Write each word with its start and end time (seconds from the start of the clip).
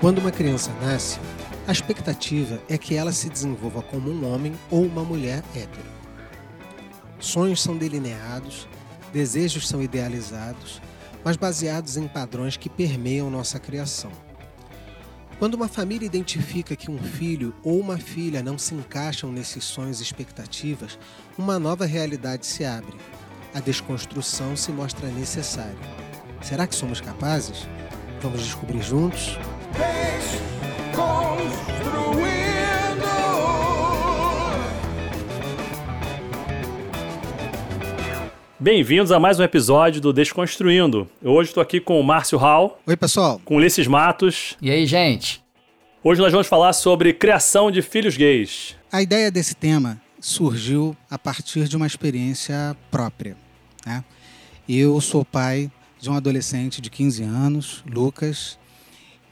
Quando 0.00 0.18
uma 0.18 0.30
criança 0.30 0.72
nasce, 0.80 1.18
a 1.66 1.72
expectativa 1.72 2.62
é 2.68 2.78
que 2.78 2.94
ela 2.94 3.10
se 3.10 3.28
desenvolva 3.28 3.82
como 3.82 4.12
um 4.12 4.32
homem 4.32 4.54
ou 4.70 4.86
uma 4.86 5.02
mulher 5.02 5.42
hétero. 5.52 5.88
Sonhos 7.18 7.60
são 7.60 7.76
delineados, 7.76 8.68
desejos 9.12 9.66
são 9.66 9.82
idealizados, 9.82 10.80
mas 11.24 11.36
baseados 11.36 11.96
em 11.96 12.06
padrões 12.06 12.56
que 12.56 12.68
permeiam 12.68 13.28
nossa 13.28 13.58
criação. 13.58 14.12
Quando 15.40 15.54
uma 15.54 15.66
família 15.66 16.06
identifica 16.06 16.76
que 16.76 16.92
um 16.92 17.02
filho 17.02 17.52
ou 17.64 17.80
uma 17.80 17.98
filha 17.98 18.40
não 18.40 18.56
se 18.56 18.72
encaixam 18.72 19.32
nesses 19.32 19.64
sonhos 19.64 19.98
e 19.98 20.04
expectativas, 20.04 20.96
uma 21.36 21.58
nova 21.58 21.86
realidade 21.86 22.46
se 22.46 22.64
abre. 22.64 22.96
A 23.54 23.60
desconstrução 23.60 24.56
se 24.56 24.72
mostra 24.72 25.06
necessária. 25.10 25.76
Será 26.42 26.66
que 26.66 26.74
somos 26.74 27.00
capazes? 27.00 27.68
Vamos 28.20 28.42
descobrir 28.42 28.82
juntos? 28.82 29.38
Bem-vindos 38.58 39.12
a 39.12 39.20
mais 39.20 39.38
um 39.38 39.44
episódio 39.44 40.00
do 40.00 40.12
Desconstruindo. 40.12 41.08
Eu 41.22 41.30
hoje 41.30 41.50
estou 41.50 41.62
aqui 41.62 41.78
com 41.78 42.00
o 42.00 42.02
Márcio 42.02 42.36
Hall. 42.36 42.80
Oi, 42.84 42.96
pessoal. 42.96 43.40
Com 43.44 43.54
Ulisses 43.54 43.86
Matos. 43.86 44.56
E 44.60 44.68
aí, 44.68 44.84
gente? 44.84 45.40
Hoje 46.02 46.20
nós 46.20 46.32
vamos 46.32 46.48
falar 46.48 46.72
sobre 46.72 47.12
criação 47.12 47.70
de 47.70 47.82
filhos 47.82 48.16
gays. 48.16 48.74
A 48.90 49.00
ideia 49.00 49.30
desse 49.30 49.54
tema 49.54 50.00
surgiu 50.18 50.96
a 51.08 51.16
partir 51.16 51.68
de 51.68 51.76
uma 51.76 51.86
experiência 51.86 52.76
própria. 52.90 53.43
Né? 53.84 54.04
Eu 54.68 55.00
sou 55.00 55.24
pai 55.24 55.70
de 56.00 56.10
um 56.10 56.14
adolescente 56.14 56.80
de 56.80 56.90
15 56.90 57.22
anos, 57.22 57.84
Lucas, 57.86 58.58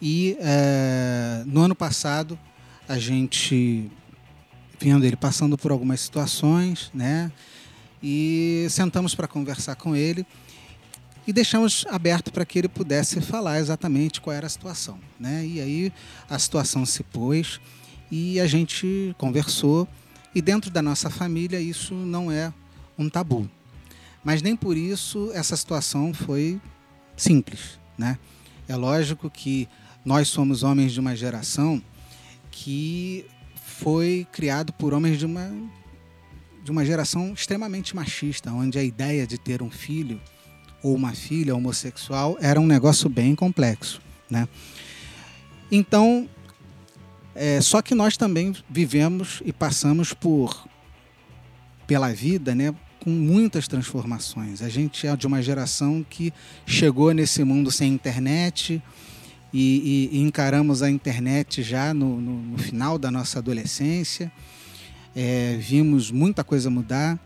e 0.01 0.37
é, 0.41 1.43
no 1.47 1.61
ano 1.61 1.75
passado 1.75 2.39
a 2.89 2.99
gente 2.99 3.91
vendo 4.81 5.05
ele 5.05 5.17
passando 5.17 5.57
por 5.57 5.71
algumas 5.71 6.01
situações, 6.01 6.91
né? 6.93 7.31
e 8.03 8.67
sentamos 8.69 9.15
para 9.15 9.29
conversar 9.29 9.77
com 9.77 9.95
ele 9.95 10.27
e 11.27 11.33
deixamos 11.33 11.85
aberto 11.89 12.33
para 12.33 12.45
que 12.45 12.59
ele 12.59 12.69
pudesse 12.69 13.21
falar 13.21 13.61
exatamente 13.61 14.21
qual 14.21 14.35
era 14.35 14.47
a 14.47 14.51
situação. 14.51 14.99
Né? 15.21 15.47
E 15.47 15.61
aí 15.61 15.93
a 16.29 16.39
situação 16.39 16.85
se 16.85 17.05
pôs 17.05 17.61
e 18.11 18.41
a 18.41 18.47
gente 18.47 19.15
conversou, 19.17 19.89
e 20.35 20.43
dentro 20.43 20.71
da 20.71 20.83
nossa 20.83 21.09
família 21.09 21.61
isso 21.61 21.95
não 21.95 22.31
é 22.31 22.53
um 22.99 23.09
tabu. 23.09 23.49
Mas 24.25 24.43
nem 24.43 24.55
por 24.55 24.77
isso 24.77 25.31
essa 25.35 25.57
situação 25.57 26.15
foi 26.15 26.61
simples. 27.17 27.79
Né? 27.99 28.19
É 28.69 28.77
lógico 28.77 29.29
que 29.29 29.69
nós 30.05 30.29
somos 30.29 30.63
homens 30.63 30.93
de 30.93 31.01
uma 31.01 31.15
geração 31.17 31.83
que 32.51 33.25
foi 33.65 34.27
criado 34.33 34.73
por 34.73 34.93
homens 34.93 35.19
de 35.19 35.27
uma 35.27 35.51
de 36.63 36.71
uma 36.71 36.85
geração 36.85 37.33
extremamente 37.33 37.97
machista, 37.97 38.53
onde 38.53 38.79
a 38.79 38.85
ideia 38.85 39.27
de 39.27 39.37
ter 39.37 39.63
um 39.63 39.71
filho 39.71 40.21
ou 40.81 40.95
uma 40.95 41.13
filha 41.13 41.57
homossexual 41.57 42.37
era 42.41 42.61
um 42.61 42.67
negócio 42.67 43.09
bem 43.09 43.35
complexo, 43.35 44.01
né? 44.31 44.49
Então, 45.71 46.29
é, 47.35 47.61
só 47.61 47.83
que 47.83 47.97
nós 47.97 48.17
também 48.17 48.55
vivemos 48.71 49.43
e 49.45 49.53
passamos 49.53 50.13
por 50.13 50.69
pela 51.85 52.13
vida, 52.13 52.55
né, 52.55 52.73
com 53.03 53.11
muitas 53.11 53.67
transformações. 53.67 54.63
A 54.63 54.69
gente 54.69 55.07
é 55.07 55.17
de 55.17 55.27
uma 55.27 55.43
geração 55.43 56.05
que 56.09 56.33
chegou 56.65 57.13
nesse 57.13 57.43
mundo 57.43 57.71
sem 57.71 57.93
internet 57.93 58.83
e, 59.53 60.09
e, 60.13 60.19
e 60.19 60.23
encaramos 60.23 60.83
a 60.83 60.91
internet 60.91 61.63
já 61.63 61.93
no, 61.93 62.21
no, 62.21 62.43
no 62.43 62.59
final 62.59 62.99
da 62.99 63.11
nossa 63.11 63.39
adolescência 63.39 64.31
é, 65.15 65.57
vimos 65.61 66.11
muita 66.11 66.43
coisa 66.43 66.71
mudar 66.71 67.19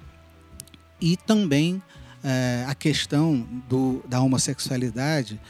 e 1.00 1.16
também 1.16 1.82
é, 2.22 2.64
a 2.66 2.74
questão 2.74 3.46
do, 3.68 4.04
da 4.08 4.20
homossexualidade 4.20 5.40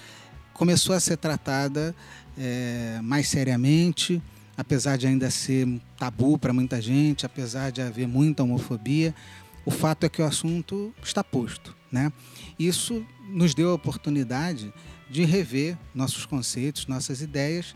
começou 0.53 0.95
a 0.95 1.01
ser 1.01 1.17
tratada 1.17 1.95
é, 2.39 2.99
mais 3.03 3.29
seriamente, 3.29 4.23
apesar 4.57 4.97
de 4.97 5.07
ainda 5.07 5.31
ser 5.31 5.67
tabu 5.99 6.39
para 6.39 6.53
muita 6.53 6.81
gente, 6.81 7.25
apesar 7.25 7.71
de 7.71 7.81
haver 7.81 8.07
muita 8.07 8.43
homofobia, 8.43 9.15
o 9.67 9.71
fato 9.71 10.07
é 10.07 10.09
que 10.09 10.23
o 10.23 10.25
assunto 10.25 10.95
está 11.03 11.23
posto. 11.23 11.77
Né? 11.91 12.13
Isso 12.59 13.05
nos 13.29 13.53
deu 13.53 13.71
a 13.71 13.75
oportunidade 13.75 14.73
de 15.11 15.25
rever 15.25 15.77
nossos 15.95 16.25
conceitos, 16.25 16.87
nossas 16.87 17.21
ideias 17.21 17.75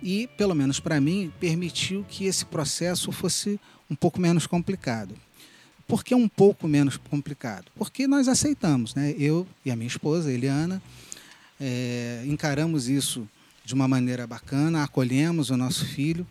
e, 0.00 0.28
pelo 0.38 0.54
menos 0.54 0.78
para 0.78 1.00
mim, 1.00 1.32
permitiu 1.40 2.06
que 2.08 2.24
esse 2.24 2.44
processo 2.46 3.10
fosse 3.10 3.60
um 3.90 3.94
pouco 3.94 4.20
menos 4.20 4.46
complicado. 4.46 5.14
Por 5.86 6.02
que 6.02 6.14
um 6.14 6.28
pouco 6.28 6.66
menos 6.66 6.96
complicado? 6.96 7.66
Porque 7.74 8.06
nós 8.06 8.28
aceitamos, 8.28 8.94
né? 8.94 9.14
Eu 9.18 9.46
e 9.64 9.70
a 9.70 9.76
minha 9.76 9.86
esposa, 9.86 10.32
Eliana, 10.32 10.82
é, 11.60 12.24
encaramos 12.26 12.88
isso 12.88 13.28
de 13.64 13.74
uma 13.74 13.86
maneira 13.86 14.26
bacana, 14.26 14.82
acolhemos 14.82 15.50
o 15.50 15.56
nosso 15.56 15.84
filho, 15.84 16.26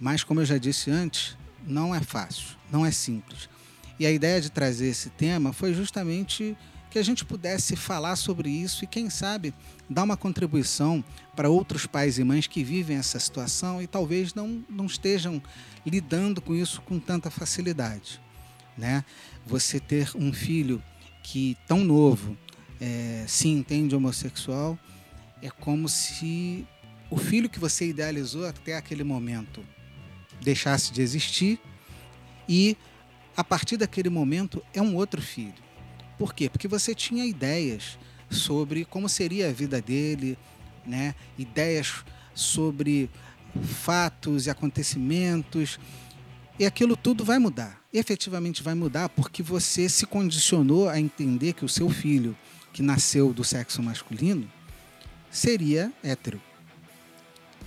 mas 0.00 0.22
como 0.22 0.40
eu 0.40 0.44
já 0.44 0.58
disse 0.58 0.90
antes, 0.90 1.36
não 1.66 1.94
é 1.94 2.00
fácil, 2.00 2.56
não 2.70 2.86
é 2.86 2.90
simples. 2.90 3.48
E 3.98 4.06
a 4.06 4.10
ideia 4.10 4.40
de 4.40 4.50
trazer 4.50 4.88
esse 4.88 5.10
tema 5.10 5.52
foi 5.52 5.72
justamente 5.72 6.56
que 6.90 6.98
a 6.98 7.02
gente 7.02 7.24
pudesse 7.24 7.76
falar 7.76 8.16
sobre 8.16 8.48
isso 8.48 8.84
e, 8.84 8.86
quem 8.86 9.10
sabe, 9.10 9.52
dar 9.88 10.04
uma 10.04 10.16
contribuição 10.16 11.04
para 11.34 11.48
outros 11.48 11.86
pais 11.86 12.18
e 12.18 12.24
mães 12.24 12.46
que 12.46 12.64
vivem 12.64 12.96
essa 12.96 13.18
situação 13.18 13.82
e 13.82 13.86
talvez 13.86 14.32
não, 14.34 14.64
não 14.68 14.86
estejam 14.86 15.42
lidando 15.84 16.40
com 16.40 16.54
isso 16.54 16.80
com 16.82 16.98
tanta 16.98 17.30
facilidade. 17.30 18.20
Né? 18.78 19.04
Você 19.46 19.78
ter 19.80 20.10
um 20.14 20.32
filho 20.32 20.82
que, 21.22 21.56
tão 21.66 21.84
novo, 21.84 22.36
é, 22.80 23.24
se 23.26 23.48
entende 23.48 23.94
homossexual, 23.94 24.78
é 25.42 25.50
como 25.50 25.88
se 25.88 26.66
o 27.10 27.16
filho 27.16 27.48
que 27.48 27.58
você 27.58 27.88
idealizou 27.88 28.46
até 28.46 28.76
aquele 28.76 29.04
momento 29.04 29.62
deixasse 30.40 30.92
de 30.92 31.02
existir 31.02 31.58
e, 32.48 32.76
a 33.36 33.44
partir 33.44 33.76
daquele 33.76 34.08
momento, 34.08 34.62
é 34.72 34.80
um 34.80 34.96
outro 34.96 35.20
filho. 35.20 35.66
Por 36.18 36.32
quê? 36.32 36.48
Porque 36.48 36.66
você 36.66 36.94
tinha 36.94 37.24
ideias 37.26 37.98
sobre 38.30 38.84
como 38.84 39.08
seria 39.08 39.50
a 39.50 39.52
vida 39.52 39.80
dele, 39.80 40.38
né? 40.86 41.14
ideias 41.38 42.04
sobre 42.34 43.10
fatos 43.62 44.46
e 44.46 44.50
acontecimentos. 44.50 45.78
E 46.58 46.64
aquilo 46.64 46.96
tudo 46.96 47.24
vai 47.24 47.38
mudar. 47.38 47.82
efetivamente 47.92 48.62
vai 48.62 48.74
mudar 48.74 49.08
porque 49.10 49.42
você 49.42 49.88
se 49.88 50.06
condicionou 50.06 50.88
a 50.88 50.98
entender 50.98 51.52
que 51.52 51.64
o 51.64 51.68
seu 51.68 51.88
filho, 51.90 52.36
que 52.72 52.82
nasceu 52.82 53.32
do 53.32 53.44
sexo 53.44 53.82
masculino, 53.82 54.50
seria 55.30 55.92
hétero. 56.02 56.40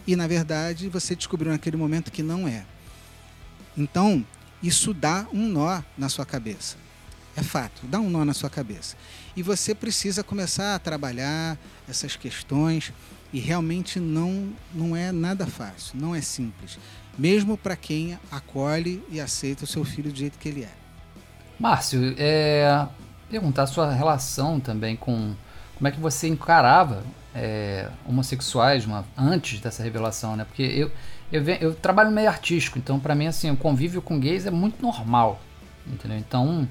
E 0.07 0.15
na 0.15 0.27
verdade 0.27 0.89
você 0.89 1.15
descobriu 1.15 1.51
naquele 1.51 1.77
momento 1.77 2.11
que 2.11 2.23
não 2.23 2.47
é. 2.47 2.65
Então, 3.77 4.25
isso 4.61 4.93
dá 4.93 5.25
um 5.33 5.47
nó 5.47 5.81
na 5.97 6.09
sua 6.09 6.25
cabeça. 6.25 6.77
É 7.35 7.43
fato, 7.43 7.85
dá 7.85 7.99
um 7.99 8.09
nó 8.09 8.25
na 8.25 8.33
sua 8.33 8.49
cabeça. 8.49 8.97
E 9.35 9.41
você 9.41 9.73
precisa 9.73 10.23
começar 10.23 10.75
a 10.75 10.79
trabalhar 10.79 11.57
essas 11.87 12.15
questões 12.15 12.91
e 13.31 13.39
realmente 13.39 13.99
não, 13.99 14.51
não 14.73 14.95
é 14.95 15.11
nada 15.11 15.45
fácil, 15.45 15.99
não 15.99 16.15
é 16.15 16.21
simples. 16.21 16.77
Mesmo 17.17 17.57
para 17.57 17.75
quem 17.75 18.17
acolhe 18.31 19.03
e 19.09 19.21
aceita 19.21 19.63
o 19.63 19.67
seu 19.67 19.85
filho 19.85 20.11
do 20.11 20.17
jeito 20.17 20.37
que 20.37 20.49
ele 20.49 20.63
é. 20.63 20.71
Márcio, 21.59 22.15
é, 22.17 22.87
perguntar 23.29 23.63
a 23.63 23.67
sua 23.67 23.91
relação 23.93 24.59
também 24.59 24.95
com 24.95 25.35
como 25.75 25.87
é 25.87 25.91
que 25.91 25.99
você 25.99 26.27
encarava 26.27 27.03
é, 27.33 27.89
homossexuais 28.05 28.85
uma, 28.85 29.05
antes 29.17 29.59
dessa 29.59 29.83
revelação, 29.83 30.35
né? 30.35 30.43
Porque 30.43 30.63
eu, 30.63 30.91
eu, 31.31 31.43
eu 31.43 31.75
trabalho 31.75 32.09
no 32.09 32.15
meio 32.15 32.27
artístico, 32.27 32.77
então 32.77 32.99
para 32.99 33.13
mim 33.15 33.27
assim, 33.27 33.51
o 33.51 33.57
convívio 33.57 34.01
com 34.01 34.19
gays 34.19 34.45
é 34.45 34.51
muito 34.51 34.81
normal, 34.81 35.39
entendeu? 35.87 36.17
Então, 36.17 36.67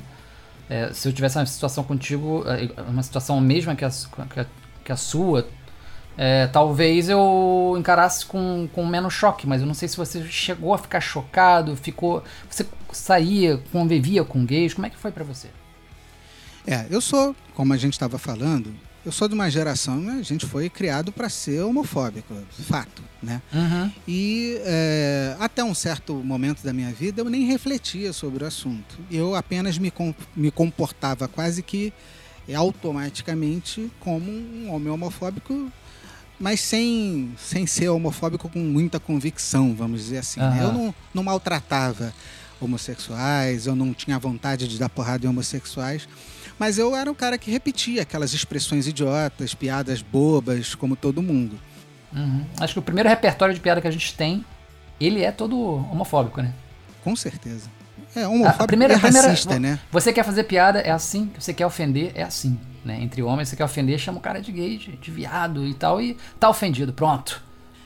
é, 0.68 0.92
se 0.92 1.08
eu 1.08 1.12
tivesse 1.12 1.38
uma 1.38 1.46
situação 1.46 1.84
contigo, 1.84 2.44
é, 2.46 2.80
uma 2.82 3.02
situação 3.02 3.40
mesma 3.40 3.74
que 3.74 3.84
a, 3.84 3.90
que 4.30 4.40
a, 4.40 4.46
que 4.84 4.92
a 4.92 4.96
sua, 4.96 5.48
é, 6.16 6.48
talvez 6.48 7.08
eu 7.08 7.76
encarasse 7.78 8.26
com, 8.26 8.68
com 8.72 8.84
menos 8.84 9.14
choque, 9.14 9.46
mas 9.46 9.60
eu 9.60 9.66
não 9.66 9.74
sei 9.74 9.86
se 9.86 9.96
você 9.96 10.24
chegou 10.24 10.74
a 10.74 10.78
ficar 10.78 11.00
chocado, 11.00 11.76
ficou, 11.76 12.24
você 12.50 12.66
saía, 12.92 13.58
convivia 13.70 14.24
com 14.24 14.44
gays, 14.44 14.74
como 14.74 14.86
é 14.86 14.90
que 14.90 14.96
foi 14.96 15.12
para 15.12 15.22
você? 15.22 15.48
É, 16.66 16.86
eu 16.90 17.00
sou, 17.00 17.34
como 17.54 17.72
a 17.72 17.76
gente 17.76 17.92
estava 17.92 18.18
falando, 18.18 18.74
eu 19.08 19.12
sou 19.12 19.26
de 19.26 19.32
uma 19.32 19.50
geração, 19.50 19.96
né, 19.96 20.18
a 20.20 20.22
gente 20.22 20.44
foi 20.44 20.68
criado 20.68 21.10
para 21.10 21.30
ser 21.30 21.62
homofóbico, 21.62 22.34
fato, 22.50 23.02
né? 23.22 23.40
Uhum. 23.50 23.90
E 24.06 24.60
é, 24.66 25.34
até 25.40 25.64
um 25.64 25.72
certo 25.72 26.12
momento 26.12 26.62
da 26.62 26.74
minha 26.74 26.92
vida 26.92 27.22
eu 27.22 27.24
nem 27.24 27.46
refletia 27.46 28.12
sobre 28.12 28.44
o 28.44 28.46
assunto. 28.46 28.98
Eu 29.10 29.34
apenas 29.34 29.78
me, 29.78 29.90
com, 29.90 30.14
me 30.36 30.50
comportava 30.50 31.26
quase 31.26 31.62
que 31.62 31.90
é 32.46 32.54
automaticamente 32.54 33.90
como 33.98 34.30
um 34.30 34.70
homem 34.70 34.92
homofóbico, 34.92 35.72
mas 36.38 36.60
sem, 36.60 37.32
sem 37.38 37.66
ser 37.66 37.88
homofóbico 37.88 38.46
com 38.50 38.58
muita 38.58 39.00
convicção, 39.00 39.74
vamos 39.74 40.02
dizer 40.02 40.18
assim. 40.18 40.38
Né? 40.38 40.58
Eu 40.60 40.70
não, 40.70 40.94
não 41.14 41.22
maltratava 41.22 42.12
homossexuais, 42.60 43.66
eu 43.66 43.74
não 43.74 43.94
tinha 43.94 44.18
vontade 44.18 44.68
de 44.68 44.78
dar 44.78 44.90
porrada 44.90 45.24
em 45.24 45.30
homossexuais, 45.30 46.06
mas 46.58 46.78
eu 46.78 46.94
era 46.96 47.10
o 47.10 47.14
cara 47.14 47.38
que 47.38 47.50
repetia 47.50 48.02
aquelas 48.02 48.32
expressões 48.32 48.86
idiotas, 48.86 49.54
piadas 49.54 50.02
bobas, 50.02 50.74
como 50.74 50.96
todo 50.96 51.22
mundo. 51.22 51.58
Uhum. 52.12 52.44
Acho 52.58 52.74
que 52.74 52.78
o 52.78 52.82
primeiro 52.82 53.08
repertório 53.08 53.54
de 53.54 53.60
piada 53.60 53.80
que 53.80 53.88
a 53.88 53.90
gente 53.90 54.14
tem, 54.14 54.44
ele 55.00 55.22
é 55.22 55.30
todo 55.30 55.58
homofóbico, 55.58 56.42
né? 56.42 56.52
Com 57.04 57.14
certeza. 57.14 57.70
É 58.14 58.26
homofóbico 58.26 58.62
a 58.62 58.66
primeira, 58.66 58.94
é 58.94 58.96
racista, 58.96 59.50
primeira, 59.50 59.76
né? 59.76 59.80
Você 59.92 60.12
quer 60.12 60.24
fazer 60.24 60.44
piada, 60.44 60.80
é 60.80 60.90
assim. 60.90 61.30
Você 61.38 61.52
quer 61.52 61.66
ofender, 61.66 62.12
é 62.14 62.22
assim. 62.22 62.58
Né? 62.84 63.02
Entre 63.02 63.22
homens, 63.22 63.48
você 63.48 63.56
quer 63.56 63.64
ofender, 63.64 63.98
chama 63.98 64.18
o 64.18 64.20
cara 64.20 64.40
de 64.40 64.50
gay, 64.50 64.78
de, 64.78 64.96
de 64.96 65.10
viado 65.10 65.66
e 65.66 65.74
tal, 65.74 66.00
e 66.00 66.16
tá 66.40 66.48
ofendido, 66.48 66.92
pronto. 66.92 67.42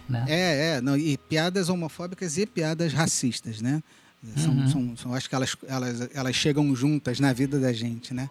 Né? 0.08 0.24
É, 0.28 0.76
é. 0.76 0.80
Não, 0.80 0.96
e 0.96 1.16
piadas 1.16 1.68
homofóbicas 1.68 2.38
e 2.38 2.46
piadas 2.46 2.92
racistas, 2.92 3.60
né? 3.60 3.82
São, 4.36 4.52
uhum. 4.52 4.68
são, 4.68 4.96
são, 4.96 5.14
acho 5.14 5.28
que 5.28 5.34
elas, 5.34 5.56
elas, 5.66 6.08
elas 6.14 6.36
chegam 6.36 6.74
juntas 6.76 7.18
na 7.18 7.32
vida 7.32 7.58
da 7.58 7.72
gente, 7.72 8.14
né? 8.14 8.30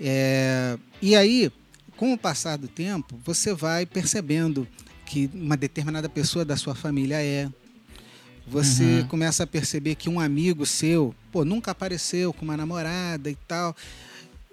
É, 0.00 0.78
e 1.00 1.16
aí, 1.16 1.50
com 1.96 2.12
o 2.12 2.18
passar 2.18 2.56
do 2.56 2.68
tempo, 2.68 3.18
você 3.24 3.52
vai 3.52 3.84
percebendo 3.84 4.66
que 5.04 5.28
uma 5.34 5.56
determinada 5.56 6.08
pessoa 6.08 6.44
da 6.44 6.56
sua 6.56 6.74
família 6.74 7.20
é, 7.20 7.50
você 8.46 9.00
uhum. 9.00 9.08
começa 9.08 9.44
a 9.44 9.46
perceber 9.46 9.94
que 9.94 10.08
um 10.08 10.18
amigo 10.18 10.64
seu, 10.66 11.14
pô, 11.30 11.44
nunca 11.44 11.70
apareceu 11.70 12.32
com 12.32 12.44
uma 12.44 12.56
namorada 12.56 13.30
e 13.30 13.36
tal. 13.46 13.76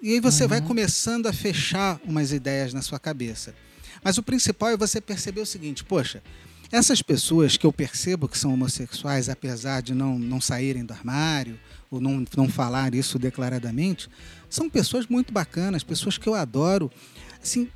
E 0.02 0.14
aí 0.14 0.20
você 0.20 0.44
uhum. 0.44 0.48
vai 0.48 0.60
começando 0.60 1.26
a 1.26 1.32
fechar 1.32 2.00
umas 2.04 2.32
ideias 2.32 2.72
na 2.72 2.82
sua 2.82 2.98
cabeça. 2.98 3.54
Mas 4.02 4.16
o 4.16 4.22
principal 4.22 4.70
é 4.70 4.76
você 4.76 5.00
perceber 5.00 5.40
o 5.40 5.46
seguinte, 5.46 5.84
poxa, 5.84 6.22
essas 6.70 7.02
pessoas 7.02 7.56
que 7.56 7.66
eu 7.66 7.72
percebo 7.72 8.28
que 8.28 8.38
são 8.38 8.52
homossexuais, 8.52 9.28
apesar 9.28 9.82
de 9.82 9.94
não, 9.94 10.18
não 10.18 10.40
saírem 10.40 10.84
do 10.84 10.92
armário, 10.92 11.58
ou 11.90 12.00
não, 12.00 12.24
não 12.36 12.48
falar 12.48 12.94
isso 12.94 13.18
declaradamente, 13.18 14.08
são 14.48 14.70
pessoas 14.70 15.06
muito 15.06 15.32
bacanas, 15.32 15.82
pessoas 15.82 16.16
que 16.16 16.28
eu 16.28 16.34
adoro. 16.34 16.90
Assim, 17.42 17.68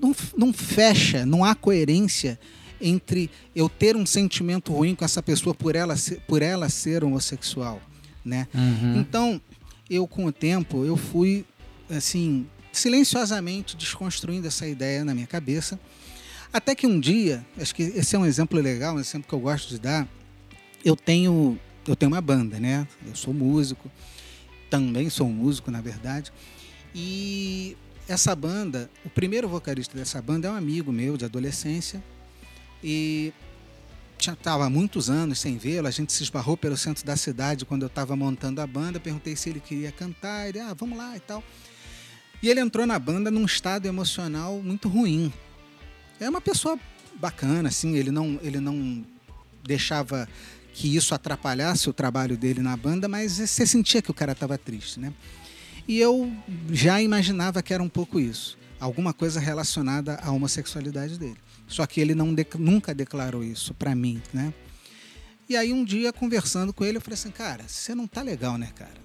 não, 0.00 0.14
não 0.36 0.52
fecha, 0.52 1.26
não 1.26 1.44
há 1.44 1.54
coerência 1.54 2.38
entre 2.80 3.30
eu 3.54 3.68
ter 3.68 3.96
um 3.96 4.06
sentimento 4.06 4.72
ruim 4.72 4.94
com 4.94 5.04
essa 5.04 5.22
pessoa 5.22 5.54
por 5.54 5.76
ela 5.76 5.96
ser, 5.96 6.20
por 6.22 6.42
ela 6.42 6.68
ser 6.68 7.04
homossexual, 7.04 7.80
né? 8.24 8.48
Uhum. 8.54 9.00
Então, 9.00 9.40
eu 9.88 10.06
com 10.06 10.26
o 10.26 10.32
tempo, 10.32 10.84
eu 10.84 10.96
fui 10.96 11.44
assim, 11.88 12.46
silenciosamente 12.72 13.76
desconstruindo 13.76 14.46
essa 14.46 14.66
ideia 14.66 15.04
na 15.04 15.14
minha 15.14 15.26
cabeça, 15.26 15.78
até 16.54 16.72
que 16.72 16.86
um 16.86 17.00
dia, 17.00 17.44
acho 17.58 17.74
que 17.74 17.82
esse 17.82 18.14
é 18.14 18.18
um 18.18 18.24
exemplo 18.24 18.60
legal, 18.60 18.94
um 18.94 19.00
exemplo 19.00 19.28
que 19.28 19.34
eu 19.34 19.40
gosto 19.40 19.68
de 19.70 19.80
dar, 19.80 20.08
eu 20.84 20.94
tenho 20.94 21.58
eu 21.86 21.96
tenho 21.96 22.12
uma 22.12 22.20
banda, 22.20 22.58
né? 22.60 22.86
Eu 23.04 23.16
sou 23.16 23.34
músico, 23.34 23.90
também 24.70 25.10
sou 25.10 25.28
músico, 25.28 25.70
na 25.70 25.80
verdade. 25.80 26.32
E 26.94 27.76
essa 28.08 28.34
banda, 28.36 28.88
o 29.04 29.10
primeiro 29.10 29.48
vocalista 29.48 29.98
dessa 29.98 30.22
banda 30.22 30.46
é 30.46 30.50
um 30.50 30.54
amigo 30.54 30.92
meu 30.92 31.16
de 31.16 31.24
adolescência, 31.24 32.02
e 32.82 33.32
estava 34.18 34.64
há 34.64 34.70
muitos 34.70 35.10
anos 35.10 35.40
sem 35.40 35.58
vê-lo, 35.58 35.88
a 35.88 35.90
gente 35.90 36.12
se 36.12 36.22
esbarrou 36.22 36.56
pelo 36.56 36.76
centro 36.76 37.04
da 37.04 37.16
cidade 37.16 37.64
quando 37.64 37.82
eu 37.82 37.88
estava 37.88 38.14
montando 38.14 38.60
a 38.60 38.66
banda, 38.66 39.00
perguntei 39.00 39.34
se 39.34 39.50
ele 39.50 39.60
queria 39.60 39.90
cantar, 39.90 40.48
ele, 40.48 40.60
ah, 40.60 40.72
vamos 40.72 40.96
lá 40.96 41.16
e 41.16 41.20
tal. 41.20 41.42
E 42.40 42.48
ele 42.48 42.60
entrou 42.60 42.86
na 42.86 42.98
banda 42.98 43.30
num 43.30 43.44
estado 43.44 43.86
emocional 43.86 44.62
muito 44.62 44.88
ruim. 44.88 45.32
É 46.20 46.28
uma 46.28 46.40
pessoa 46.40 46.78
bacana, 47.16 47.68
assim, 47.68 47.96
ele 47.96 48.10
não, 48.10 48.38
ele 48.42 48.60
não 48.60 49.04
deixava 49.62 50.28
que 50.72 50.94
isso 50.94 51.14
atrapalhasse 51.14 51.88
o 51.88 51.92
trabalho 51.92 52.36
dele 52.36 52.60
na 52.60 52.76
banda, 52.76 53.08
mas 53.08 53.32
você 53.32 53.66
sentia 53.66 54.02
que 54.02 54.10
o 54.10 54.14
cara 54.14 54.32
estava 54.32 54.58
triste, 54.58 54.98
né? 54.98 55.12
E 55.86 55.98
eu 55.98 56.32
já 56.70 57.00
imaginava 57.00 57.62
que 57.62 57.72
era 57.72 57.82
um 57.82 57.88
pouco 57.88 58.18
isso, 58.18 58.58
alguma 58.80 59.12
coisa 59.12 59.38
relacionada 59.38 60.16
à 60.16 60.30
homossexualidade 60.32 61.18
dele. 61.18 61.36
Só 61.66 61.86
que 61.86 62.00
ele 62.00 62.14
não 62.14 62.34
nunca 62.58 62.94
declarou 62.94 63.42
isso 63.42 63.74
para 63.74 63.94
mim, 63.94 64.20
né? 64.32 64.52
E 65.48 65.56
aí 65.56 65.72
um 65.72 65.84
dia 65.84 66.12
conversando 66.12 66.72
com 66.72 66.84
ele, 66.84 66.96
eu 66.96 67.00
falei 67.00 67.14
assim, 67.14 67.30
cara, 67.30 67.64
você 67.66 67.94
não 67.94 68.06
tá 68.06 68.22
legal, 68.22 68.56
né, 68.56 68.70
cara? 68.74 69.04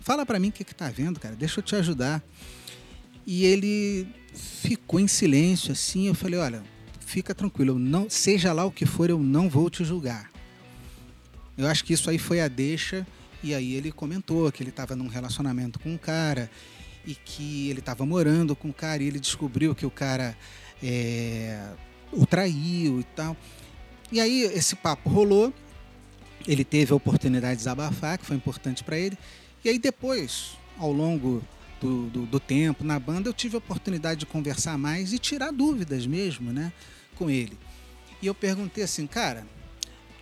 Fala 0.00 0.24
para 0.24 0.38
mim 0.38 0.48
o 0.48 0.52
que 0.52 0.64
que 0.64 0.74
tá 0.74 0.88
vendo, 0.88 1.20
cara. 1.20 1.34
Deixa 1.36 1.60
eu 1.60 1.64
te 1.64 1.74
ajudar. 1.76 2.22
E 3.26 3.44
ele 3.44 4.06
ficou 4.36 5.00
em 5.00 5.08
silêncio 5.08 5.72
assim. 5.72 6.06
Eu 6.06 6.14
falei, 6.14 6.38
olha, 6.38 6.62
fica 7.00 7.34
tranquilo, 7.34 7.72
eu 7.72 7.78
não, 7.78 8.08
seja 8.10 8.52
lá 8.52 8.64
o 8.64 8.70
que 8.70 8.86
for, 8.86 9.10
eu 9.10 9.18
não 9.18 9.48
vou 9.48 9.70
te 9.70 9.84
julgar. 9.84 10.30
Eu 11.56 11.66
acho 11.66 11.84
que 11.84 11.92
isso 11.92 12.10
aí 12.10 12.18
foi 12.18 12.40
a 12.40 12.48
deixa. 12.48 13.06
E 13.42 13.54
aí 13.54 13.74
ele 13.74 13.92
comentou 13.92 14.50
que 14.50 14.62
ele 14.62 14.70
estava 14.70 14.96
num 14.96 15.06
relacionamento 15.06 15.78
com 15.78 15.92
um 15.92 15.98
cara 15.98 16.50
e 17.06 17.14
que 17.14 17.70
ele 17.70 17.78
estava 17.78 18.04
morando 18.04 18.56
com 18.56 18.68
o 18.68 18.70
um 18.70 18.74
cara 18.74 19.02
e 19.02 19.06
ele 19.06 19.20
descobriu 19.20 19.74
que 19.74 19.86
o 19.86 19.90
cara 19.90 20.36
é, 20.82 21.70
o 22.12 22.26
traiu 22.26 23.00
e 23.00 23.04
tal. 23.14 23.36
E 24.10 24.20
aí 24.20 24.42
esse 24.42 24.74
papo 24.74 25.08
rolou, 25.08 25.52
ele 26.46 26.64
teve 26.64 26.92
a 26.92 26.96
oportunidade 26.96 27.54
de 27.54 27.58
desabafar, 27.58 28.18
que 28.18 28.26
foi 28.26 28.36
importante 28.36 28.82
para 28.82 28.98
ele. 28.98 29.16
E 29.64 29.68
aí 29.68 29.78
depois, 29.78 30.56
ao 30.78 30.92
longo 30.92 31.42
do, 31.80 32.08
do, 32.08 32.26
do, 32.26 32.40
tempo 32.40 32.82
na 32.84 32.98
banda, 32.98 33.28
eu 33.28 33.34
tive 33.34 33.56
a 33.56 33.58
oportunidade 33.58 34.20
de 34.20 34.26
conversar 34.26 34.78
mais 34.78 35.12
e 35.12 35.18
tirar 35.18 35.50
dúvidas 35.50 36.06
mesmo, 36.06 36.52
né, 36.52 36.72
com 37.14 37.30
ele. 37.30 37.58
E 38.20 38.26
eu 38.26 38.34
perguntei 38.34 38.84
assim, 38.84 39.06
cara, 39.06 39.46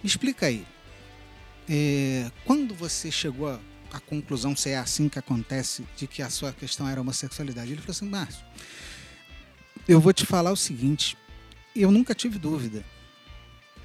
me 0.02 0.08
explica 0.08 0.46
aí, 0.46 0.66
é, 1.68 2.30
quando 2.44 2.74
você 2.74 3.10
chegou 3.10 3.48
à, 3.92 4.00
conclusão, 4.00 4.56
se 4.56 4.70
é 4.70 4.78
assim 4.78 5.08
que 5.08 5.18
acontece, 5.18 5.84
de 5.96 6.06
que 6.06 6.20
a 6.20 6.28
sua 6.28 6.52
questão 6.52 6.88
era 6.88 7.00
homossexualidade? 7.00 7.72
Ele 7.72 7.80
falou 7.80 7.92
assim, 7.92 8.08
Márcio, 8.08 8.44
eu 9.88 10.00
vou 10.00 10.12
te 10.12 10.26
falar 10.26 10.50
o 10.50 10.56
seguinte, 10.56 11.16
eu 11.74 11.90
nunca 11.90 12.14
tive 12.14 12.38
dúvida. 12.38 12.84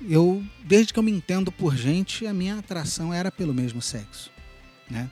Eu, 0.02 0.44
desde 0.64 0.94
que 0.94 1.00
eu 1.00 1.04
me 1.04 1.12
entendo 1.12 1.52
por 1.52 1.76
gente, 1.76 2.26
a 2.26 2.34
minha 2.34 2.58
atração 2.58 3.14
era 3.14 3.32
pelo 3.32 3.54
mesmo 3.54 3.82
sexo, 3.82 4.32
né? 4.90 5.12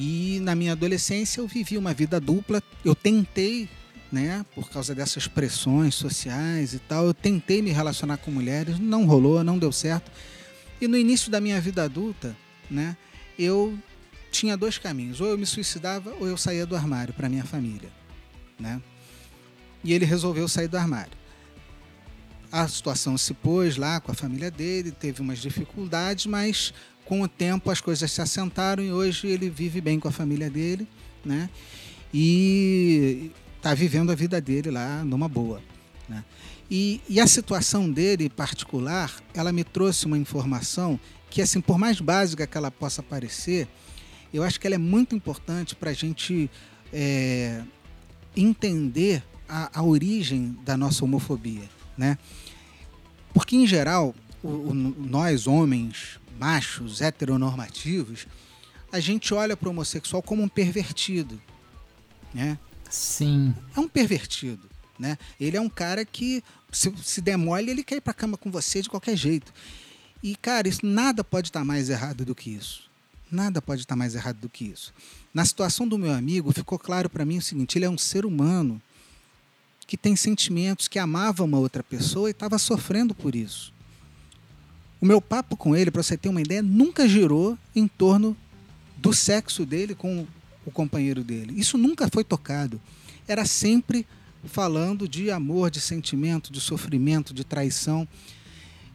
E 0.00 0.38
na 0.42 0.54
minha 0.54 0.72
adolescência 0.72 1.40
eu 1.40 1.48
vivi 1.48 1.76
uma 1.76 1.92
vida 1.92 2.20
dupla. 2.20 2.62
Eu 2.84 2.94
tentei, 2.94 3.68
né, 4.12 4.46
por 4.54 4.70
causa 4.70 4.94
dessas 4.94 5.26
pressões 5.26 5.96
sociais 5.96 6.72
e 6.72 6.78
tal, 6.78 7.06
eu 7.06 7.12
tentei 7.12 7.60
me 7.60 7.72
relacionar 7.72 8.18
com 8.18 8.30
mulheres, 8.30 8.78
não 8.78 9.04
rolou, 9.04 9.42
não 9.42 9.58
deu 9.58 9.72
certo. 9.72 10.08
E 10.80 10.86
no 10.86 10.96
início 10.96 11.32
da 11.32 11.40
minha 11.40 11.60
vida 11.60 11.82
adulta, 11.82 12.36
né, 12.70 12.96
eu 13.36 13.76
tinha 14.30 14.56
dois 14.56 14.78
caminhos: 14.78 15.20
ou 15.20 15.26
eu 15.26 15.36
me 15.36 15.46
suicidava 15.46 16.14
ou 16.20 16.28
eu 16.28 16.36
saía 16.36 16.64
do 16.64 16.76
armário 16.76 17.12
para 17.12 17.28
minha 17.28 17.44
família, 17.44 17.90
né? 18.56 18.80
e 19.82 19.92
ele 19.92 20.04
resolveu 20.04 20.48
sair 20.48 20.68
do 20.68 20.76
armário. 20.76 21.16
A 22.50 22.66
situação 22.66 23.18
se 23.18 23.34
pôs 23.34 23.76
lá 23.76 24.00
com 24.00 24.10
a 24.10 24.14
família 24.14 24.50
dele, 24.50 24.90
teve 24.90 25.20
umas 25.20 25.38
dificuldades, 25.38 26.26
mas 26.26 26.72
com 27.08 27.22
o 27.22 27.26
tempo 27.26 27.70
as 27.70 27.80
coisas 27.80 28.12
se 28.12 28.20
assentaram 28.20 28.84
e 28.84 28.92
hoje 28.92 29.28
ele 29.28 29.48
vive 29.48 29.80
bem 29.80 29.98
com 29.98 30.08
a 30.08 30.12
família 30.12 30.50
dele, 30.50 30.86
né? 31.24 31.48
E 32.12 33.30
está 33.56 33.72
vivendo 33.72 34.12
a 34.12 34.14
vida 34.14 34.38
dele 34.42 34.70
lá 34.70 35.02
numa 35.02 35.26
boa, 35.26 35.62
né? 36.06 36.22
E, 36.70 37.00
e, 37.08 37.18
a 37.18 37.26
situação 37.26 37.90
dele 37.90 38.28
particular, 38.28 39.10
ela 39.32 39.50
me 39.50 39.64
trouxe 39.64 40.04
uma 40.04 40.18
informação 40.18 41.00
que, 41.30 41.40
assim, 41.40 41.62
por 41.62 41.78
mais 41.78 41.98
básica 41.98 42.46
que 42.46 42.58
ela 42.58 42.70
possa 42.70 43.02
parecer, 43.02 43.66
eu 44.34 44.42
acho 44.42 44.60
que 44.60 44.66
ela 44.66 44.76
é 44.76 44.78
muito 44.78 45.16
importante 45.16 45.74
para 45.74 45.88
a 45.88 45.94
gente 45.94 46.50
é, 46.92 47.62
entender 48.36 49.24
a, 49.48 49.80
a 49.80 49.82
origem 49.82 50.58
da 50.62 50.76
nossa 50.76 51.02
homofobia, 51.06 51.70
né? 51.96 52.18
Porque, 53.32 53.56
em 53.56 53.66
geral, 53.66 54.14
o, 54.42 54.48
o, 54.48 54.74
nós, 54.74 55.46
homens, 55.46 56.17
machos, 56.38 57.00
heteronormativos, 57.00 58.26
a 58.92 59.00
gente 59.00 59.34
olha 59.34 59.56
para 59.56 59.68
o 59.68 59.70
homossexual 59.70 60.22
como 60.22 60.42
um 60.42 60.48
pervertido, 60.48 61.40
né? 62.32 62.58
Sim. 62.88 63.54
É 63.76 63.80
um 63.80 63.88
pervertido, 63.88 64.68
né? 64.98 65.18
Ele 65.38 65.56
é 65.56 65.60
um 65.60 65.68
cara 65.68 66.04
que, 66.04 66.42
se, 66.72 66.92
se 67.02 67.20
demole, 67.20 67.70
ele 67.70 67.84
quer 67.84 67.96
ir 67.96 68.00
para 68.00 68.14
cama 68.14 68.36
com 68.36 68.50
você 68.50 68.80
de 68.80 68.88
qualquer 68.88 69.16
jeito. 69.16 69.52
E, 70.22 70.34
cara, 70.36 70.68
isso 70.68 70.84
nada 70.84 71.22
pode 71.22 71.48
estar 71.48 71.64
mais 71.64 71.90
errado 71.90 72.24
do 72.24 72.34
que 72.34 72.50
isso. 72.50 72.88
Nada 73.30 73.60
pode 73.60 73.82
estar 73.82 73.94
mais 73.94 74.14
errado 74.14 74.38
do 74.38 74.48
que 74.48 74.64
isso. 74.64 74.92
Na 75.34 75.44
situação 75.44 75.86
do 75.86 75.98
meu 75.98 76.12
amigo, 76.12 76.50
ficou 76.52 76.78
claro 76.78 77.10
para 77.10 77.26
mim 77.26 77.38
o 77.38 77.42
seguinte: 77.42 77.76
ele 77.76 77.84
é 77.84 77.90
um 77.90 77.98
ser 77.98 78.24
humano 78.24 78.80
que 79.86 79.96
tem 79.96 80.16
sentimentos, 80.16 80.88
que 80.88 80.98
amava 80.98 81.44
uma 81.44 81.58
outra 81.58 81.82
pessoa 81.82 82.28
e 82.28 82.32
estava 82.32 82.58
sofrendo 82.58 83.14
por 83.14 83.34
isso. 83.34 83.72
O 85.00 85.06
meu 85.06 85.20
papo 85.20 85.56
com 85.56 85.76
ele, 85.76 85.90
para 85.90 86.02
você 86.02 86.16
ter 86.16 86.28
uma 86.28 86.40
ideia, 86.40 86.62
nunca 86.62 87.08
girou 87.08 87.56
em 87.74 87.86
torno 87.86 88.36
do 88.96 89.12
sexo 89.12 89.64
dele 89.64 89.94
com 89.94 90.26
o 90.66 90.70
companheiro 90.70 91.22
dele. 91.22 91.54
Isso 91.56 91.78
nunca 91.78 92.08
foi 92.12 92.24
tocado. 92.24 92.80
Era 93.26 93.44
sempre 93.44 94.06
falando 94.44 95.08
de 95.08 95.30
amor, 95.30 95.70
de 95.70 95.80
sentimento, 95.80 96.52
de 96.52 96.60
sofrimento, 96.60 97.32
de 97.32 97.44
traição. 97.44 98.06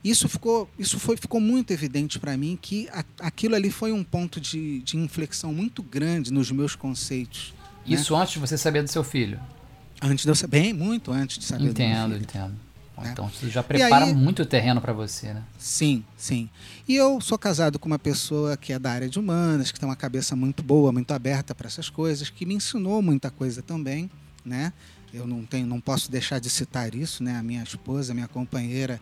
Isso 0.04 0.28
ficou, 0.28 0.70
isso 0.78 1.00
foi, 1.00 1.16
ficou 1.16 1.40
muito 1.40 1.72
evidente 1.72 2.20
para 2.20 2.36
mim 2.36 2.58
que 2.62 2.90
a, 2.90 3.06
aquilo 3.20 3.56
ali 3.56 3.72
foi 3.72 3.94
um 3.94 4.04
ponto 4.04 4.42
de, 4.42 4.80
de 4.80 4.98
inflexão 4.98 5.54
muito 5.54 5.82
grande 5.82 6.32
nos 6.32 6.52
meus 6.52 6.76
conceitos. 6.76 7.54
Né? 7.86 7.96
Isso 7.96 8.14
né? 8.14 8.22
antes 8.22 8.34
de 8.34 8.40
você 8.40 8.58
saber 8.58 8.84
do 8.84 8.90
seu 8.90 9.04
filho? 9.04 9.40
Antes 10.02 10.26
de 10.26 10.32
eu 10.32 10.36
saber, 10.36 10.60
bem, 10.60 10.74
muito 10.74 11.12
antes 11.12 11.38
de 11.38 11.46
saber 11.46 11.70
entendo, 11.70 11.76
do 11.76 12.10
meu 12.10 12.18
filho. 12.18 12.24
Entendo, 12.24 12.50
entendo. 12.50 12.73
Né? 12.98 13.10
Então 13.12 13.28
isso 13.28 13.50
já 13.50 13.64
prepara 13.64 14.06
aí, 14.06 14.14
muito 14.14 14.46
terreno 14.46 14.80
para 14.80 14.94
você, 14.94 15.34
né? 15.34 15.44
Sim, 15.58 16.04
sim. 16.16 16.50
E 16.88 16.96
eu 16.96 17.20
sou 17.20 17.38
casado 17.38 17.80
com 17.80 17.88
uma 17.88 18.00
pessoa 18.00 18.56
que 18.56 18.72
é 18.72 18.80
da 18.80 18.92
área 18.92 19.10
de 19.10 19.20
humanas, 19.20 19.72
que 19.72 19.80
tem 19.80 19.90
uma 19.90 19.96
cabeça 19.96 20.36
muito 20.36 20.62
boa, 20.62 20.92
muito 20.92 21.12
aberta 21.12 21.56
para 21.56 21.68
essas 21.68 21.90
coisas, 21.90 22.30
que 22.30 22.46
me 22.46 22.54
ensinou 22.54 23.02
muita 23.02 23.32
coisa 23.32 23.62
também, 23.62 24.10
né? 24.46 24.72
Eu 25.14 25.28
não 25.28 25.46
tenho, 25.46 25.68
não 25.68 25.80
posso 25.80 26.10
deixar 26.12 26.40
de 26.40 26.50
citar 26.50 26.94
isso, 26.96 27.24
né? 27.24 27.38
A 27.38 27.44
minha 27.44 27.64
esposa, 27.64 28.12
a 28.12 28.16
minha 28.16 28.28
companheira, 28.28 29.00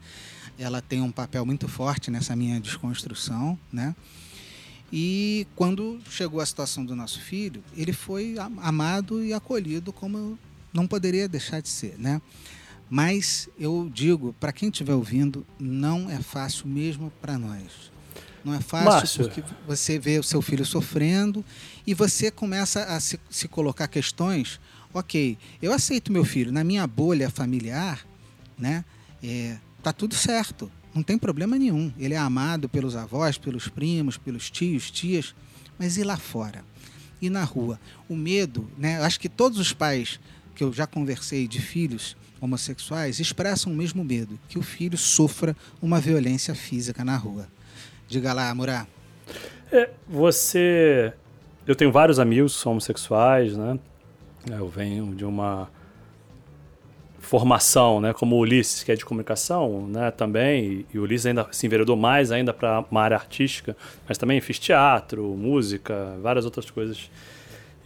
ela 0.57 0.81
tem 0.81 1.01
um 1.01 1.12
papel 1.12 1.45
muito 1.45 1.67
forte 1.67 2.12
nessa 2.12 2.36
minha 2.36 2.60
desconstrução, 2.60 3.57
né? 3.71 3.95
E 4.91 5.48
quando 5.55 6.01
chegou 6.10 6.41
a 6.41 6.45
situação 6.45 6.83
do 6.83 6.95
nosso 6.95 7.21
filho, 7.21 7.63
ele 7.77 7.93
foi 7.93 8.36
amado 8.62 9.24
e 9.24 9.33
acolhido 9.33 9.93
como 9.93 10.38
não 10.74 10.86
poderia 10.86 11.29
deixar 11.29 11.62
de 11.62 11.69
ser, 11.69 11.95
né? 11.98 12.21
Mas 12.93 13.48
eu 13.57 13.89
digo, 13.89 14.36
para 14.38 14.51
quem 14.51 14.67
estiver 14.67 14.93
ouvindo, 14.93 15.48
não 15.57 16.10
é 16.10 16.21
fácil 16.21 16.67
mesmo 16.67 17.10
para 17.21 17.38
nós. 17.38 17.89
Não 18.43 18.53
é 18.53 18.60
fácil 18.60 18.91
Márcio. 18.91 19.24
porque 19.29 19.43
você 19.65 19.98
vê 19.98 20.19
o 20.19 20.24
seu 20.24 20.41
filho 20.41 20.65
sofrendo 20.65 21.45
e 21.88 21.93
você 21.93 22.29
começa 22.29 22.83
a 22.83 23.00
se, 23.00 23.17
se 23.29 23.48
colocar 23.48 23.88
questões. 23.88 24.60
Ok, 24.93 25.38
eu 25.62 25.71
aceito 25.71 26.12
meu 26.12 26.25
filho 26.25 26.51
na 26.51 26.65
minha 26.65 26.86
bolha 26.86 27.29
familiar, 27.29 28.05
né? 28.60 28.83
É, 29.24 29.55
tá 29.81 29.93
tudo 29.93 30.13
certo, 30.13 30.69
não 30.93 31.01
tem 31.01 31.17
problema 31.17 31.57
nenhum. 31.57 31.93
Ele 31.98 32.13
é 32.13 32.17
amado 32.17 32.67
pelos 32.67 32.98
avós, 32.98 33.38
pelos 33.38 33.69
primos, 33.69 34.17
pelos 34.17 34.51
tios, 34.51 34.91
tias, 34.91 35.33
mas 35.79 35.95
e 35.95 36.03
lá 36.03 36.17
fora? 36.17 36.65
E 37.21 37.29
na 37.29 37.45
rua? 37.45 37.79
O 38.10 38.17
medo, 38.17 38.69
né? 38.77 38.98
Eu 38.98 39.03
acho 39.03 39.17
que 39.17 39.29
todos 39.29 39.60
os 39.60 39.71
pais 39.71 40.19
que 40.53 40.62
eu 40.62 40.74
já 40.74 40.86
conversei 40.86 41.48
de 41.48 41.62
filhos 41.62 42.17
homossexuais 42.41 43.19
expressam 43.19 43.71
o 43.71 43.75
mesmo 43.75 44.03
medo, 44.03 44.38
que 44.50 44.57
o 44.57 44.63
filho 44.63 44.98
sofra 44.98 45.55
uma 45.81 46.00
violência 46.00 46.55
física 46.55 47.05
na 47.05 47.15
rua. 47.15 47.48
Diga 48.07 48.33
lá, 48.33 48.53
Murá. 48.53 48.88
É, 49.71 49.89
você. 50.07 51.13
Eu 51.65 51.75
tenho 51.75 51.91
vários 51.91 52.19
amigos 52.19 52.65
homossexuais, 52.65 53.55
né? 53.55 53.79
Eu 54.50 54.67
venho 54.67 55.15
de 55.15 55.24
uma 55.24 55.69
formação, 57.19 58.01
né, 58.01 58.12
como 58.12 58.36
o 58.36 58.39
Ulisses, 58.39 58.83
que 58.83 58.91
é 58.91 58.95
de 58.95 59.05
comunicação, 59.05 59.88
né, 59.88 60.12
também, 60.12 60.86
e 60.93 61.00
o 61.00 61.03
Ulisses 61.03 61.27
ainda 61.27 61.48
se 61.51 61.65
enveredou 61.65 61.95
mais 61.95 62.29
ainda 62.29 62.51
para 62.53 62.83
uma 62.91 63.01
área 63.01 63.15
artística, 63.15 63.77
mas 64.05 64.17
também 64.17 64.41
fiz 64.41 64.60
teatro, 64.60 65.24
música, 65.38 66.17
várias 66.21 66.43
outras 66.43 66.69
coisas 66.69 67.10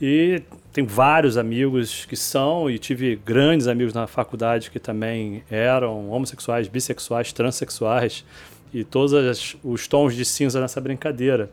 e 0.01 0.41
tenho 0.73 0.87
vários 0.87 1.37
amigos 1.37 2.05
que 2.05 2.15
são, 2.15 2.69
e 2.69 2.77
tive 2.77 3.15
grandes 3.15 3.67
amigos 3.67 3.93
na 3.93 4.07
faculdade 4.07 4.69
que 4.69 4.79
também 4.79 5.43
eram 5.49 6.09
homossexuais, 6.09 6.67
bissexuais, 6.67 7.31
transexuais, 7.31 8.25
e 8.73 8.83
todos 8.83 9.55
os 9.63 9.87
tons 9.87 10.13
de 10.13 10.25
cinza 10.25 10.59
nessa 10.59 10.81
brincadeira. 10.81 11.49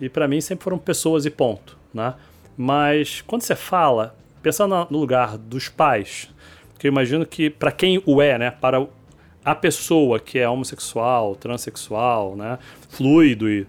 E 0.00 0.08
para 0.08 0.28
mim 0.28 0.40
sempre 0.40 0.64
foram 0.64 0.78
pessoas 0.78 1.24
e 1.24 1.30
ponto, 1.30 1.76
né? 1.92 2.14
Mas 2.56 3.22
quando 3.26 3.42
você 3.42 3.56
fala, 3.56 4.14
pensando 4.42 4.86
no 4.90 4.98
lugar 4.98 5.38
dos 5.38 5.68
pais, 5.70 6.28
que 6.78 6.86
eu 6.86 6.90
imagino 6.90 7.24
que 7.24 7.48
para 7.48 7.72
quem 7.72 8.02
o 8.04 8.20
é, 8.20 8.38
né, 8.38 8.50
para 8.50 8.86
a 9.44 9.54
pessoa 9.54 10.20
que 10.20 10.38
é 10.38 10.48
homossexual, 10.48 11.34
transexual, 11.34 12.36
né, 12.36 12.58
fluido 12.90 13.48
e 13.48 13.66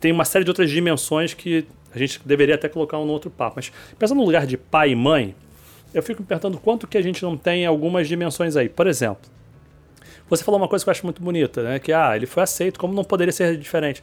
tem 0.00 0.12
uma 0.12 0.24
série 0.24 0.44
de 0.44 0.50
outras 0.50 0.70
dimensões 0.70 1.34
que 1.34 1.66
a 1.94 1.98
gente 1.98 2.20
deveria 2.24 2.54
até 2.54 2.68
colocar 2.68 2.98
um 2.98 3.06
no 3.06 3.12
outro 3.12 3.30
papo. 3.30 3.54
Mas 3.56 3.72
pensando 3.98 4.18
no 4.18 4.24
lugar 4.24 4.46
de 4.46 4.56
pai 4.56 4.90
e 4.90 4.96
mãe, 4.96 5.34
eu 5.92 6.02
fico 6.02 6.22
me 6.22 6.26
perguntando 6.26 6.58
quanto 6.58 6.86
que 6.86 6.96
a 6.96 7.02
gente 7.02 7.22
não 7.22 7.36
tem 7.36 7.66
algumas 7.66 8.08
dimensões 8.08 8.56
aí. 8.56 8.68
Por 8.68 8.86
exemplo, 8.86 9.30
você 10.28 10.42
falou 10.42 10.60
uma 10.60 10.68
coisa 10.68 10.84
que 10.84 10.88
eu 10.88 10.92
acho 10.92 11.04
muito 11.04 11.22
bonita, 11.22 11.62
né? 11.62 11.78
Que 11.78 11.92
ah, 11.92 12.16
ele 12.16 12.26
foi 12.26 12.42
aceito, 12.42 12.78
como 12.80 12.94
não 12.94 13.04
poderia 13.04 13.32
ser 13.32 13.56
diferente? 13.56 14.02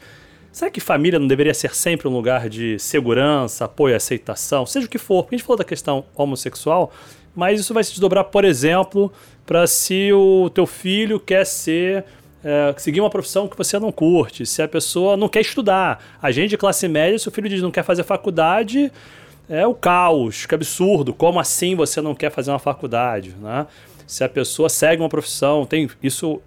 Será 0.52 0.70
que 0.72 0.80
família 0.80 1.20
não 1.20 1.28
deveria 1.28 1.54
ser 1.54 1.74
sempre 1.76 2.08
um 2.08 2.12
lugar 2.12 2.50
de 2.50 2.78
segurança, 2.80 3.66
apoio, 3.66 3.96
aceitação, 3.96 4.66
seja 4.66 4.88
o 4.88 4.90
que 4.90 4.98
for? 4.98 5.24
Porque 5.24 5.36
a 5.36 5.38
gente 5.38 5.46
falou 5.46 5.58
da 5.58 5.64
questão 5.64 6.06
homossexual, 6.16 6.92
mas 7.36 7.60
isso 7.60 7.74
vai 7.74 7.84
se 7.84 7.92
desdobrar, 7.92 8.26
por 8.26 8.44
exemplo, 8.44 9.12
para 9.46 9.68
se 9.68 10.12
o 10.12 10.50
teu 10.50 10.66
filho 10.66 11.20
quer 11.20 11.46
ser 11.46 12.06
é, 12.44 12.74
seguir 12.78 13.02
uma 13.02 13.10
profissão 13.10 13.48
que 13.48 13.58
você 13.58 13.78
não 13.80 13.92
curte, 13.92 14.46
se 14.46 14.62
a 14.62 14.68
pessoa 14.68 15.18
não 15.18 15.28
quer 15.28 15.42
estudar. 15.42 16.04
A 16.22 16.32
gente 16.32 16.52
de 16.52 16.58
classe 16.58 16.88
média, 16.88 17.18
se 17.20 17.28
o 17.28 17.32
filho 17.32 17.50
diz 17.50 17.62
não 17.62 17.72
quer 17.72 17.84
fazer 17.84 18.04
faculdade, 18.04 18.92
é 19.50 19.66
o 19.66 19.74
caos, 19.74 20.46
que 20.46 20.56
absurdo. 20.56 21.14
Como 21.14 21.40
assim 21.40 21.76
você 21.76 22.02
não 22.02 22.14
quer 22.14 22.32
fazer 22.32 22.52
uma 22.52 22.60
faculdade? 22.60 23.36
Né? 23.42 23.66
Se 24.06 24.24
a 24.24 24.30
pessoa 24.30 24.70
segue 24.70 25.02
uma 25.02 25.10
profissão, 25.10 25.66
tem 25.66 25.90
isso 26.02 26.42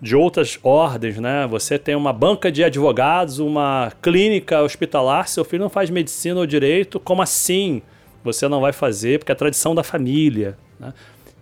de 0.00 0.16
outras 0.16 0.58
ordens, 0.64 1.18
né? 1.18 1.46
Você 1.46 1.78
tem 1.78 1.94
uma 1.94 2.12
banca 2.12 2.50
de 2.50 2.64
advogados, 2.64 3.38
uma 3.38 3.92
clínica 4.02 4.60
hospitalar, 4.60 5.28
seu 5.28 5.44
filho 5.44 5.62
não 5.62 5.70
faz 5.70 5.90
medicina 5.90 6.40
ou 6.40 6.46
direito, 6.46 6.98
como 6.98 7.22
assim 7.22 7.80
você 8.24 8.48
não 8.48 8.60
vai 8.60 8.72
fazer? 8.72 9.20
Porque 9.20 9.30
é 9.30 9.34
a 9.34 9.36
tradição 9.36 9.76
da 9.76 9.84
família, 9.84 10.58
né? 10.78 10.92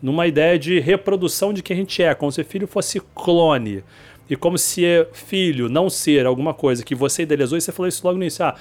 Numa 0.03 0.27
ideia 0.27 0.59
de 0.59 0.79
reprodução 0.81 1.53
de 1.53 1.63
quem 1.63 1.75
a 1.77 1.81
gente 1.81 2.03
é, 2.03 2.15
como 2.15 2.33
se 2.33 2.43
filho 2.45 2.67
fosse 2.67 3.01
clone. 3.15 3.85
E 4.29 4.37
como 4.37 4.57
se 4.57 4.83
filho 5.13 5.69
não 5.69 5.91
ser 5.91 6.25
alguma 6.25 6.55
coisa 6.55 6.85
que 6.85 6.95
você 6.95 7.23
idealizou, 7.23 7.59
e 7.59 7.61
você 7.61 7.73
falou 7.73 7.89
isso 7.89 8.07
logo 8.07 8.17
no 8.17 8.23
início. 8.23 8.45
Ah, 8.45 8.55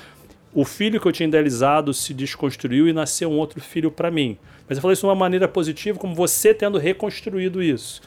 o 0.54 0.66
filho 0.66 1.00
que 1.00 1.08
eu 1.08 1.12
tinha 1.12 1.28
idealizado 1.28 1.94
se 1.94 2.14
desconstruiu 2.14 2.88
e 2.88 2.94
nasceu 2.94 3.30
um 3.30 3.38
outro 3.38 3.62
filho 3.62 3.92
para 3.92 4.10
mim. 4.10 4.38
Mas 4.68 4.78
eu 4.78 4.82
falei 4.82 4.94
isso 4.94 5.02
de 5.02 5.08
uma 5.08 5.16
maneira 5.16 5.48
positiva, 5.48 6.00
como 6.00 6.16
você 6.16 6.54
tendo 6.54 6.78
reconstruído 6.80 7.62
isso. 7.62 8.02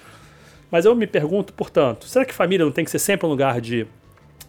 Mas 0.70 0.84
eu 0.84 0.94
me 0.94 1.06
pergunto, 1.06 1.52
portanto, 1.52 2.06
será 2.06 2.24
que 2.24 2.34
família 2.34 2.64
não 2.64 2.72
tem 2.72 2.84
que 2.84 2.90
ser 2.90 2.98
sempre 2.98 3.26
um 3.26 3.30
lugar 3.30 3.60
de 3.60 3.86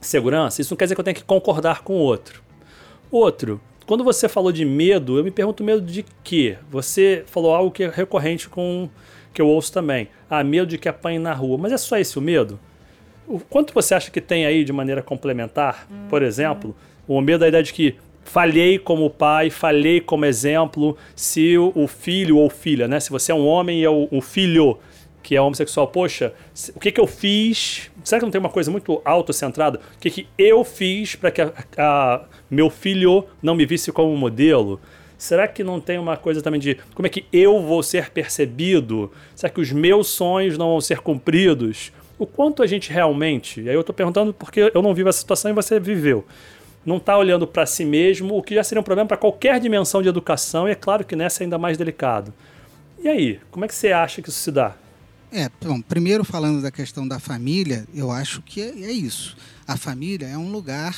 segurança? 0.02 0.62
Isso 0.62 0.74
não 0.74 0.78
quer 0.78 0.86
dizer 0.86 0.96
que 0.96 1.02
eu 1.02 1.06
tenho 1.06 1.16
que 1.16 1.24
concordar 1.24 1.82
com 1.82 1.94
o 1.94 2.00
outro. 2.00 2.42
Outro, 3.12 3.62
quando 3.86 4.04
você 4.04 4.30
falou 4.30 4.52
de 4.52 4.66
medo, 4.66 5.18
eu 5.18 5.24
me 5.24 5.32
pergunto 5.32 5.64
medo 5.64 5.82
de 5.82 6.06
quê? 6.24 6.58
Você 6.70 7.24
falou 7.26 7.54
algo 7.54 7.72
que 7.72 7.84
é 7.84 7.90
recorrente 7.90 8.48
com 8.50 8.90
que 9.34 9.42
eu 9.42 9.48
ouço 9.48 9.74
também. 9.74 10.08
Ah, 10.30 10.44
medo 10.44 10.68
de 10.68 10.78
que 10.78 10.88
apanhe 10.88 11.20
na 11.20 11.34
rua. 11.34 11.58
Mas 11.58 11.72
é 11.72 11.78
só 11.78 11.98
esse 11.98 12.18
o 12.18 12.22
medo? 12.22 12.60
O 13.28 13.40
quanto 13.40 13.74
você 13.74 13.96
acha 13.96 14.12
que 14.12 14.22
tem 14.22 14.46
aí 14.46 14.64
de 14.64 14.72
maneira 14.72 15.02
complementar, 15.02 15.88
hum, 15.90 16.08
por 16.10 16.22
exemplo, 16.22 16.76
hum. 17.08 17.18
o 17.18 17.22
medo 17.22 17.40
da 17.40 17.48
ideia 17.48 17.64
de 17.64 17.74
que 17.74 17.96
falhei 18.24 18.80
como 18.80 19.10
pai, 19.10 19.50
falhei 19.50 20.00
como 20.00 20.26
exemplo, 20.26 20.98
se 21.16 21.58
o, 21.58 21.88
filho 21.88 22.38
ou 22.38 22.50
filha, 22.50 22.88
né? 22.88 23.00
Se 23.00 23.10
você 23.10 23.32
é 23.32 23.36
um 23.36 23.46
homem 23.46 23.82
e 23.82 23.84
é 23.84 23.90
o, 23.90 24.08
o 24.12 24.22
filho 24.22 24.78
que 25.24 25.36
é 25.36 25.42
homossexual, 25.42 25.88
poxa, 25.88 26.34
o 26.76 26.80
que, 26.80 26.92
que 26.92 27.00
eu 27.00 27.08
fiz? 27.08 27.90
Será 28.04 28.20
que 28.20 28.26
não 28.26 28.32
tem 28.32 28.40
uma 28.40 28.50
coisa 28.50 28.70
muito 28.70 29.02
autocentrada? 29.06 29.80
O 29.96 30.00
que, 30.00 30.10
que 30.10 30.28
eu 30.38 30.64
fiz 30.66 31.16
para 31.16 31.32
que 31.32 31.42
a, 31.42 31.54
a, 31.78 32.22
meu 32.52 32.70
filho 32.70 33.26
não 33.42 33.56
me 33.56 33.66
visse 33.66 33.92
como 33.92 34.16
modelo? 34.18 34.80
Será 35.18 35.48
que 35.48 35.64
não 35.64 35.80
tem 35.80 35.98
uma 35.98 36.18
coisa 36.18 36.42
também 36.42 36.60
de 36.60 36.78
como 36.94 37.08
é 37.08 37.10
que 37.10 37.26
eu 37.32 37.62
vou 37.62 37.82
ser 37.82 38.10
percebido? 38.10 39.10
Será 39.34 39.50
que 39.50 39.62
os 39.62 39.72
meus 39.72 40.08
sonhos 40.10 40.58
não 40.58 40.68
vão 40.68 40.82
ser 40.82 41.00
cumpridos? 41.00 41.94
O 42.20 42.28
quanto 42.28 42.62
a 42.62 42.68
gente 42.68 42.92
realmente, 42.92 43.62
e 43.62 43.70
aí 43.70 43.76
eu 43.76 43.80
estou 43.80 43.96
perguntando 43.96 44.34
porque 44.34 44.70
eu 44.74 44.82
não 44.82 44.94
vivo 44.94 45.08
essa 45.08 45.20
situação 45.20 45.50
e 45.50 45.54
você 45.54 45.80
viveu, 45.80 46.26
não 46.86 46.98
está 46.98 47.18
olhando 47.18 47.48
para 47.48 47.66
si 47.66 47.86
mesmo, 47.86 48.38
o 48.38 48.44
que 48.44 48.54
já 48.54 48.64
seria 48.64 48.82
um 48.82 48.84
problema 48.84 49.08
para 49.08 49.18
qualquer 49.18 49.60
dimensão 49.60 50.02
de 50.02 50.10
educação, 50.10 50.68
e 50.68 50.72
é 50.72 50.76
claro 50.76 51.06
que 51.06 51.16
nessa 51.16 51.42
é 51.42 51.46
ainda 51.46 51.58
mais 51.58 51.78
delicado. 51.78 52.34
E 53.02 53.08
aí, 53.08 53.40
como 53.50 53.66
é 53.66 53.68
que 53.68 53.76
você 53.76 53.92
acha 53.92 54.22
que 54.22 54.30
isso 54.30 54.40
se 54.40 54.52
dá? 54.52 54.76
É, 55.36 55.50
bom, 55.66 55.82
primeiro 55.82 56.24
falando 56.24 56.62
da 56.62 56.70
questão 56.70 57.08
da 57.08 57.20
família, 57.20 57.88
eu 57.92 58.12
acho 58.12 58.40
que 58.44 58.62
é, 58.62 58.84
é 58.84 58.92
isso. 58.92 59.36
A 59.68 59.76
família 59.76 60.28
é 60.28 60.38
um 60.38 60.52
lugar, 60.52 60.96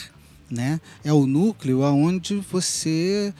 né? 0.51 0.81
É 1.05 1.13
o 1.13 1.25
núcleo 1.25 1.85
aonde 1.85 2.35
você 2.51 3.33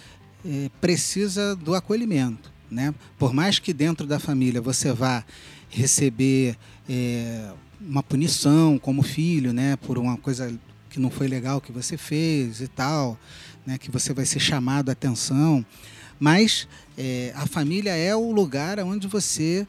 é, 0.45 0.69
precisa 0.79 1.53
do 1.53 1.75
acolhimento, 1.75 2.49
né? 2.71 2.95
Por 3.19 3.33
mais 3.33 3.59
que 3.59 3.73
dentro 3.73 4.07
da 4.07 4.19
família 4.19 4.61
você 4.61 4.93
vá 4.93 5.25
receber 5.67 6.57
é, 6.87 7.51
uma 7.81 8.01
punição 8.01 8.79
como 8.79 9.03
filho, 9.03 9.51
né? 9.51 9.75
Por 9.75 9.97
uma 9.97 10.15
coisa 10.15 10.57
que 10.89 10.97
não 10.97 11.09
foi 11.09 11.27
legal 11.27 11.59
que 11.59 11.73
você 11.73 11.97
fez 11.97 12.61
e 12.61 12.69
tal, 12.69 13.19
né? 13.65 13.77
Que 13.77 13.91
você 13.91 14.13
vai 14.13 14.25
ser 14.25 14.39
chamado 14.39 14.87
a 14.87 14.93
atenção, 14.93 15.65
mas 16.17 16.69
é, 16.97 17.33
a 17.35 17.45
família 17.45 17.91
é 17.91 18.15
o 18.15 18.31
lugar 18.31 18.79
onde 18.79 19.09
você 19.09 19.67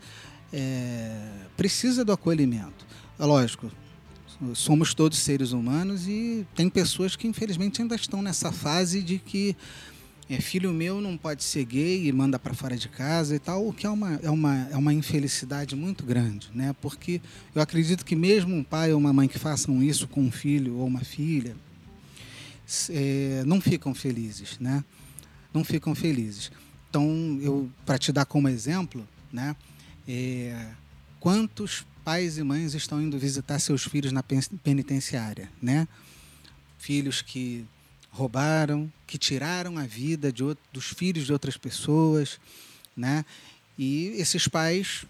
é, 0.56 1.10
precisa 1.54 2.02
do 2.02 2.12
acolhimento. 2.12 2.86
É 3.18 3.24
lógico, 3.26 3.70
somos 4.54 4.94
todos 4.94 5.18
seres 5.18 5.52
humanos 5.52 6.08
e 6.08 6.46
tem 6.54 6.70
pessoas 6.70 7.14
que 7.14 7.28
infelizmente 7.28 7.82
ainda 7.82 7.94
estão 7.94 8.22
nessa 8.22 8.50
fase 8.50 9.02
de 9.02 9.18
que 9.18 9.54
é, 10.30 10.40
filho 10.40 10.72
meu 10.72 11.00
não 11.00 11.16
pode 11.16 11.44
ser 11.44 11.64
gay 11.64 12.06
e 12.06 12.12
manda 12.12 12.38
para 12.38 12.54
fora 12.54 12.76
de 12.76 12.88
casa 12.88 13.36
e 13.36 13.38
tal, 13.38 13.68
o 13.68 13.72
que 13.72 13.86
é 13.86 13.90
uma, 13.90 14.14
é, 14.22 14.30
uma, 14.30 14.68
é 14.70 14.76
uma 14.76 14.94
infelicidade 14.94 15.76
muito 15.76 16.04
grande, 16.04 16.48
né? 16.54 16.74
Porque 16.80 17.20
eu 17.54 17.60
acredito 17.60 18.04
que 18.04 18.16
mesmo 18.16 18.54
um 18.54 18.64
pai 18.64 18.92
ou 18.92 18.98
uma 18.98 19.12
mãe 19.12 19.28
que 19.28 19.38
façam 19.38 19.82
isso 19.82 20.08
com 20.08 20.22
um 20.22 20.30
filho 20.32 20.78
ou 20.78 20.86
uma 20.86 21.00
filha, 21.00 21.54
é, 22.90 23.44
não 23.46 23.60
ficam 23.60 23.94
felizes, 23.94 24.58
né? 24.58 24.82
Não 25.54 25.62
ficam 25.62 25.94
felizes. 25.94 26.50
Então, 26.90 27.38
eu 27.40 27.70
para 27.84 27.98
te 27.98 28.10
dar 28.10 28.24
como 28.24 28.48
exemplo, 28.48 29.06
né? 29.32 29.54
É, 30.08 30.66
quantos 31.20 31.84
pais 32.04 32.38
e 32.38 32.42
mães 32.42 32.74
estão 32.74 33.02
indo 33.02 33.18
visitar 33.18 33.58
seus 33.58 33.84
filhos 33.84 34.12
na 34.12 34.22
penitenciária, 34.62 35.50
né? 35.60 35.88
Filhos 36.78 37.20
que 37.20 37.64
roubaram, 38.10 38.90
que 39.06 39.18
tiraram 39.18 39.76
a 39.76 39.82
vida 39.82 40.32
de 40.32 40.44
outro, 40.44 40.62
dos 40.72 40.86
filhos 40.86 41.26
de 41.26 41.32
outras 41.32 41.56
pessoas, 41.56 42.38
né? 42.96 43.24
E 43.78 44.14
esses 44.16 44.48
pais 44.48 45.04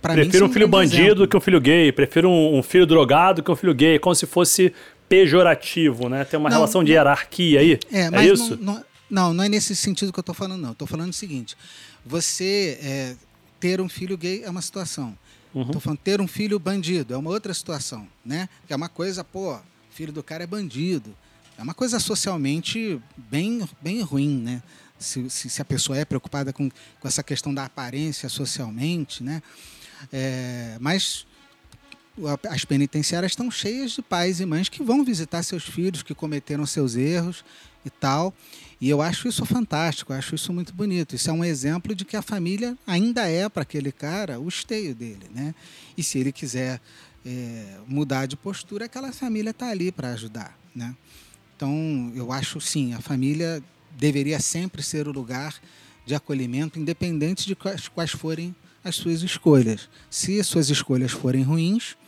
prefiro 0.00 0.46
um 0.46 0.52
filho 0.52 0.66
um 0.66 0.70
bandido 0.70 1.02
exemplo. 1.02 1.28
que 1.28 1.36
um 1.36 1.40
filho 1.40 1.60
gay, 1.60 1.90
prefiro 1.90 2.28
um, 2.28 2.58
um, 2.58 2.62
filho 2.62 2.86
drogado 2.86 3.42
que 3.42 3.50
um 3.50 3.56
filho 3.56 3.74
gay, 3.74 3.98
como 3.98 4.14
se 4.14 4.26
fosse 4.26 4.72
pejorativo, 5.08 6.08
né? 6.08 6.24
Tem 6.24 6.38
uma 6.38 6.48
não, 6.48 6.58
relação 6.58 6.84
de 6.84 6.92
hierarquia 6.92 7.60
aí. 7.60 7.78
É, 7.90 8.02
é 8.12 8.26
isso? 8.26 8.56
Não, 8.56 8.74
não, 8.74 8.84
não, 9.10 9.34
não 9.34 9.44
é 9.44 9.48
nesse 9.48 9.74
sentido 9.74 10.12
que 10.12 10.18
eu 10.18 10.22
estou 10.22 10.34
falando, 10.34 10.60
não. 10.60 10.72
Estou 10.72 10.86
falando 10.86 11.10
o 11.10 11.14
seguinte: 11.14 11.56
você 12.06 12.78
é, 12.82 13.16
ter 13.60 13.80
um 13.80 13.88
filho 13.88 14.16
gay 14.16 14.42
é 14.42 14.50
uma 14.50 14.62
situação. 14.62 15.16
Estou 15.48 15.74
uhum. 15.74 15.80
falando 15.80 15.98
ter 15.98 16.20
um 16.20 16.28
filho 16.28 16.58
bandido 16.58 17.12
é 17.12 17.16
uma 17.16 17.30
outra 17.30 17.52
situação, 17.52 18.06
né? 18.24 18.48
Que 18.66 18.72
é 18.72 18.76
uma 18.76 18.88
coisa, 18.88 19.22
pô, 19.22 19.58
filho 19.90 20.12
do 20.12 20.22
cara 20.22 20.44
é 20.44 20.46
bandido. 20.46 21.14
É 21.58 21.62
uma 21.62 21.74
coisa 21.74 22.00
socialmente 22.00 23.00
bem, 23.16 23.68
bem 23.82 24.00
ruim, 24.00 24.38
né? 24.38 24.62
Se, 24.98 25.28
se, 25.28 25.50
se 25.50 25.60
a 25.60 25.64
pessoa 25.64 25.98
é 25.98 26.04
preocupada 26.04 26.52
com, 26.52 26.70
com 26.70 27.08
essa 27.08 27.22
questão 27.22 27.52
da 27.52 27.64
aparência 27.64 28.28
socialmente, 28.28 29.22
né? 29.22 29.42
É, 30.12 30.76
mas 30.80 31.26
as 32.48 32.64
penitenciárias 32.64 33.32
estão 33.32 33.50
cheias 33.50 33.92
de 33.92 34.02
pais 34.02 34.40
e 34.40 34.46
mães 34.46 34.68
que 34.68 34.82
vão 34.82 35.04
visitar 35.04 35.42
seus 35.42 35.64
filhos 35.64 36.02
que 36.02 36.14
cometeram 36.14 36.64
seus 36.64 36.94
erros 36.96 37.44
e 37.84 37.90
tal. 37.90 38.34
E 38.80 38.88
eu 38.88 39.02
acho 39.02 39.28
isso 39.28 39.44
fantástico, 39.44 40.12
acho 40.12 40.34
isso 40.34 40.52
muito 40.52 40.72
bonito. 40.72 41.14
Isso 41.14 41.28
é 41.28 41.32
um 41.32 41.44
exemplo 41.44 41.94
de 41.94 42.04
que 42.04 42.16
a 42.16 42.22
família 42.22 42.78
ainda 42.86 43.28
é 43.28 43.46
para 43.48 43.62
aquele 43.62 43.92
cara 43.92 44.40
o 44.40 44.48
esteio 44.48 44.94
dele, 44.94 45.26
né? 45.34 45.54
E 45.96 46.02
se 46.02 46.18
ele 46.18 46.32
quiser 46.32 46.80
é, 47.24 47.76
mudar 47.86 48.24
de 48.24 48.36
postura, 48.36 48.86
aquela 48.86 49.12
família 49.12 49.50
está 49.50 49.68
ali 49.68 49.92
para 49.92 50.12
ajudar, 50.12 50.58
né? 50.74 50.96
Então, 51.54 52.10
eu 52.14 52.32
acho 52.32 52.58
sim, 52.58 52.94
a 52.94 53.00
família 53.02 53.62
deveria 53.98 54.40
sempre 54.40 54.82
ser 54.82 55.06
o 55.06 55.12
lugar 55.12 55.60
de 56.06 56.14
acolhimento, 56.14 56.78
independente 56.78 57.46
de 57.46 57.54
quais, 57.54 57.86
quais 57.86 58.12
forem 58.12 58.54
as 58.82 58.96
suas 58.96 59.22
escolhas. 59.22 59.90
Se 60.08 60.40
as 60.40 60.46
suas 60.46 60.70
escolhas 60.70 61.12
forem 61.12 61.42
ruins, 61.42 61.98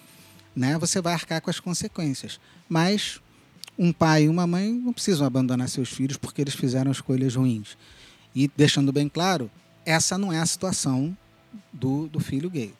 né, 0.56 0.78
você 0.78 1.02
vai 1.02 1.12
arcar 1.12 1.42
com 1.42 1.50
as 1.50 1.60
consequências. 1.60 2.40
Mas 2.68 3.20
um 3.82 3.92
pai 3.92 4.24
e 4.24 4.28
uma 4.28 4.46
mãe 4.46 4.72
não 4.72 4.92
precisam 4.92 5.26
abandonar 5.26 5.68
seus 5.68 5.88
filhos 5.88 6.16
porque 6.16 6.40
eles 6.40 6.54
fizeram 6.54 6.92
escolhas 6.92 7.34
ruins. 7.34 7.76
E 8.34 8.50
deixando 8.56 8.92
bem 8.92 9.08
claro, 9.08 9.50
essa 9.84 10.16
não 10.16 10.32
é 10.32 10.38
a 10.38 10.46
situação 10.46 11.16
do, 11.72 12.06
do 12.06 12.20
filho 12.20 12.48
gay. 12.48 12.72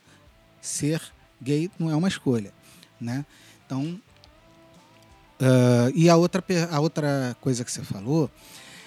Ser 0.61 1.03
gay 1.41 1.69
não 1.79 1.91
é 1.91 1.97
uma 1.97 2.09
escolha. 2.09 2.53
Né? 3.01 3.27
Então, 3.67 4.01
Uh, 5.43 5.91
e 5.93 6.09
a 6.09 6.15
outra, 6.15 6.45
a 6.71 6.79
outra 6.79 7.37
coisa 7.41 7.65
que 7.65 7.73
você 7.73 7.83
falou 7.83 8.31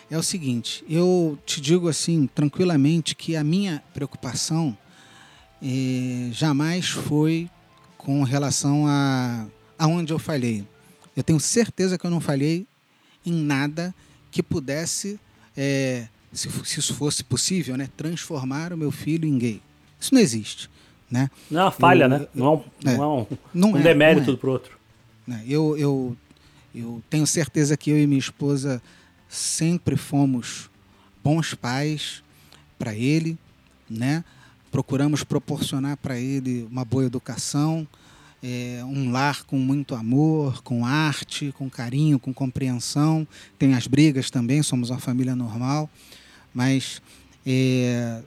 é 0.10 0.18
o 0.18 0.24
seguinte: 0.24 0.86
eu 0.88 1.38
te 1.46 1.60
digo 1.60 1.90
assim, 1.90 2.28
tranquilamente, 2.34 3.14
que 3.14 3.36
a 3.36 3.44
minha 3.44 3.84
preocupação 3.94 4.78
eh, 5.62 6.30
jamais 6.32 6.88
foi 6.88 7.50
com 7.98 8.24
relação 8.24 8.88
a 8.88 9.46
aonde 9.78 10.14
eu 10.14 10.20
falhei. 10.20 10.66
Eu 11.16 11.24
tenho 11.24 11.40
certeza 11.40 11.98
que 11.98 12.06
eu 12.06 12.12
não 12.12 12.20
falhei 12.20 12.66
em 13.26 13.34
nada 13.34 13.94
que 14.32 14.44
pudesse, 14.44 15.20
eh, 15.56 16.08
se, 16.32 16.50
se, 16.50 16.80
isso 16.80 16.94
fosse 16.94 17.24
possível, 17.24 17.78
né, 17.78 17.90
transformar 17.96 18.74
o 18.74 18.78
meu 18.78 18.92
filho 18.92 19.28
em 19.28 19.38
gay. 19.38 19.62
Isso 20.00 20.14
não 20.14 20.22
existe. 20.22 20.70
Né? 21.10 21.30
Não 21.50 21.62
é 21.62 21.64
uma 21.64 21.72
falha, 21.72 22.06
eu, 22.06 22.10
né? 22.10 22.28
Não 22.34 22.46
é 22.46 22.50
um, 22.50 22.64
é, 22.84 22.98
não 22.98 23.04
é 23.04 23.08
um, 23.08 23.28
não 23.54 23.72
um 23.72 23.78
é, 23.78 23.82
demérito 23.82 24.32
é. 24.32 24.36
para 24.36 24.50
o 24.50 24.52
outro. 24.52 24.78
Né, 25.26 25.44
eu, 25.48 25.78
eu 25.78 26.18
eu 26.76 27.02
tenho 27.10 27.26
certeza 27.26 27.78
que 27.78 27.90
eu 27.90 27.98
e 27.98 28.06
minha 28.06 28.20
esposa 28.20 28.82
sempre 29.30 29.96
fomos 29.96 30.70
bons 31.24 31.54
pais 31.54 32.22
para 32.78 32.94
ele, 32.94 33.38
né? 33.90 34.26
Procuramos 34.70 35.24
proporcionar 35.24 35.96
para 35.96 36.20
ele 36.20 36.68
uma 36.70 36.84
boa 36.84 37.06
educação, 37.06 37.88
é, 38.48 38.86
um 38.86 39.12
lar 39.12 39.44
com 39.44 39.58
muito 39.58 39.96
amor, 39.96 40.62
com 40.62 40.86
arte, 40.86 41.52
com 41.58 41.68
carinho, 41.68 42.20
com 42.20 42.32
compreensão. 42.32 43.28
Tem 43.58 43.74
as 43.74 43.88
brigas 43.88 44.30
também, 44.30 44.62
somos 44.62 44.92
uma 44.92 45.00
família 45.00 45.36
normal, 45.36 45.90
mas 46.54 47.02
é, 47.44 48.22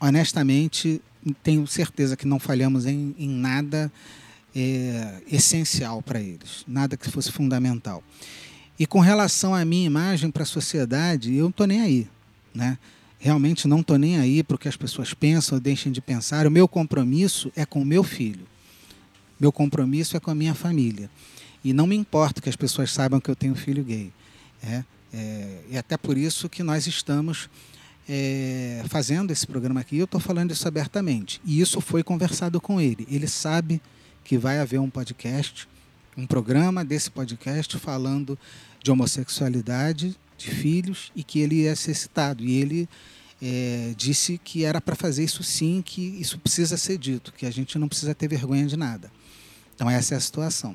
honestamente 0.00 1.02
tenho 1.42 1.66
certeza 1.66 2.16
que 2.16 2.24
não 2.24 2.38
falhamos 2.38 2.86
em, 2.86 3.16
em 3.18 3.28
nada 3.28 3.90
é, 4.54 5.20
essencial 5.28 6.00
para 6.02 6.20
eles, 6.20 6.64
nada 6.68 6.96
que 6.96 7.10
fosse 7.10 7.32
fundamental. 7.32 8.04
E 8.78 8.86
com 8.86 9.00
relação 9.00 9.56
à 9.56 9.64
minha 9.64 9.86
imagem 9.86 10.30
para 10.30 10.44
a 10.44 10.46
sociedade, 10.46 11.34
eu 11.34 11.42
não 11.42 11.50
estou 11.50 11.66
nem 11.66 11.80
aí. 11.80 12.08
Né? 12.54 12.78
Realmente 13.18 13.66
não 13.66 13.80
estou 13.80 13.98
nem 13.98 14.20
aí 14.20 14.40
para 14.44 14.54
o 14.54 14.58
que 14.58 14.68
as 14.68 14.76
pessoas 14.76 15.12
pensam 15.12 15.56
ou 15.56 15.60
deixem 15.60 15.90
de 15.90 16.00
pensar. 16.00 16.46
O 16.46 16.50
meu 16.50 16.68
compromisso 16.68 17.50
é 17.56 17.66
com 17.66 17.82
o 17.82 17.84
meu 17.84 18.04
filho. 18.04 18.46
Meu 19.38 19.52
compromisso 19.52 20.16
é 20.16 20.20
com 20.20 20.30
a 20.30 20.34
minha 20.34 20.54
família. 20.54 21.10
E 21.64 21.72
não 21.72 21.86
me 21.86 21.96
importa 21.96 22.40
que 22.40 22.48
as 22.48 22.56
pessoas 22.56 22.90
saibam 22.90 23.20
que 23.20 23.30
eu 23.30 23.36
tenho 23.36 23.54
filho 23.54 23.84
gay. 23.84 24.12
É, 24.62 24.84
é, 25.12 25.60
e 25.70 25.78
até 25.78 25.96
por 25.96 26.16
isso 26.16 26.48
que 26.48 26.62
nós 26.62 26.86
estamos 26.86 27.48
é, 28.08 28.82
fazendo 28.88 29.30
esse 29.30 29.46
programa 29.46 29.80
aqui. 29.80 29.98
Eu 29.98 30.04
estou 30.04 30.20
falando 30.20 30.50
isso 30.50 30.66
abertamente. 30.66 31.40
E 31.44 31.60
isso 31.60 31.80
foi 31.80 32.02
conversado 32.02 32.60
com 32.60 32.80
ele. 32.80 33.06
Ele 33.10 33.28
sabe 33.28 33.80
que 34.24 34.38
vai 34.38 34.58
haver 34.58 34.80
um 34.80 34.90
podcast, 34.90 35.68
um 36.16 36.26
programa 36.26 36.84
desse 36.84 37.10
podcast 37.10 37.78
falando 37.78 38.38
de 38.82 38.90
homossexualidade 38.90 40.16
de 40.36 40.50
filhos 40.50 41.10
e 41.14 41.22
que 41.22 41.40
ele 41.40 41.62
ia 41.62 41.76
ser 41.76 41.94
citado. 41.94 42.44
E 42.44 42.56
ele 42.56 42.88
é, 43.42 43.92
disse 43.96 44.40
que 44.42 44.64
era 44.64 44.80
para 44.80 44.94
fazer 44.94 45.24
isso 45.24 45.42
sim, 45.42 45.82
que 45.84 46.00
isso 46.20 46.38
precisa 46.38 46.76
ser 46.76 46.98
dito, 46.98 47.32
que 47.32 47.46
a 47.46 47.50
gente 47.50 47.78
não 47.78 47.88
precisa 47.88 48.14
ter 48.14 48.28
vergonha 48.28 48.66
de 48.66 48.76
nada. 48.76 49.10
Então 49.78 49.88
essa 49.88 50.14
é 50.14 50.16
a 50.16 50.20
situação. 50.20 50.74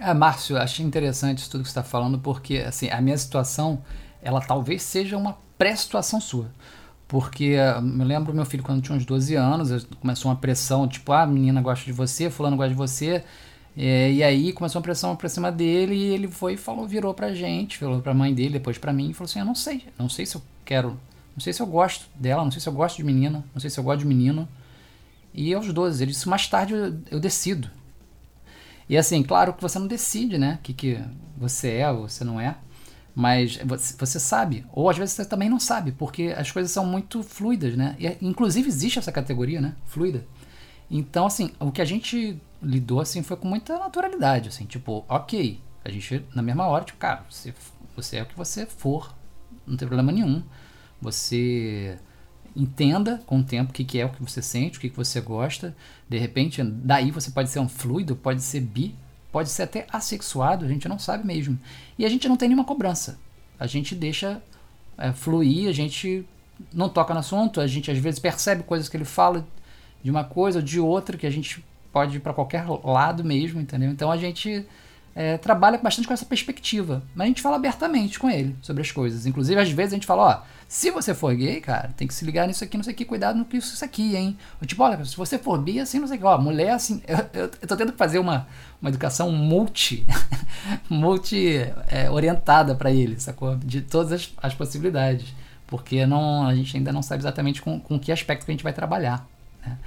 Ah, 0.00 0.14
Márcio, 0.14 0.56
achei 0.56 0.84
interessante 0.84 1.38
isso 1.38 1.50
tudo 1.50 1.60
que 1.60 1.68
você 1.68 1.78
está 1.78 1.82
falando, 1.82 2.18
porque 2.18 2.56
assim, 2.56 2.88
a 2.88 3.02
minha 3.02 3.18
situação, 3.18 3.84
ela 4.22 4.40
talvez 4.40 4.82
seja 4.82 5.18
uma 5.18 5.36
pré-situação 5.58 6.22
sua. 6.22 6.50
Porque 7.06 7.56
eu 7.98 8.04
lembro 8.06 8.32
meu 8.32 8.46
filho 8.46 8.62
quando 8.62 8.80
tinha 8.80 8.96
uns 8.96 9.04
12 9.04 9.34
anos, 9.34 9.84
começou 10.00 10.30
uma 10.30 10.38
pressão, 10.38 10.88
tipo, 10.88 11.12
ah, 11.12 11.24
a 11.24 11.26
menina 11.26 11.60
gosta 11.60 11.84
de 11.84 11.92
você, 11.92 12.30
fulano 12.30 12.56
gosta 12.56 12.70
de 12.70 12.76
você. 12.76 13.22
É, 13.76 14.10
e 14.10 14.22
aí 14.22 14.50
começou 14.54 14.78
uma 14.78 14.84
pressão 14.84 15.14
pra 15.14 15.28
cima 15.28 15.52
dele 15.52 15.94
e 15.94 16.14
ele 16.14 16.28
foi 16.28 16.54
e 16.54 16.56
falou, 16.56 16.88
virou 16.88 17.12
pra 17.12 17.34
gente, 17.34 17.76
falou 17.76 18.00
pra 18.00 18.14
mãe 18.14 18.32
dele, 18.32 18.54
depois 18.54 18.78
pra 18.78 18.90
mim, 18.90 19.10
e 19.10 19.12
falou 19.12 19.28
assim, 19.28 19.40
eu 19.40 19.44
não 19.44 19.54
sei, 19.54 19.84
não 19.98 20.08
sei 20.08 20.24
se 20.24 20.36
eu 20.36 20.42
quero, 20.64 20.98
não 21.36 21.40
sei 21.40 21.52
se 21.52 21.60
eu 21.60 21.66
gosto 21.66 22.06
dela, 22.14 22.42
não 22.42 22.50
sei 22.50 22.62
se 22.62 22.68
eu 22.70 22.72
gosto 22.72 22.96
de 22.96 23.04
menina, 23.04 23.44
não 23.52 23.60
sei 23.60 23.68
se 23.68 23.78
eu 23.78 23.84
gosto 23.84 23.98
de 24.00 24.06
menino. 24.06 24.48
E 25.34 25.52
aos 25.52 25.70
12, 25.72 26.02
ele 26.02 26.12
disse, 26.12 26.28
mais 26.28 26.46
tarde 26.46 26.72
eu, 26.72 26.96
eu 27.10 27.20
decido. 27.20 27.68
E 28.88 28.96
assim, 28.96 29.22
claro 29.22 29.52
que 29.52 29.60
você 29.60 29.78
não 29.78 29.86
decide, 29.86 30.38
né, 30.38 30.58
o 30.60 30.62
que, 30.62 30.72
que 30.72 31.00
você 31.36 31.72
é 31.72 31.90
ou 31.90 32.08
você 32.08 32.22
não 32.22 32.40
é. 32.40 32.56
Mas 33.14 33.58
você 33.96 34.18
sabe, 34.18 34.66
ou 34.72 34.90
às 34.90 34.98
vezes 34.98 35.14
você 35.14 35.24
também 35.24 35.48
não 35.48 35.60
sabe, 35.60 35.92
porque 35.92 36.34
as 36.36 36.50
coisas 36.50 36.72
são 36.72 36.84
muito 36.84 37.22
fluidas, 37.22 37.76
né? 37.76 37.94
E, 37.96 38.08
inclusive 38.20 38.66
existe 38.66 38.98
essa 38.98 39.12
categoria, 39.12 39.60
né? 39.60 39.76
Fluida. 39.86 40.26
Então, 40.90 41.26
assim, 41.26 41.52
o 41.60 41.70
que 41.70 41.80
a 41.80 41.84
gente 41.84 42.40
lidou, 42.60 43.00
assim, 43.00 43.22
foi 43.22 43.36
com 43.36 43.46
muita 43.46 43.78
naturalidade, 43.78 44.48
assim, 44.48 44.64
tipo, 44.64 45.04
ok, 45.08 45.60
a 45.84 45.90
gente, 45.90 46.24
na 46.34 46.42
mesma 46.42 46.66
hora, 46.66 46.84
tipo, 46.84 46.98
cara, 46.98 47.24
você, 47.30 47.54
você 47.94 48.16
é 48.16 48.22
o 48.22 48.26
que 48.26 48.36
você 48.36 48.66
for, 48.66 49.14
não 49.64 49.76
tem 49.76 49.86
problema 49.86 50.10
nenhum. 50.10 50.42
Você 51.00 51.98
entenda 52.56 53.22
com 53.26 53.38
o 53.40 53.42
tempo 53.42 53.70
o 53.70 53.74
que, 53.74 53.84
que 53.84 54.00
é 54.00 54.06
o 54.06 54.10
que 54.10 54.22
você 54.22 54.40
sente, 54.40 54.78
o 54.78 54.80
que, 54.80 54.90
que 54.90 54.96
você 54.96 55.20
gosta. 55.20 55.74
De 56.08 56.18
repente, 56.18 56.62
daí 56.62 57.10
você 57.10 57.30
pode 57.30 57.50
ser 57.50 57.58
um 57.58 57.68
fluido, 57.68 58.14
pode 58.14 58.42
ser 58.42 58.60
bi, 58.60 58.94
pode 59.32 59.50
ser 59.50 59.64
até 59.64 59.86
assexuado, 59.90 60.64
a 60.64 60.68
gente 60.68 60.88
não 60.88 60.98
sabe 60.98 61.26
mesmo. 61.26 61.58
E 61.98 62.04
a 62.04 62.08
gente 62.08 62.28
não 62.28 62.36
tem 62.36 62.48
nenhuma 62.48 62.64
cobrança. 62.64 63.18
A 63.58 63.66
gente 63.66 63.94
deixa 63.94 64.40
é, 64.96 65.12
fluir, 65.12 65.68
a 65.68 65.72
gente 65.72 66.24
não 66.72 66.88
toca 66.88 67.12
no 67.12 67.20
assunto, 67.20 67.60
a 67.60 67.66
gente 67.66 67.90
às 67.90 67.98
vezes 67.98 68.20
percebe 68.20 68.62
coisas 68.62 68.88
que 68.88 68.96
ele 68.96 69.04
fala 69.04 69.46
de 70.02 70.10
uma 70.10 70.22
coisa 70.22 70.58
ou 70.58 70.64
de 70.64 70.78
outra, 70.78 71.16
que 71.16 71.26
a 71.26 71.30
gente 71.30 71.64
pode 71.92 72.16
ir 72.16 72.20
para 72.20 72.32
qualquer 72.32 72.64
lado 72.84 73.24
mesmo, 73.24 73.60
entendeu? 73.60 73.90
Então 73.90 74.10
a 74.10 74.16
gente 74.16 74.66
é, 75.14 75.36
trabalha 75.38 75.78
bastante 75.78 76.08
com 76.08 76.14
essa 76.14 76.26
perspectiva. 76.26 77.02
Mas 77.14 77.24
a 77.24 77.28
gente 77.28 77.42
fala 77.42 77.56
abertamente 77.56 78.18
com 78.18 78.28
ele 78.28 78.56
sobre 78.60 78.82
as 78.82 78.90
coisas. 78.90 79.26
Inclusive, 79.26 79.60
às 79.60 79.70
vezes 79.70 79.92
a 79.92 79.96
gente 79.96 80.06
fala, 80.06 80.22
ó, 80.22 80.42
se 80.66 80.90
você 80.90 81.14
for 81.14 81.34
gay, 81.34 81.60
cara, 81.60 81.92
tem 81.96 82.08
que 82.08 82.14
se 82.14 82.24
ligar 82.24 82.48
nisso 82.48 82.64
aqui, 82.64 82.76
não 82.76 82.82
sei 82.82 82.92
o 82.92 82.96
que, 82.96 83.04
cuidado 83.04 83.38
no 83.38 83.44
que 83.44 83.56
isso 83.56 83.84
aqui, 83.84 84.16
hein? 84.16 84.36
Ou, 84.60 84.66
tipo, 84.66 84.82
olha, 84.82 85.04
se 85.04 85.16
você 85.16 85.38
for 85.38 85.58
bi, 85.58 85.78
assim, 85.78 86.00
não 86.00 86.08
sei 86.08 86.16
o 86.16 86.20
que, 86.20 86.26
ó, 86.26 86.36
mulher, 86.36 86.70
assim, 86.70 87.00
eu, 87.06 87.18
eu, 87.32 87.50
eu 87.62 87.68
tô 87.68 87.76
tendo 87.76 87.92
que 87.92 87.98
fazer 87.98 88.18
uma, 88.18 88.48
uma 88.82 88.90
educação 88.90 89.30
multi, 89.30 90.04
multi 90.90 91.58
é, 91.88 92.10
orientada 92.10 92.74
para 92.74 92.90
ele, 92.90 93.20
sacou? 93.20 93.56
De 93.56 93.82
todas 93.82 94.12
as, 94.12 94.32
as 94.42 94.54
possibilidades. 94.54 95.32
Porque 95.66 96.04
não, 96.06 96.46
a 96.46 96.54
gente 96.54 96.76
ainda 96.76 96.92
não 96.92 97.02
sabe 97.02 97.22
exatamente 97.22 97.62
com, 97.62 97.80
com 97.80 97.98
que 97.98 98.12
aspecto 98.12 98.44
que 98.44 98.50
a 98.50 98.54
gente 98.54 98.62
vai 98.64 98.72
trabalhar, 98.72 99.26
né? 99.64 99.78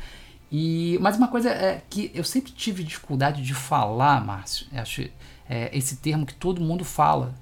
E, 0.51 0.97
mas 1.01 1.17
uma 1.17 1.27
coisa 1.27 1.49
é 1.49 1.81
que 1.89 2.09
eu 2.13 2.23
sempre 2.23 2.51
tive 2.53 2.83
dificuldade 2.83 3.43
de 3.43 3.53
falar, 3.53 4.23
Márcio, 4.23 4.65
acho 4.73 5.09
é, 5.49 5.75
esse 5.75 5.97
termo 5.97 6.25
que 6.25 6.33
todo 6.33 6.61
mundo 6.61 6.83
fala, 6.83 7.33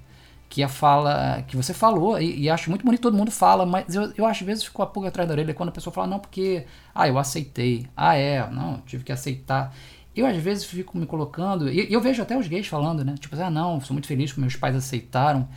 que 0.49 0.63
a 0.63 0.67
fala 0.67 1.43
que 1.47 1.57
você 1.57 1.73
falou, 1.73 2.19
e, 2.19 2.41
e, 2.41 2.49
acho 2.49 2.69
muito 2.69 2.85
bonito 2.85 3.01
todo 3.01 3.17
mundo 3.17 3.31
fala, 3.31 3.65
mas 3.65 3.93
eu, 3.93 4.13
eu 4.15 4.25
às 4.25 4.39
vezes 4.41 4.63
fico 4.63 4.81
a 4.81 4.85
pulga 4.85 5.09
atrás 5.09 5.27
da 5.27 5.33
orelha 5.33 5.53
quando 5.53 5.69
a 5.69 5.71
pessoa 5.71 5.93
fala, 5.93 6.07
não, 6.07 6.19
porque, 6.19 6.65
ah, 6.93 7.07
eu 7.07 7.17
aceitei, 7.17 7.87
ah, 7.95 8.15
é, 8.15 8.49
não, 8.49 8.79
tive 8.81 9.03
que 9.03 9.11
aceitar. 9.11 9.75
Eu 10.15 10.25
às 10.25 10.37
vezes 10.37 10.65
fico 10.65 10.97
me 10.97 11.05
colocando, 11.05 11.69
e 11.69 11.91
eu 11.91 11.99
vejo 11.99 12.21
até 12.21 12.37
os 12.37 12.47
gays 12.47 12.67
falando, 12.67 13.03
né, 13.03 13.15
tipo, 13.19 13.35
ah, 13.41 13.49
não, 13.49 13.81
sou 13.81 13.93
muito 13.93 14.07
feliz 14.07 14.31
que 14.31 14.39
meus 14.39 14.55
pais 14.55 14.75
aceitaram. 14.75 15.47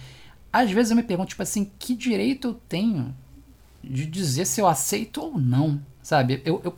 Às 0.52 0.70
vezes 0.70 0.90
eu 0.90 0.96
me 0.96 1.02
pergunto, 1.02 1.28
tipo 1.28 1.42
assim, 1.42 1.70
que 1.78 1.94
direito 1.94 2.48
eu 2.48 2.54
tenho 2.54 3.14
de 3.84 4.06
dizer 4.06 4.44
se 4.46 4.60
eu 4.60 4.66
aceito 4.66 5.20
ou 5.22 5.38
não, 5.38 5.80
sabe? 6.02 6.42
Eu, 6.44 6.60
eu 6.64 6.76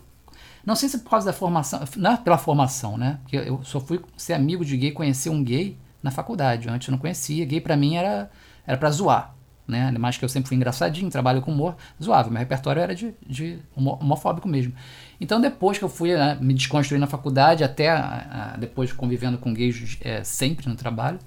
não 0.64 0.74
sei 0.74 0.88
se 0.88 0.98
por 0.98 1.10
causa 1.10 1.26
da 1.26 1.32
formação, 1.32 1.80
não 1.96 2.12
é 2.12 2.16
pela 2.16 2.38
formação, 2.38 2.96
né? 2.96 3.18
Porque 3.22 3.36
eu 3.36 3.62
só 3.64 3.80
fui 3.80 4.00
ser 4.16 4.34
amigo 4.34 4.64
de 4.64 4.76
gay, 4.76 4.92
conhecer 4.92 5.30
um 5.30 5.42
gay 5.42 5.78
na 6.02 6.10
faculdade. 6.10 6.68
Antes 6.68 6.88
eu 6.88 6.92
não 6.92 6.98
conhecia. 6.98 7.44
Gay 7.44 7.60
para 7.60 7.76
mim 7.76 7.96
era 7.96 8.30
era 8.66 8.76
para 8.76 8.90
zoar, 8.90 9.34
né? 9.66 9.90
Mais 9.92 10.16
que 10.16 10.24
eu 10.24 10.28
sempre 10.28 10.48
fui 10.48 10.56
engraçadinho, 10.56 11.10
trabalho 11.10 11.40
com 11.40 11.50
humor, 11.50 11.76
zoava. 12.02 12.30
Meu 12.30 12.38
repertório 12.38 12.80
era 12.80 12.94
de, 12.94 13.14
de 13.26 13.58
homofóbico 13.74 14.46
mesmo. 14.46 14.72
Então 15.20 15.40
depois 15.40 15.78
que 15.78 15.84
eu 15.84 15.88
fui 15.88 16.14
né, 16.14 16.36
me 16.40 16.52
desconstruir 16.52 16.98
na 16.98 17.06
faculdade, 17.06 17.64
até 17.64 17.88
a, 17.88 18.52
a, 18.54 18.56
depois 18.56 18.92
convivendo 18.92 19.38
com 19.38 19.52
gays 19.52 19.98
é, 20.02 20.22
sempre 20.22 20.68
no 20.68 20.76
trabalho, 20.76 21.18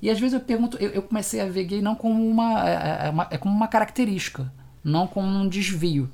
e 0.00 0.10
às 0.10 0.20
vezes 0.20 0.34
eu 0.34 0.40
pergunto, 0.40 0.76
eu, 0.76 0.90
eu 0.90 1.02
comecei 1.02 1.40
a 1.40 1.46
ver 1.46 1.64
gay 1.64 1.80
não 1.80 1.94
como 1.94 2.28
uma 2.28 2.68
é, 2.68 2.72
é, 2.72 3.06
é 3.06 3.10
uma, 3.10 3.28
é 3.30 3.38
como 3.38 3.54
uma 3.54 3.68
característica, 3.68 4.52
não 4.84 5.06
como 5.06 5.26
um 5.26 5.48
desvio 5.48 6.10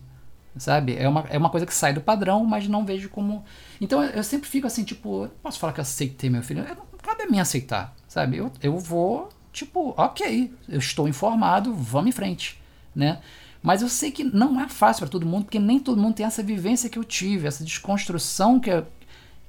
sabe? 0.56 0.96
É 0.96 1.08
uma, 1.08 1.24
é 1.28 1.38
uma 1.38 1.50
coisa 1.50 1.66
que 1.66 1.74
sai 1.74 1.92
do 1.92 2.00
padrão, 2.00 2.44
mas 2.44 2.66
não 2.68 2.84
vejo 2.84 3.08
como. 3.08 3.44
Então 3.80 4.02
eu, 4.02 4.10
eu 4.10 4.24
sempre 4.24 4.48
fico 4.48 4.66
assim, 4.66 4.84
tipo, 4.84 5.28
posso 5.42 5.58
falar 5.58 5.72
que 5.72 5.80
eu 5.80 5.82
aceitei 5.82 6.30
meu 6.30 6.42
filho? 6.42 6.64
Não 6.64 6.98
cabe 7.02 7.22
a 7.22 7.26
mim 7.26 7.40
aceitar, 7.40 7.94
sabe? 8.08 8.38
Eu, 8.38 8.52
eu 8.62 8.78
vou, 8.78 9.28
tipo, 9.52 9.94
ok, 9.96 10.52
eu 10.68 10.78
estou 10.78 11.08
informado, 11.08 11.74
vamos 11.74 12.10
em 12.10 12.12
frente, 12.12 12.60
né? 12.94 13.20
Mas 13.62 13.82
eu 13.82 13.88
sei 13.88 14.10
que 14.10 14.24
não 14.24 14.60
é 14.60 14.68
fácil 14.68 15.02
para 15.02 15.10
todo 15.10 15.26
mundo, 15.26 15.44
porque 15.44 15.58
nem 15.58 15.78
todo 15.78 16.00
mundo 16.00 16.14
tem 16.14 16.24
essa 16.24 16.42
vivência 16.42 16.88
que 16.88 16.98
eu 16.98 17.04
tive, 17.04 17.46
essa 17.46 17.62
desconstrução 17.62 18.58
que 18.58 18.70
eu, 18.70 18.86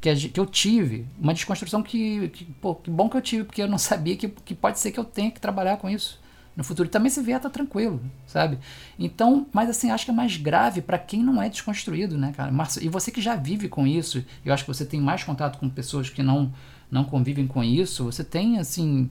que, 0.01 0.29
que 0.29 0.39
eu 0.39 0.45
tive. 0.45 1.05
Uma 1.17 1.33
desconstrução 1.33 1.81
que, 1.81 2.27
que, 2.29 2.45
pô, 2.45 2.75
que 2.75 2.89
bom 2.89 3.07
que 3.07 3.15
eu 3.15 3.21
tive, 3.21 3.45
porque 3.45 3.61
eu 3.61 3.69
não 3.69 3.77
sabia 3.79 4.17
que, 4.17 4.27
que 4.27 4.53
pode 4.53 4.79
ser 4.79 4.91
que 4.91 4.99
eu 4.99 5.05
tenha 5.05 5.31
que 5.31 5.39
trabalhar 5.39 5.77
com 5.77 5.89
isso 5.89 6.19
no 6.55 6.63
futuro. 6.63 6.89
Também 6.89 7.09
se 7.09 7.21
vier, 7.21 7.39
tá 7.39 7.49
tranquilo, 7.49 8.01
sabe? 8.27 8.59
Então, 8.97 9.47
mas 9.53 9.69
assim, 9.69 9.91
acho 9.91 10.05
que 10.05 10.11
é 10.11 10.13
mais 10.13 10.37
grave 10.37 10.81
para 10.81 10.97
quem 10.97 11.23
não 11.23 11.41
é 11.41 11.49
desconstruído, 11.49 12.17
né, 12.17 12.33
cara? 12.35 12.51
E 12.81 12.89
você 12.89 13.11
que 13.11 13.21
já 13.21 13.35
vive 13.35 13.69
com 13.69 13.87
isso, 13.87 14.23
eu 14.45 14.53
acho 14.53 14.63
que 14.63 14.73
você 14.73 14.85
tem 14.85 14.99
mais 14.99 15.23
contato 15.23 15.57
com 15.57 15.69
pessoas 15.69 16.09
que 16.09 16.21
não, 16.21 16.51
não 16.89 17.03
convivem 17.03 17.47
com 17.47 17.63
isso, 17.63 18.05
você 18.05 18.23
tem, 18.23 18.59
assim, 18.59 19.09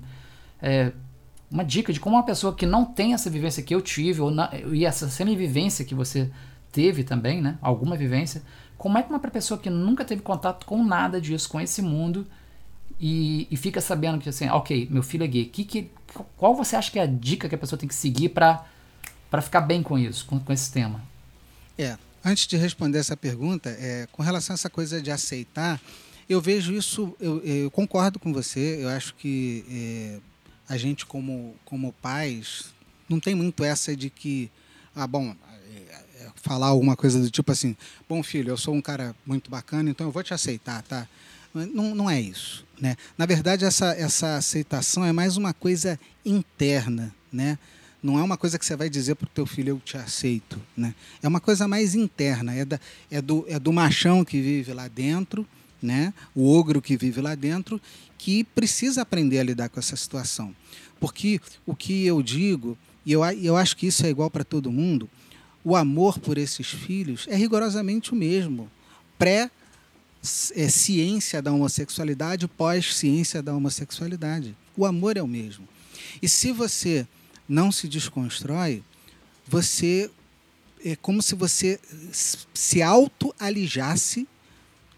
é, 0.60 0.92
uma 1.50 1.64
dica 1.64 1.92
de 1.92 1.98
como 1.98 2.16
uma 2.16 2.24
pessoa 2.24 2.54
que 2.54 2.66
não 2.66 2.84
tem 2.84 3.14
essa 3.14 3.28
vivência 3.28 3.62
que 3.62 3.74
eu 3.74 3.80
tive, 3.80 4.20
ou 4.20 4.30
na, 4.30 4.50
e 4.72 4.84
essa 4.84 5.08
semi-vivência 5.08 5.84
que 5.84 5.94
você 5.94 6.30
teve 6.70 7.02
também, 7.02 7.42
né? 7.42 7.58
Alguma 7.60 7.96
vivência, 7.96 8.42
como 8.78 8.96
é 8.96 9.02
que 9.02 9.10
uma 9.10 9.18
pessoa 9.18 9.58
que 9.58 9.68
nunca 9.68 10.04
teve 10.04 10.22
contato 10.22 10.64
com 10.64 10.84
nada 10.84 11.20
disso, 11.20 11.48
com 11.48 11.60
esse 11.60 11.82
mundo, 11.82 12.26
e, 13.00 13.48
e 13.50 13.56
fica 13.56 13.80
sabendo 13.80 14.18
que 14.18 14.28
assim, 14.28 14.48
ok, 14.48 14.86
meu 14.90 15.02
filho 15.02 15.24
é 15.24 15.26
gay, 15.26 15.46
que, 15.46 15.64
que, 15.64 15.90
qual 16.36 16.54
você 16.54 16.76
acha 16.76 16.90
que 16.90 16.98
é 16.98 17.02
a 17.02 17.06
dica 17.06 17.48
que 17.48 17.54
a 17.54 17.58
pessoa 17.58 17.78
tem 17.78 17.88
que 17.88 17.94
seguir 17.94 18.30
para 18.30 18.62
ficar 19.42 19.60
bem 19.60 19.82
com 19.82 19.98
isso, 19.98 20.26
com, 20.26 20.38
com 20.38 20.52
esse 20.52 20.70
tema? 20.72 21.02
É, 21.78 21.96
antes 22.24 22.46
de 22.46 22.56
responder 22.56 22.98
essa 22.98 23.16
pergunta, 23.16 23.70
é, 23.70 24.06
com 24.12 24.22
relação 24.22 24.54
a 24.54 24.56
essa 24.56 24.70
coisa 24.70 25.00
de 25.00 25.10
aceitar, 25.10 25.80
eu 26.28 26.40
vejo 26.40 26.72
isso, 26.72 27.14
eu, 27.18 27.42
eu 27.44 27.70
concordo 27.70 28.18
com 28.18 28.32
você, 28.32 28.78
eu 28.82 28.88
acho 28.88 29.14
que 29.14 29.64
é, 29.70 30.20
a 30.68 30.76
gente 30.76 31.04
como, 31.04 31.54
como 31.64 31.92
pais 31.94 32.72
não 33.08 33.18
tem 33.18 33.34
muito 33.34 33.64
essa 33.64 33.96
de 33.96 34.08
que, 34.08 34.50
ah, 34.94 35.06
bom, 35.06 35.34
é, 35.72 35.94
é, 36.22 36.30
falar 36.36 36.68
alguma 36.68 36.94
coisa 36.94 37.20
do 37.20 37.30
tipo 37.30 37.50
assim, 37.50 37.76
bom 38.08 38.22
filho, 38.22 38.50
eu 38.50 38.56
sou 38.56 38.74
um 38.74 38.80
cara 38.80 39.14
muito 39.26 39.50
bacana, 39.50 39.90
então 39.90 40.06
eu 40.06 40.12
vou 40.12 40.22
te 40.22 40.32
aceitar, 40.32 40.82
tá? 40.82 41.08
Não, 41.54 41.94
não 41.94 42.10
é 42.10 42.20
isso. 42.20 42.64
Né? 42.80 42.96
Na 43.18 43.26
verdade, 43.26 43.64
essa, 43.64 43.92
essa 43.92 44.36
aceitação 44.36 45.04
é 45.04 45.12
mais 45.12 45.36
uma 45.36 45.52
coisa 45.52 45.98
interna. 46.24 47.14
Né? 47.32 47.58
Não 48.02 48.18
é 48.18 48.22
uma 48.22 48.36
coisa 48.36 48.58
que 48.58 48.64
você 48.64 48.76
vai 48.76 48.88
dizer 48.88 49.16
para 49.16 49.26
o 49.26 49.30
teu 49.30 49.46
filho, 49.46 49.70
eu 49.70 49.80
te 49.80 49.96
aceito. 49.96 50.60
Né? 50.76 50.94
É 51.22 51.28
uma 51.28 51.40
coisa 51.40 51.66
mais 51.66 51.94
interna. 51.94 52.54
É, 52.54 52.64
da, 52.64 52.80
é, 53.10 53.20
do, 53.20 53.44
é 53.48 53.58
do 53.58 53.72
machão 53.72 54.24
que 54.24 54.40
vive 54.40 54.72
lá 54.72 54.88
dentro, 54.88 55.46
né? 55.82 56.14
o 56.34 56.48
ogro 56.50 56.80
que 56.80 56.96
vive 56.96 57.20
lá 57.20 57.34
dentro, 57.34 57.80
que 58.16 58.44
precisa 58.44 59.02
aprender 59.02 59.38
a 59.40 59.44
lidar 59.44 59.68
com 59.68 59.80
essa 59.80 59.96
situação. 59.96 60.54
Porque 60.98 61.40
o 61.66 61.74
que 61.74 62.06
eu 62.06 62.22
digo, 62.22 62.76
e 63.04 63.12
eu, 63.12 63.24
eu 63.24 63.56
acho 63.56 63.76
que 63.76 63.86
isso 63.86 64.04
é 64.06 64.10
igual 64.10 64.30
para 64.30 64.44
todo 64.44 64.70
mundo, 64.70 65.08
o 65.64 65.76
amor 65.76 66.18
por 66.18 66.38
esses 66.38 66.68
filhos 66.68 67.26
é 67.28 67.36
rigorosamente 67.36 68.12
o 68.12 68.16
mesmo. 68.16 68.70
Pré 69.18 69.50
é, 70.54 70.68
ciência 70.68 71.40
da 71.40 71.52
homossexualidade 71.52 72.46
pós-ciência 72.48 73.42
da 73.42 73.54
homossexualidade. 73.54 74.56
O 74.76 74.84
amor 74.84 75.16
é 75.16 75.22
o 75.22 75.26
mesmo. 75.26 75.68
E 76.20 76.28
se 76.28 76.52
você 76.52 77.06
não 77.48 77.72
se 77.72 77.88
desconstrói, 77.88 78.82
você 79.46 80.10
é 80.84 80.96
como 80.96 81.22
se 81.22 81.34
você 81.34 81.78
se 82.54 82.80
auto-alijasse 82.80 84.26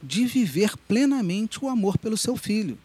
de 0.02 0.26
viver 0.26 0.76
plenamente 0.88 1.64
o 1.64 1.68
amor 1.68 1.96
pelo 1.98 2.16
seu 2.16 2.36
filho. 2.36 2.78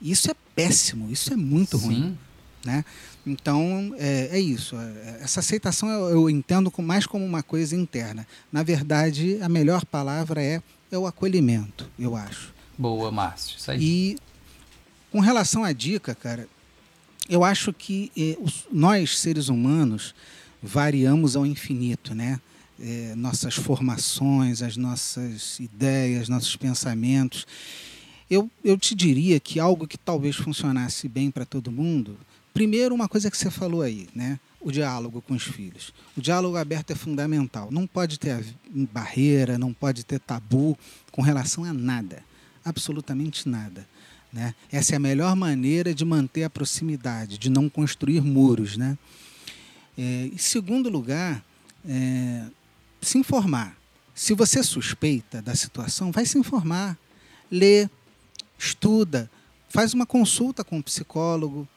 Isso 0.00 0.30
é 0.30 0.34
péssimo, 0.54 1.10
isso 1.10 1.32
é 1.32 1.36
muito 1.36 1.78
Sim. 1.78 1.84
ruim. 1.84 2.18
Né? 2.64 2.84
Então, 3.28 3.94
é, 3.98 4.30
é, 4.32 4.40
isso. 4.40 4.76
É, 4.76 5.18
essa 5.22 5.40
aceitação 5.40 5.88
eu, 5.88 6.08
eu 6.10 6.30
entendo 6.30 6.72
mais 6.78 7.06
como 7.06 7.24
uma 7.24 7.42
coisa 7.42 7.76
interna. 7.76 8.26
Na 8.52 8.62
verdade, 8.62 9.38
a 9.40 9.48
melhor 9.48 9.84
palavra 9.84 10.42
é 10.42 10.62
é 10.90 10.98
o 10.98 11.06
acolhimento, 11.06 11.88
eu 11.98 12.16
acho. 12.16 12.52
Boa, 12.76 13.10
Márcio. 13.10 13.56
Isso 13.58 13.70
aí. 13.70 13.78
E 13.80 14.16
com 15.10 15.20
relação 15.20 15.64
à 15.64 15.72
dica, 15.72 16.14
cara, 16.14 16.48
eu 17.28 17.44
acho 17.44 17.72
que 17.72 18.10
eh, 18.16 18.36
os, 18.40 18.66
nós, 18.72 19.18
seres 19.18 19.48
humanos, 19.48 20.14
variamos 20.62 21.36
ao 21.36 21.44
infinito, 21.44 22.14
né? 22.14 22.40
Eh, 22.80 23.14
nossas 23.16 23.54
formações, 23.54 24.62
as 24.62 24.76
nossas 24.76 25.58
ideias, 25.60 26.28
nossos 26.28 26.56
pensamentos. 26.56 27.46
Eu, 28.30 28.50
eu 28.62 28.78
te 28.78 28.94
diria 28.94 29.40
que 29.40 29.58
algo 29.58 29.86
que 29.86 29.98
talvez 29.98 30.36
funcionasse 30.36 31.08
bem 31.08 31.30
para 31.30 31.44
todo 31.44 31.72
mundo, 31.72 32.16
primeiro, 32.52 32.94
uma 32.94 33.08
coisa 33.08 33.30
que 33.30 33.36
você 33.36 33.50
falou 33.50 33.82
aí, 33.82 34.08
né? 34.14 34.38
o 34.60 34.72
diálogo 34.72 35.22
com 35.22 35.34
os 35.34 35.44
filhos. 35.44 35.92
O 36.16 36.20
diálogo 36.20 36.56
aberto 36.56 36.90
é 36.90 36.94
fundamental. 36.94 37.70
Não 37.70 37.86
pode 37.86 38.18
ter 38.18 38.44
barreira, 38.92 39.56
não 39.56 39.72
pode 39.72 40.04
ter 40.04 40.18
tabu 40.18 40.76
com 41.12 41.22
relação 41.22 41.64
a 41.64 41.72
nada, 41.72 42.22
absolutamente 42.64 43.48
nada. 43.48 43.86
Né? 44.32 44.54
Essa 44.70 44.94
é 44.94 44.96
a 44.96 45.00
melhor 45.00 45.34
maneira 45.36 45.94
de 45.94 46.04
manter 46.04 46.44
a 46.44 46.50
proximidade, 46.50 47.38
de 47.38 47.48
não 47.48 47.68
construir 47.68 48.20
muros. 48.20 48.76
Né? 48.76 48.98
É, 49.96 50.26
em 50.32 50.38
segundo 50.38 50.88
lugar, 50.88 51.42
é, 51.88 52.44
se 53.00 53.18
informar. 53.18 53.76
Se 54.14 54.34
você 54.34 54.62
suspeita 54.64 55.40
da 55.40 55.54
situação, 55.54 56.10
vai 56.10 56.26
se 56.26 56.36
informar. 56.36 56.98
Lê, 57.50 57.88
estuda, 58.58 59.30
faz 59.68 59.94
uma 59.94 60.04
consulta 60.04 60.64
com 60.64 60.78
um 60.78 60.82
psicólogo, 60.82 61.68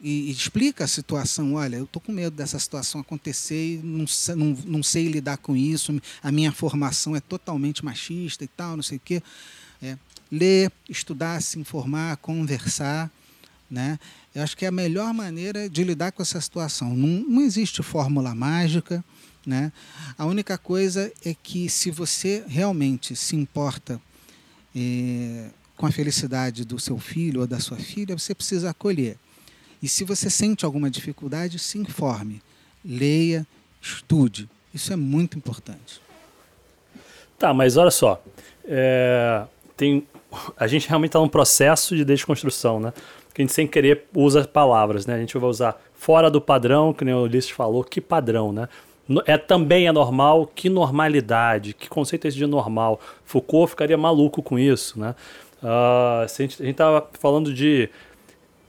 e, 0.00 0.30
explica 0.30 0.84
a 0.84 0.88
situação. 0.88 1.54
Olha, 1.54 1.76
eu 1.76 1.84
estou 1.84 2.00
com 2.00 2.12
medo 2.12 2.36
dessa 2.36 2.58
situação 2.58 3.00
acontecer 3.00 3.74
e 3.74 3.80
não, 3.82 4.04
não, 4.36 4.58
não 4.64 4.82
sei 4.82 5.08
lidar 5.08 5.38
com 5.38 5.56
isso. 5.56 6.00
A 6.22 6.30
minha 6.30 6.52
formação 6.52 7.16
é 7.16 7.20
totalmente 7.20 7.84
machista 7.84 8.44
e 8.44 8.48
tal, 8.48 8.76
não 8.76 8.82
sei 8.82 8.98
o 8.98 9.02
quê. 9.04 9.22
É, 9.82 9.96
ler, 10.30 10.72
estudar, 10.88 11.40
se 11.42 11.58
informar, 11.58 12.16
conversar. 12.18 13.10
Né? 13.70 13.98
Eu 14.34 14.42
acho 14.42 14.56
que 14.56 14.64
é 14.64 14.68
a 14.68 14.72
melhor 14.72 15.12
maneira 15.12 15.68
de 15.68 15.84
lidar 15.84 16.12
com 16.12 16.22
essa 16.22 16.40
situação. 16.40 16.96
Não, 16.96 17.28
não 17.28 17.42
existe 17.42 17.82
fórmula 17.82 18.34
mágica. 18.34 19.04
Né? 19.44 19.72
A 20.16 20.26
única 20.26 20.58
coisa 20.58 21.12
é 21.24 21.34
que 21.34 21.68
se 21.68 21.90
você 21.90 22.44
realmente 22.46 23.16
se 23.16 23.34
importa 23.34 24.00
é, 24.74 25.50
com 25.76 25.86
a 25.86 25.92
felicidade 25.92 26.64
do 26.64 26.78
seu 26.78 26.98
filho 26.98 27.40
ou 27.40 27.46
da 27.46 27.58
sua 27.60 27.78
filha, 27.78 28.18
você 28.18 28.34
precisa 28.34 28.70
acolher. 28.70 29.16
E 29.82 29.88
se 29.88 30.04
você 30.04 30.28
sente 30.28 30.64
alguma 30.64 30.90
dificuldade, 30.90 31.58
se 31.58 31.78
informe, 31.78 32.42
leia, 32.84 33.46
estude. 33.80 34.48
Isso 34.74 34.92
é 34.92 34.96
muito 34.96 35.36
importante. 35.38 36.00
Tá, 37.38 37.54
mas 37.54 37.76
olha 37.76 37.90
só. 37.90 38.20
É, 38.64 39.44
tem, 39.76 40.06
a 40.56 40.66
gente 40.66 40.88
realmente 40.88 41.10
está 41.10 41.20
num 41.20 41.28
processo 41.28 41.96
de 41.96 42.04
desconstrução, 42.04 42.80
né? 42.80 42.92
Que 43.32 43.42
a 43.42 43.44
gente 43.44 43.54
sem 43.54 43.66
querer 43.66 44.06
usa 44.14 44.46
palavras, 44.46 45.06
né? 45.06 45.14
A 45.14 45.18
gente 45.18 45.38
vai 45.38 45.48
usar 45.48 45.80
fora 45.94 46.30
do 46.30 46.40
padrão, 46.40 46.92
que 46.92 47.04
nem 47.04 47.14
o 47.14 47.22
Ulisses 47.22 47.50
falou, 47.50 47.84
que 47.84 48.00
padrão, 48.00 48.52
né? 48.52 48.68
É 49.24 49.38
também 49.38 49.86
é 49.86 49.92
normal, 49.92 50.50
que 50.54 50.68
normalidade, 50.68 51.72
que 51.72 51.88
conceito 51.88 52.26
é 52.26 52.28
esse 52.28 52.36
de 52.36 52.46
normal? 52.46 53.00
Foucault 53.24 53.70
ficaria 53.70 53.96
maluco 53.96 54.42
com 54.42 54.58
isso, 54.58 54.98
né? 55.00 55.14
Uh, 55.62 56.24
a 56.24 56.26
gente, 56.28 56.62
a 56.62 56.66
gente 56.66 56.76
tava 56.76 57.08
falando 57.18 57.52
de 57.52 57.88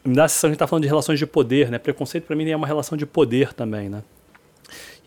me 0.10 0.16
dá 0.16 0.26
a 0.26 0.28
sensação 0.28 0.50
que 0.50 0.52
a 0.52 0.54
gente 0.54 0.56
está 0.56 0.68
falando 0.68 0.84
de 0.84 0.90
relações 0.90 1.20
de 1.20 1.26
poder, 1.26 1.70
né? 1.70 1.78
Preconceito 1.78 2.26
para 2.26 2.36
mim 2.36 2.50
é 2.50 2.56
uma 2.56 2.68
relação 2.68 2.98
de 2.98 3.06
poder 3.06 3.54
também, 3.54 3.90
né? 3.90 4.04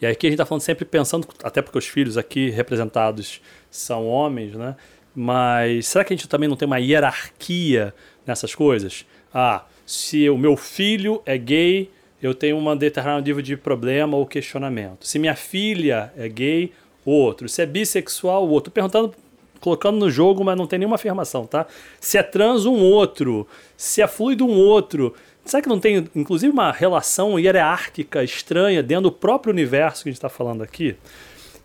E 0.01 0.07
aqui 0.07 0.27
a 0.27 0.31
gente 0.31 0.35
está 0.35 0.47
falando 0.47 0.63
sempre 0.63 0.85
pensando, 0.85 1.29
até 1.45 1.63
porque 1.63 1.79
os 1.79 1.87
filhos 1.87 2.17
aqui 2.17 2.51
representados 2.51 3.41
são 3.71 4.07
homens, 4.07 4.55
né? 4.55 4.77
Mas 5.15 5.87
será 5.87 6.05
que 6.05 6.13
a 6.13 6.17
gente 6.17 6.29
também 6.29 6.49
não 6.49 6.57
tem 6.57 6.67
uma 6.67 6.79
hierarquia 6.79 7.95
nessas 8.27 8.55
coisas? 8.55 9.05
Ah, 9.33 9.65
se 9.87 10.29
o 10.29 10.39
meu 10.39 10.57
filho 10.57 11.23
é 11.27 11.37
gay, 11.37 11.91
eu 12.23 12.35
tenho 12.35 12.57
uma 12.57 12.75
determinado 12.75 13.25
nível 13.25 13.43
de 13.43 13.57
problema 13.57 14.17
ou 14.17 14.27
questionamento. 14.27 15.07
Se 15.07 15.19
minha 15.19 15.35
filha 15.35 16.13
é 16.17 16.29
gay, 16.29 16.73
outro. 17.05 17.49
Se 17.49 17.63
é 17.63 17.67
bissexual, 17.67 18.49
outro. 18.49 18.73
Perguntando, 18.73 19.15
colocando 19.63 19.99
no 19.99 20.11
jogo, 20.11 20.45
mas 20.45 20.57
não 20.57 20.67
tem 20.67 20.79
nenhuma 20.79 20.97
afirmação, 20.97 21.47
tá? 21.47 21.67
Se 22.01 22.19
é 22.19 22.23
trans, 22.23 22.67
um 22.67 22.81
outro. 22.83 23.47
Se 23.77 24.03
é 24.03 24.09
fluido, 24.09 24.45
um 24.45 24.59
outro. 24.59 25.15
Será 25.45 25.63
que 25.63 25.69
não 25.69 25.81
tem, 25.81 26.09
inclusive, 26.15 26.53
uma 26.53 26.71
relação 26.71 27.39
hierárquica 27.39 28.23
estranha 28.23 28.83
dentro 28.83 29.05
do 29.05 29.13
próprio 29.13 29.53
universo 29.53 30.03
que 30.03 30.09
a 30.09 30.13
gente 30.13 30.19
está 30.19 30.29
falando 30.29 30.63
aqui? 30.63 30.97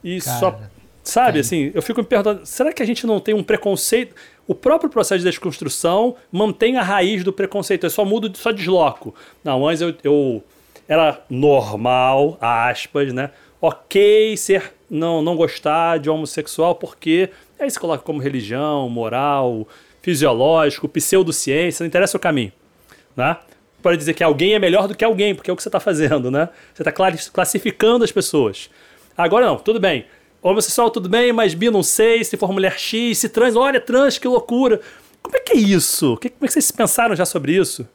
E 0.04 0.20
Cara, 0.22 0.40
só. 0.40 0.60
Sabe, 1.04 1.34
tem. 1.34 1.42
assim, 1.42 1.72
eu 1.74 1.82
fico 1.82 2.02
me 2.02 2.06
perguntando, 2.06 2.46
será 2.46 2.74
que 2.74 2.84
a 2.84 2.86
gente 2.86 3.08
não 3.08 3.20
tem 3.20 3.34
um 3.34 3.44
preconceito? 3.44 4.14
O 4.46 4.54
próprio 4.54 4.90
processo 4.90 5.20
de 5.20 5.26
desconstrução 5.26 6.16
mantém 6.32 6.78
a 6.78 6.84
raiz 6.84 7.24
do 7.24 7.32
preconceito, 7.32 7.86
eu 7.86 7.90
só 7.90 8.04
mudo, 8.04 8.36
só 8.36 8.52
desloco. 8.52 9.16
Não, 9.44 9.66
antes 9.68 9.82
eu, 9.82 9.96
eu 10.04 10.44
era 10.88 11.22
normal, 11.30 12.38
aspas, 12.42 13.14
né? 13.14 13.32
Ok 13.62 14.36
ser 14.38 14.74
não, 14.90 15.22
não 15.22 15.36
gostar 15.36 16.00
de 16.00 16.10
homossexual 16.10 16.76
porque 16.76 17.30
aí 17.60 17.70
se 17.70 17.80
coloca 17.80 18.04
como 18.04 18.20
religião, 18.20 18.90
moral, 18.90 19.68
fisiológico, 20.02 20.88
pseudociência, 20.88 21.84
não 21.84 21.88
interessa 21.88 22.18
o 22.18 22.20
caminho, 22.20 22.52
né? 23.16 23.38
para 23.82 23.96
dizer 23.96 24.14
que 24.14 24.24
alguém 24.24 24.54
é 24.54 24.60
melhor 24.60 24.88
do 24.88 24.96
que 24.96 25.06
alguém, 25.06 25.34
porque 25.36 25.50
é 25.50 25.54
o 25.54 25.56
que 25.56 25.64
você 25.64 25.70
está 25.70 25.80
fazendo, 25.80 26.30
né? 26.32 26.50
Você 26.74 26.82
está 26.82 26.92
classificando 27.32 28.04
as 28.04 28.12
pessoas. 28.12 28.70
Agora 29.18 29.46
não, 29.46 29.58
tudo 29.58 29.80
bem. 29.80 30.06
Homossexual, 30.42 30.90
tudo 30.90 31.10
bem, 31.10 31.32
mas 31.34 31.54
bi 31.54 31.70
não 31.70 31.84
sei, 31.84 32.24
se 32.24 32.38
for 32.38 32.52
mulher 32.52 32.78
X, 32.78 33.18
se 33.18 33.30
trans, 33.30 33.56
olha, 33.56 33.80
trans, 33.80 34.18
que 34.18 34.28
loucura. 34.28 34.82
Como 35.22 35.36
é 35.36 35.40
que 35.40 35.54
é 35.54 35.58
isso? 35.58 36.18
Como 36.18 36.34
é 36.42 36.48
que 36.48 36.54
vocês 36.54 36.72
pensaram 36.72 37.16
já 37.16 37.26
sobre 37.26 37.56
isso? 37.56 37.88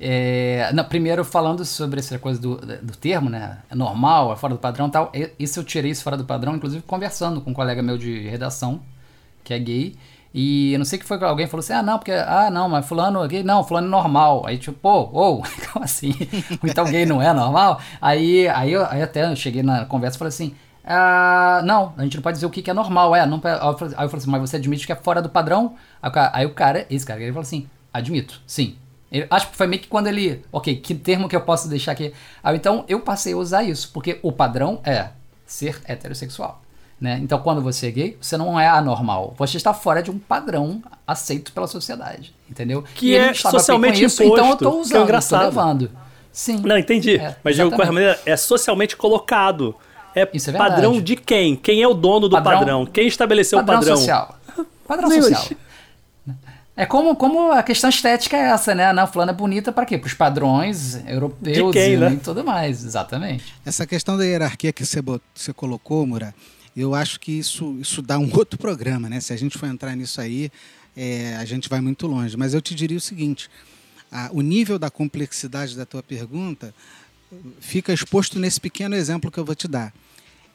É, 0.00 0.70
primeiro, 0.88 1.24
falando 1.24 1.64
sobre 1.64 2.00
essa 2.00 2.18
coisa 2.18 2.40
do, 2.40 2.56
do 2.56 2.96
termo, 2.96 3.30
né? 3.30 3.58
É 3.70 3.74
normal, 3.74 4.32
é 4.32 4.36
fora 4.36 4.54
do 4.54 4.60
padrão 4.60 4.90
tal. 4.90 5.12
Isso 5.38 5.60
eu 5.60 5.64
tirei 5.64 5.90
isso 5.90 6.02
fora 6.02 6.16
do 6.16 6.24
padrão, 6.24 6.56
inclusive 6.56 6.82
conversando 6.82 7.40
com 7.40 7.50
um 7.50 7.54
colega 7.54 7.82
meu 7.82 7.96
de 7.96 8.28
redação, 8.28 8.80
que 9.42 9.54
é 9.54 9.58
gay. 9.58 9.96
E 10.34 10.72
eu 10.72 10.78
não 10.78 10.84
sei 10.84 10.98
que 10.98 11.04
foi 11.04 11.22
alguém 11.22 11.46
falou 11.46 11.60
assim: 11.60 11.74
ah, 11.74 11.82
não, 11.82 11.96
porque, 11.96 12.10
ah, 12.10 12.50
não, 12.50 12.68
mas 12.68 12.84
fulano 12.86 13.22
aqui, 13.22 13.44
não, 13.44 13.62
fulano 13.62 13.86
é 13.86 13.90
normal. 13.90 14.44
Aí, 14.46 14.58
tipo, 14.58 14.76
pô, 14.76 15.08
ou, 15.12 15.44
como 15.72 15.84
assim? 15.84 16.12
então 16.64 16.84
gay 16.86 17.06
não 17.06 17.22
é 17.22 17.32
normal? 17.32 17.80
Aí, 18.02 18.48
aí, 18.48 18.72
eu, 18.72 18.84
aí 18.86 19.00
até 19.00 19.30
eu 19.30 19.36
cheguei 19.36 19.62
na 19.62 19.84
conversa 19.84 20.16
e 20.16 20.18
falei 20.18 20.30
assim: 20.30 20.54
ah, 20.84 21.62
não, 21.64 21.94
a 21.96 22.02
gente 22.02 22.16
não 22.16 22.22
pode 22.22 22.36
dizer 22.36 22.46
o 22.46 22.50
que, 22.50 22.62
que 22.62 22.70
é 22.70 22.74
normal, 22.74 23.14
é. 23.14 23.24
Não, 23.24 23.40
aí 23.44 23.54
eu 23.54 23.76
falei 23.78 24.16
assim, 24.16 24.30
mas 24.30 24.40
você 24.40 24.56
admite 24.56 24.86
que 24.86 24.92
é 24.92 24.96
fora 24.96 25.22
do 25.22 25.30
padrão? 25.30 25.76
Aí 26.32 26.44
o 26.44 26.50
cara, 26.50 26.84
esse 26.90 27.06
cara, 27.06 27.20
ele 27.22 27.30
falou 27.30 27.42
assim: 27.42 27.68
admito, 27.92 28.42
sim. 28.44 28.76
Ele, 29.14 29.28
acho 29.30 29.48
que 29.48 29.56
foi 29.56 29.68
meio 29.68 29.80
que 29.80 29.86
quando 29.86 30.08
ele, 30.08 30.44
ok, 30.50 30.74
que 30.74 30.92
termo 30.92 31.28
que 31.28 31.36
eu 31.36 31.40
posso 31.40 31.68
deixar 31.68 31.92
aqui? 31.92 32.12
Aí 32.42 32.56
então 32.56 32.84
eu 32.88 32.98
passei 32.98 33.32
a 33.32 33.36
usar 33.36 33.62
isso, 33.62 33.90
porque 33.92 34.18
o 34.22 34.32
padrão 34.32 34.80
é 34.84 35.10
ser 35.46 35.80
heterossexual. 35.86 36.60
Né? 37.00 37.20
Então, 37.22 37.38
quando 37.38 37.60
você 37.60 37.88
é 37.88 37.90
gay, 37.90 38.16
você 38.20 38.36
não 38.36 38.58
é 38.58 38.66
anormal. 38.66 39.34
Você 39.36 39.56
está 39.56 39.72
fora 39.72 40.02
de 40.02 40.10
um 40.10 40.18
padrão 40.18 40.82
aceito 41.06 41.52
pela 41.52 41.66
sociedade. 41.66 42.34
Entendeu? 42.50 42.82
Que 42.94 43.14
é 43.14 43.34
socialmente 43.34 44.02
isso, 44.02 44.22
imposto. 44.22 44.40
Então, 44.40 44.48
eu 44.48 44.54
estou 44.54 44.80
usando, 44.80 45.00
é 45.00 45.02
engraçado. 45.02 45.44
levando. 45.44 45.90
Sim. 46.32 46.62
Não, 46.64 46.78
entendi. 46.78 47.16
É, 47.16 47.36
Mas, 47.44 47.56
de 47.56 47.62
alguma 47.62 47.84
maneira, 47.84 48.18
é 48.24 48.36
socialmente 48.36 48.96
colocado. 48.96 49.76
É, 50.14 50.22
é 50.22 50.52
padrão 50.52 51.00
de 51.00 51.16
quem? 51.16 51.56
Quem 51.56 51.82
é 51.82 51.88
o 51.88 51.94
dono 51.94 52.28
do 52.28 52.36
padrão? 52.36 52.58
padrão? 52.58 52.86
Quem 52.86 53.06
estabeleceu 53.06 53.58
padrão 53.58 53.76
o 53.76 53.78
padrão? 53.80 53.96
Social. 53.96 54.38
Padrão 54.86 55.10
social. 55.10 55.58
É 56.76 56.84
como, 56.84 57.14
como 57.14 57.52
a 57.52 57.62
questão 57.62 57.88
estética 57.88 58.36
é 58.36 58.50
essa, 58.50 58.74
né? 58.74 58.92
Não, 58.92 59.06
fulana 59.06 59.30
é 59.30 59.34
bonita 59.34 59.70
para 59.70 59.86
quê? 59.86 59.96
Para 59.96 60.08
os 60.08 60.14
padrões 60.14 60.96
europeus 61.06 61.72
quem, 61.72 61.96
né? 61.96 62.14
e 62.14 62.16
tudo 62.16 62.42
mais, 62.44 62.84
exatamente. 62.84 63.54
Essa 63.64 63.86
questão 63.86 64.16
da 64.16 64.24
hierarquia 64.24 64.72
que 64.72 64.84
você, 64.84 65.00
você 65.32 65.52
colocou, 65.52 66.04
Mura, 66.04 66.34
eu 66.76 66.92
acho 66.92 67.20
que 67.20 67.30
isso, 67.30 67.78
isso 67.80 68.02
dá 68.02 68.18
um 68.18 68.28
outro 68.34 68.58
programa, 68.58 69.08
né? 69.08 69.20
Se 69.20 69.32
a 69.32 69.36
gente 69.36 69.56
for 69.56 69.66
entrar 69.66 69.94
nisso 69.94 70.20
aí, 70.20 70.50
é, 70.96 71.36
a 71.36 71.44
gente 71.44 71.68
vai 71.68 71.80
muito 71.80 72.08
longe. 72.08 72.36
Mas 72.36 72.54
eu 72.54 72.60
te 72.60 72.74
diria 72.74 72.98
o 72.98 73.00
seguinte: 73.00 73.48
a, 74.10 74.30
o 74.32 74.40
nível 74.40 74.76
da 74.76 74.90
complexidade 74.90 75.76
da 75.76 75.86
tua 75.86 76.02
pergunta 76.02 76.74
fica 77.60 77.92
exposto 77.92 78.40
nesse 78.40 78.60
pequeno 78.60 78.96
exemplo 78.96 79.30
que 79.30 79.38
eu 79.38 79.44
vou 79.44 79.54
te 79.54 79.68
dar. 79.68 79.94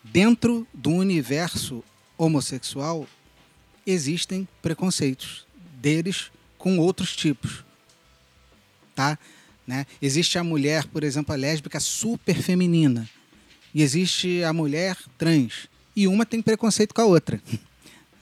Dentro 0.04 0.68
do 0.74 0.92
universo 0.92 1.82
homossexual 2.18 3.08
existem 3.86 4.46
preconceitos 4.62 5.48
deles 5.80 6.32
com 6.58 6.78
outros 6.78 7.16
tipos, 7.16 7.64
tá? 8.96 9.18
Né? 9.66 9.86
Existe 10.02 10.38
a 10.38 10.44
mulher, 10.44 10.86
por 10.88 11.04
exemplo, 11.04 11.34
a 11.34 11.38
lésbica 11.38 11.80
super 11.80 12.36
feminina 12.42 13.08
e 13.74 13.82
existe 13.82 14.44
a 14.44 14.52
mulher 14.52 14.98
trans 15.18 15.70
e 15.96 16.08
uma 16.08 16.26
tem 16.26 16.42
preconceito 16.42 16.94
com 16.94 17.02
a 17.02 17.06
outra. 17.06 17.42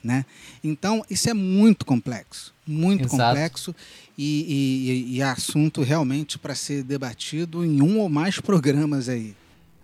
Né? 0.03 0.25
Então, 0.63 1.03
isso 1.09 1.29
é 1.29 1.33
muito 1.33 1.85
complexo, 1.85 2.53
muito 2.65 3.05
Exato. 3.05 3.17
complexo 3.17 3.75
e, 4.17 5.09
e, 5.09 5.17
e 5.17 5.21
assunto 5.21 5.81
realmente 5.81 6.37
para 6.37 6.55
ser 6.55 6.83
debatido 6.83 7.65
em 7.65 7.81
um 7.81 7.99
ou 7.99 8.07
mais 8.07 8.39
programas 8.39 9.09
aí. 9.09 9.35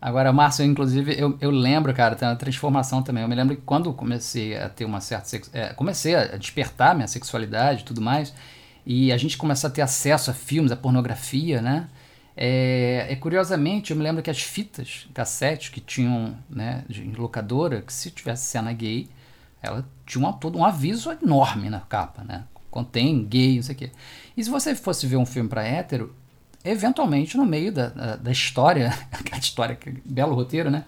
Agora, 0.04 0.34
Márcio, 0.34 0.66
inclusive, 0.66 1.18
eu, 1.18 1.38
eu 1.40 1.50
lembro, 1.50 1.94
cara, 1.94 2.14
tem 2.14 2.28
uma 2.28 2.36
transformação 2.36 3.02
também. 3.02 3.24
Eu 3.24 3.30
me 3.30 3.36
lembro 3.36 3.56
que 3.56 3.62
quando 3.62 3.94
comecei 3.94 4.58
a 4.58 4.68
ter 4.68 4.84
uma 4.84 5.00
certa. 5.00 5.40
É, 5.54 5.74
comecei 5.74 6.14
a 6.14 6.36
despertar 6.36 6.94
minha 6.94 7.08
sexualidade 7.08 7.84
e 7.84 7.86
tudo 7.86 8.02
mais, 8.02 8.34
e 8.86 9.14
a 9.14 9.18
gente 9.18 9.38
começou 9.38 9.70
a 9.70 9.72
ter 9.72 9.82
acesso 9.82 10.30
a 10.30 10.34
filmes, 10.34 10.74
a 10.74 10.76
pornografia, 10.76 11.62
né? 11.62 11.88
É, 12.36 13.08
é, 13.12 13.16
curiosamente, 13.16 13.92
eu 13.92 13.98
me 13.98 14.04
lembro 14.04 14.22
que 14.22 14.30
as 14.30 14.42
fitas 14.42 15.08
cassete 15.14 15.72
que 15.72 15.80
tinham 15.80 16.36
né, 16.50 16.84
de 16.90 17.02
locadora, 17.04 17.82
que 17.82 17.94
se 17.94 18.12
tivesse 18.12 18.48
cena 18.48 18.74
gay, 18.74 19.08
ela 19.62 19.88
tinha 20.06 20.26
uma, 20.26 20.34
todo 20.34 20.58
um 20.58 20.66
aviso 20.66 21.14
enorme 21.14 21.70
na 21.70 21.80
capa, 21.80 22.26
né? 22.26 22.44
Contém 22.70 23.24
gay, 23.24 23.56
não 23.56 23.64
sei 23.64 23.76
o 23.76 23.78
quê. 23.78 23.92
E 24.36 24.44
se 24.44 24.50
você 24.50 24.76
fosse 24.76 25.08
ver 25.08 25.16
um 25.16 25.26
filme 25.26 25.48
para 25.48 25.64
hétero, 25.64 26.14
eventualmente 26.64 27.38
no 27.38 27.46
meio 27.46 27.72
da, 27.72 28.16
da, 28.16 28.32
história, 28.32 28.94
aquela 29.12 29.40
história, 29.40 29.76
que 29.76 29.92
belo 30.06 30.36
roteiro, 30.36 30.70
né? 30.70 30.86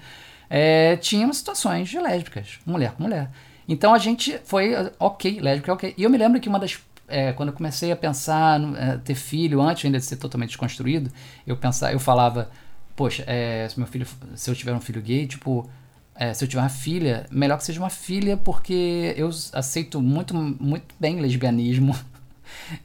É, 0.50 0.96
tinha 0.98 1.32
situações 1.34 1.90
de 1.90 2.00
lésbicas, 2.00 2.60
mulher 2.66 2.92
com 2.92 3.04
mulher. 3.04 3.30
Então 3.68 3.94
a 3.94 3.98
gente 3.98 4.40
foi 4.46 4.74
ok, 5.00 5.40
lésbica 5.40 5.74
ok. 5.74 5.94
E 5.98 6.04
eu 6.04 6.10
me 6.10 6.18
lembro 6.18 6.40
que 6.40 6.48
uma 6.48 6.60
das 6.60 6.80
é, 7.08 7.34
quando 7.34 7.50
eu 7.50 7.56
comecei 7.56 7.92
a 7.92 7.96
pensar 7.96 8.60
é, 8.76 8.98
ter 8.98 9.16
filho 9.16 9.62
antes 9.62 9.86
ainda 9.86 10.00
de 10.00 10.06
ser 10.06 10.18
totalmente 10.18 10.50
desconstruído, 10.50 11.12
eu 11.46 11.56
pensava, 11.56 11.94
eu 11.94 12.00
falava, 12.00 12.50
poxa, 12.96 13.24
é, 13.28 13.68
se 13.70 13.78
meu 13.78 13.88
filho, 13.88 14.08
se 14.36 14.50
eu 14.50 14.56
tiver 14.56 14.74
um 14.74 14.82
filho 14.82 15.02
gay, 15.02 15.28
tipo, 15.28 15.70
é, 16.16 16.34
se 16.34 16.44
eu 16.44 16.48
tiver 16.48 16.62
uma 16.62 16.70
filha, 16.70 17.26
melhor 17.30 17.58
que 17.58 17.64
seja 17.64 17.80
uma 17.80 17.90
filha, 17.90 18.38
porque 18.38 19.14
eu 19.18 19.30
aceito 19.54 20.02
muito, 20.02 20.34
muito 20.34 20.96
bem 21.00 21.20
lesbianismo. 21.20 21.96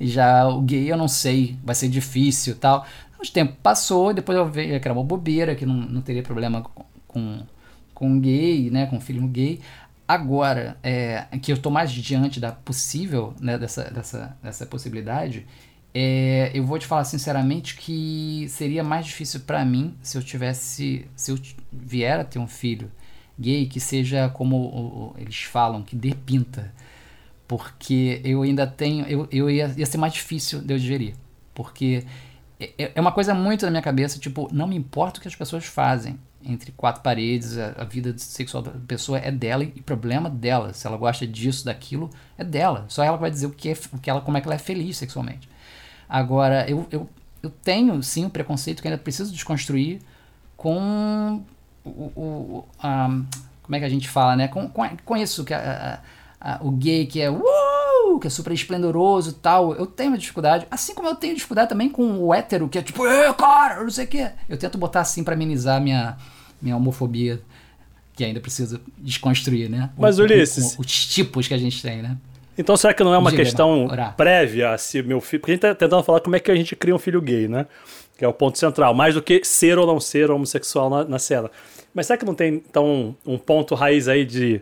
já 0.01 0.47
o 0.49 0.61
gay 0.61 0.91
eu 0.91 0.97
não 0.97 1.09
sei, 1.09 1.57
vai 1.65 1.75
ser 1.75 1.89
difícil 1.89 2.57
tal. 2.57 2.87
O 3.19 3.27
tempo 3.31 3.55
passou, 3.63 4.15
depois 4.15 4.37
eu 4.39 4.49
vi 4.49 4.81
que 4.81 4.89
era 4.89 4.93
uma 4.93 5.05
bobeira, 5.05 5.55
que 5.55 5.67
não, 5.67 5.75
não 5.75 6.01
teria 6.01 6.23
problema 6.23 6.65
com, 7.07 7.43
com, 7.95 8.19
gay, 8.21 8.71
né, 8.71 8.87
com 8.87 9.01
filho 9.01 9.27
gay. 9.29 9.61
Agora, 10.09 10.77
é, 10.83 11.27
que 11.41 11.53
eu 11.53 11.57
estou 11.57 11.71
mais 11.71 11.93
diante 11.93 12.41
da 12.41 12.51
possível, 12.51 13.35
né, 13.41 13.59
dessa, 13.59 13.85
dessa, 13.91 14.37
dessa 14.43 14.67
possibilidade, 14.67 15.47
é, 15.93 16.51
eu 16.55 16.65
vou 16.65 16.79
te 16.79 16.87
falar 16.87 17.05
sinceramente 17.05 17.77
que 17.77 18.47
seria 18.49 18.83
mais 18.83 19.07
difícil 19.07 19.41
para 19.41 19.65
mim 19.65 19.95
se 20.03 20.17
eu 20.17 20.23
tivesse, 20.23 21.07
se 21.15 21.31
eu 21.31 21.39
vier 21.73 22.21
a 22.21 22.25
ter 22.25 22.39
um 22.39 22.47
filho 22.47 22.91
gay 23.39 23.67
que 23.67 23.81
seja 23.81 24.29
como 24.29 25.15
eles 25.19 25.43
falam, 25.43 25.83
que 25.83 25.97
dê 25.97 26.15
pinta. 26.15 26.73
Porque 27.51 28.21
eu 28.23 28.43
ainda 28.43 28.65
tenho. 28.65 29.05
Eu, 29.07 29.27
eu 29.33 29.51
ia, 29.51 29.75
ia 29.77 29.85
ser 29.85 29.99
mais 29.99 30.13
difícil 30.13 30.61
de 30.61 30.73
eu 30.73 30.79
digerir. 30.79 31.17
Porque 31.53 32.07
é, 32.61 32.71
é, 32.79 32.93
é 32.95 33.01
uma 33.01 33.11
coisa 33.11 33.35
muito 33.35 33.65
na 33.65 33.73
minha 33.73 33.83
cabeça, 33.83 34.21
tipo, 34.21 34.49
não 34.53 34.69
me 34.69 34.77
importa 34.77 35.19
o 35.19 35.21
que 35.21 35.27
as 35.27 35.35
pessoas 35.35 35.65
fazem 35.65 36.17
entre 36.45 36.71
quatro 36.71 37.03
paredes, 37.03 37.59
a, 37.59 37.75
a, 37.79 37.85
vida 37.85 38.17
sexual 38.19 38.63
da 38.63 38.71
pessoa 38.87 39.19
é 39.19 39.33
dela 39.33 39.65
e 39.65 39.83
problema 39.83 40.31
dela. 40.31 40.73
Se 40.73 40.87
ela 40.87 40.97
gosta 40.97 41.27
disso, 41.27 41.65
daquilo, 41.65 42.09
é 42.39 42.45
dela. 42.45 42.85
Só 42.87 43.03
ela 43.03 43.17
vai 43.17 43.33
dizer 43.33 43.47
o 43.47 43.51
que 43.51 43.71
é, 43.71 43.77
o 43.93 43.99
que 43.99 44.09
ela, 44.09 44.21
como 44.21 44.37
é 44.37 44.41
que 44.41 44.47
ela 44.47 44.55
é 44.55 44.59
feliz 44.59 44.97
sexualmente. 44.97 45.49
Agora, 46.09 46.71
eu, 46.71 46.87
eu, 46.89 47.11
eu 47.43 47.51
tenho 47.51 48.01
sim 48.01 48.27
um 48.27 48.31
preconceito 48.31 48.81
que 48.81 48.87
ainda 48.87 48.97
preciso 48.97 49.33
desconstruir 49.33 49.99
com 50.57 51.43
o, 51.85 51.89
o 51.91 52.65
a, 52.79 53.09
como 53.61 53.75
é 53.75 53.81
que 53.81 53.85
a 53.87 53.91
gente 53.91 54.09
fala, 54.09 54.37
né? 54.37 54.47
Com, 54.47 54.69
com, 54.69 54.89
com 55.05 55.17
isso 55.17 55.45
que 55.45 55.53
a, 55.53 55.59
a, 55.95 56.20
o 56.61 56.71
gay 56.71 57.07
que 57.07 57.21
é 57.21 57.31
uh, 57.31 58.19
que 58.21 58.27
é 58.27 58.31
super 58.31 58.53
esplendoroso 58.53 59.35
tal. 59.35 59.75
Eu 59.75 59.87
tenho 59.87 60.11
uma 60.11 60.19
dificuldade, 60.19 60.67
assim 60.71 60.95
como 60.95 61.09
eu 61.09 61.15
tenho 61.15 61.35
dificuldade 61.35 61.69
também 61.69 61.89
com 61.89 62.19
o 62.19 62.35
hétero 62.35 62.69
que 62.69 62.79
é 62.79 62.83
tipo, 62.83 63.03
cara, 63.37 63.83
não 63.83 63.91
sei 63.91 64.05
o 64.05 64.09
quê. 64.09 64.31
Eu 64.49 64.57
tento 64.57 64.79
botar 64.79 65.01
assim 65.01 65.23
para 65.23 65.35
amenizar 65.35 65.81
minha 65.81 66.17
minha 66.61 66.77
homofobia 66.77 67.41
que 68.15 68.25
ainda 68.25 68.41
precisa 68.41 68.81
desconstruir, 68.99 69.71
né? 69.71 69.91
Mas 69.97 70.19
o, 70.19 70.25
Ulisses, 70.25 70.77
o, 70.77 70.83
os 70.83 71.07
tipos 71.07 71.49
que 71.49 71.55
a 71.55 71.59
gente 71.59 71.81
tem, 71.81 72.03
né? 72.03 72.17
Então 72.59 72.77
será 72.77 72.93
que 72.93 73.03
não 73.03 73.15
é 73.15 73.19
uma 73.19 73.31
Diga, 73.31 73.43
questão 73.43 73.89
prévia 74.17 74.77
se 74.77 75.03
meu 75.03 75.21
filho, 75.21 75.41
porque 75.41 75.53
a 75.53 75.55
gente 75.55 75.63
tá 75.63 75.75
tentando 75.75 76.03
falar 76.03 76.21
como 76.21 76.37
é 76.37 76.41
que 76.41 76.51
a 76.51 76.55
gente 76.55 76.77
cria 76.77 76.95
um 76.95 76.99
filho 76.99 77.23
gay, 77.23 77.49
né? 77.49 77.67
Que 78.19 78.25
é 78.25 78.29
o 78.29 78.35
ponto 78.35 78.59
central, 78.59 78.93
mais 78.93 79.15
do 79.15 79.23
que 79.23 79.43
ser 79.45 79.79
ou 79.79 79.87
não 79.87 79.99
ser 79.99 80.31
homossexual 80.31 80.91
na, 80.91 81.05
na 81.05 81.19
cena. 81.19 81.51
Mas 81.95 82.07
será 82.07 82.19
que 82.19 82.25
não 82.27 82.35
tem 82.35 82.55
então 82.55 83.17
um 83.25 83.39
ponto 83.39 83.75
raiz 83.75 84.09
aí 84.09 84.27
de 84.27 84.61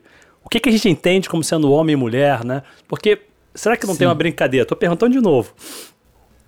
o 0.49 0.51
que, 0.51 0.59
que 0.61 0.71
a 0.71 0.73
gente 0.73 0.89
entende 0.89 1.29
como 1.29 1.45
sendo 1.45 1.71
homem 1.71 1.93
e 1.93 1.97
mulher, 1.97 2.43
né? 2.43 2.63
Porque 2.89 3.21
será 3.55 3.77
que 3.77 3.87
não 3.87 3.93
Sim. 3.93 3.99
tem 3.99 4.09
uma 4.09 4.15
brincadeira? 4.15 4.65
Tô 4.65 4.75
perguntando 4.75 5.13
de 5.13 5.21
novo. 5.21 5.53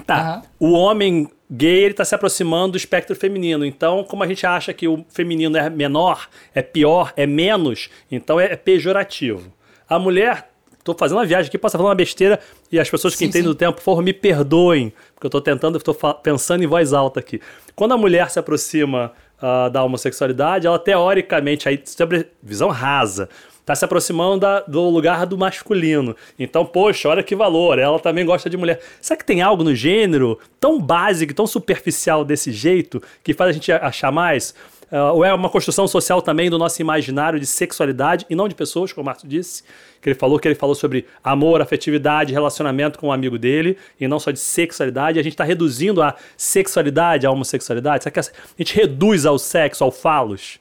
Tá. 0.06 0.42
Uhum. 0.58 0.70
O 0.70 0.72
homem 0.72 1.28
gay 1.50 1.82
ele 1.82 1.90
está 1.90 2.02
se 2.02 2.14
aproximando 2.14 2.72
do 2.72 2.76
espectro 2.78 3.14
feminino. 3.14 3.62
Então, 3.62 4.02
como 4.02 4.22
a 4.22 4.26
gente 4.26 4.46
acha 4.46 4.72
que 4.72 4.88
o 4.88 5.04
feminino 5.10 5.54
é 5.58 5.68
menor, 5.68 6.30
é 6.54 6.62
pior, 6.62 7.12
é 7.14 7.26
menos, 7.26 7.90
então 8.10 8.40
é, 8.40 8.46
é 8.46 8.56
pejorativo. 8.56 9.52
A 9.86 9.98
mulher 9.98 10.48
Tô 10.82 10.94
fazendo 10.94 11.18
uma 11.18 11.26
viagem 11.26 11.48
aqui, 11.48 11.58
posso 11.58 11.76
falar 11.76 11.90
uma 11.90 11.94
besteira 11.94 12.40
e 12.72 12.80
as 12.80 12.88
pessoas 12.88 13.12
que 13.12 13.18
sim, 13.18 13.24
entendem 13.26 13.42
sim. 13.42 13.48
do 13.48 13.54
tempo, 13.54 13.74
por 13.74 13.82
favor, 13.82 14.02
me 14.02 14.14
perdoem, 14.14 14.94
porque 15.14 15.26
eu 15.26 15.30
tô 15.30 15.38
tentando, 15.38 15.76
eu 15.76 15.82
tô 15.82 15.94
pensando 16.14 16.64
em 16.64 16.66
voz 16.66 16.94
alta 16.94 17.20
aqui. 17.20 17.38
Quando 17.76 17.92
a 17.92 17.98
mulher 17.98 18.30
se 18.30 18.38
aproxima 18.38 19.12
uh, 19.42 19.68
da 19.68 19.84
homossexualidade, 19.84 20.66
ela 20.66 20.78
teoricamente, 20.78 21.68
aí, 21.68 21.82
sobre 21.84 22.28
visão 22.42 22.70
rasa, 22.70 23.28
está 23.70 23.76
se 23.76 23.84
aproximando 23.84 24.40
da, 24.40 24.60
do 24.60 24.88
lugar 24.88 25.24
do 25.24 25.38
masculino. 25.38 26.16
Então, 26.38 26.64
poxa, 26.66 27.08
olha 27.08 27.22
que 27.22 27.36
valor, 27.36 27.78
ela 27.78 27.98
também 28.00 28.24
gosta 28.24 28.50
de 28.50 28.56
mulher. 28.56 28.80
Será 29.00 29.16
que 29.16 29.24
tem 29.24 29.42
algo 29.42 29.62
no 29.62 29.74
gênero 29.74 30.38
tão 30.58 30.80
básico, 30.80 31.32
tão 31.32 31.46
superficial 31.46 32.24
desse 32.24 32.50
jeito, 32.50 33.00
que 33.22 33.32
faz 33.32 33.50
a 33.50 33.52
gente 33.52 33.70
achar 33.70 34.10
mais? 34.10 34.54
Uh, 34.90 35.14
ou 35.14 35.24
é 35.24 35.32
uma 35.32 35.48
construção 35.48 35.86
social 35.86 36.20
também 36.20 36.50
do 36.50 36.58
nosso 36.58 36.82
imaginário 36.82 37.38
de 37.38 37.46
sexualidade 37.46 38.26
e 38.28 38.34
não 38.34 38.48
de 38.48 38.56
pessoas, 38.56 38.92
como 38.92 39.04
o 39.04 39.06
Márcio 39.06 39.28
disse, 39.28 39.62
que 40.02 40.08
ele 40.08 40.18
falou 40.18 40.36
que 40.36 40.48
ele 40.48 40.56
falou 40.56 40.74
sobre 40.74 41.06
amor, 41.22 41.62
afetividade, 41.62 42.32
relacionamento 42.32 42.98
com 42.98 43.06
um 43.06 43.12
amigo 43.12 43.38
dele 43.38 43.78
e 44.00 44.08
não 44.08 44.18
só 44.18 44.32
de 44.32 44.40
sexualidade. 44.40 45.20
A 45.20 45.22
gente 45.22 45.34
está 45.34 45.44
reduzindo 45.44 46.02
a 46.02 46.16
sexualidade 46.36 47.24
à 47.24 47.30
homossexualidade. 47.30 48.02
Será 48.02 48.12
que 48.12 48.18
a 48.18 48.24
gente 48.58 48.74
reduz 48.74 49.24
ao 49.24 49.38
sexo, 49.38 49.84
ao 49.84 49.92
falos? 49.92 50.58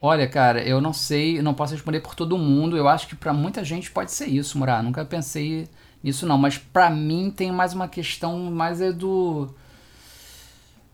Olha, 0.00 0.28
cara, 0.28 0.62
eu 0.62 0.80
não 0.80 0.92
sei, 0.92 1.40
não 1.40 1.54
posso 1.54 1.72
responder 1.72 2.00
por 2.00 2.14
todo 2.14 2.36
mundo. 2.36 2.76
Eu 2.76 2.86
acho 2.88 3.08
que 3.08 3.16
para 3.16 3.32
muita 3.32 3.64
gente 3.64 3.90
pode 3.90 4.12
ser 4.12 4.26
isso, 4.26 4.58
Murá. 4.58 4.82
Nunca 4.82 5.04
pensei 5.04 5.68
nisso 6.02 6.26
não, 6.26 6.36
mas 6.38 6.58
para 6.58 6.90
mim 6.90 7.30
tem 7.34 7.50
mais 7.50 7.72
uma 7.72 7.88
questão 7.88 8.38
mais 8.50 8.80
é 8.80 8.92
do 8.92 9.48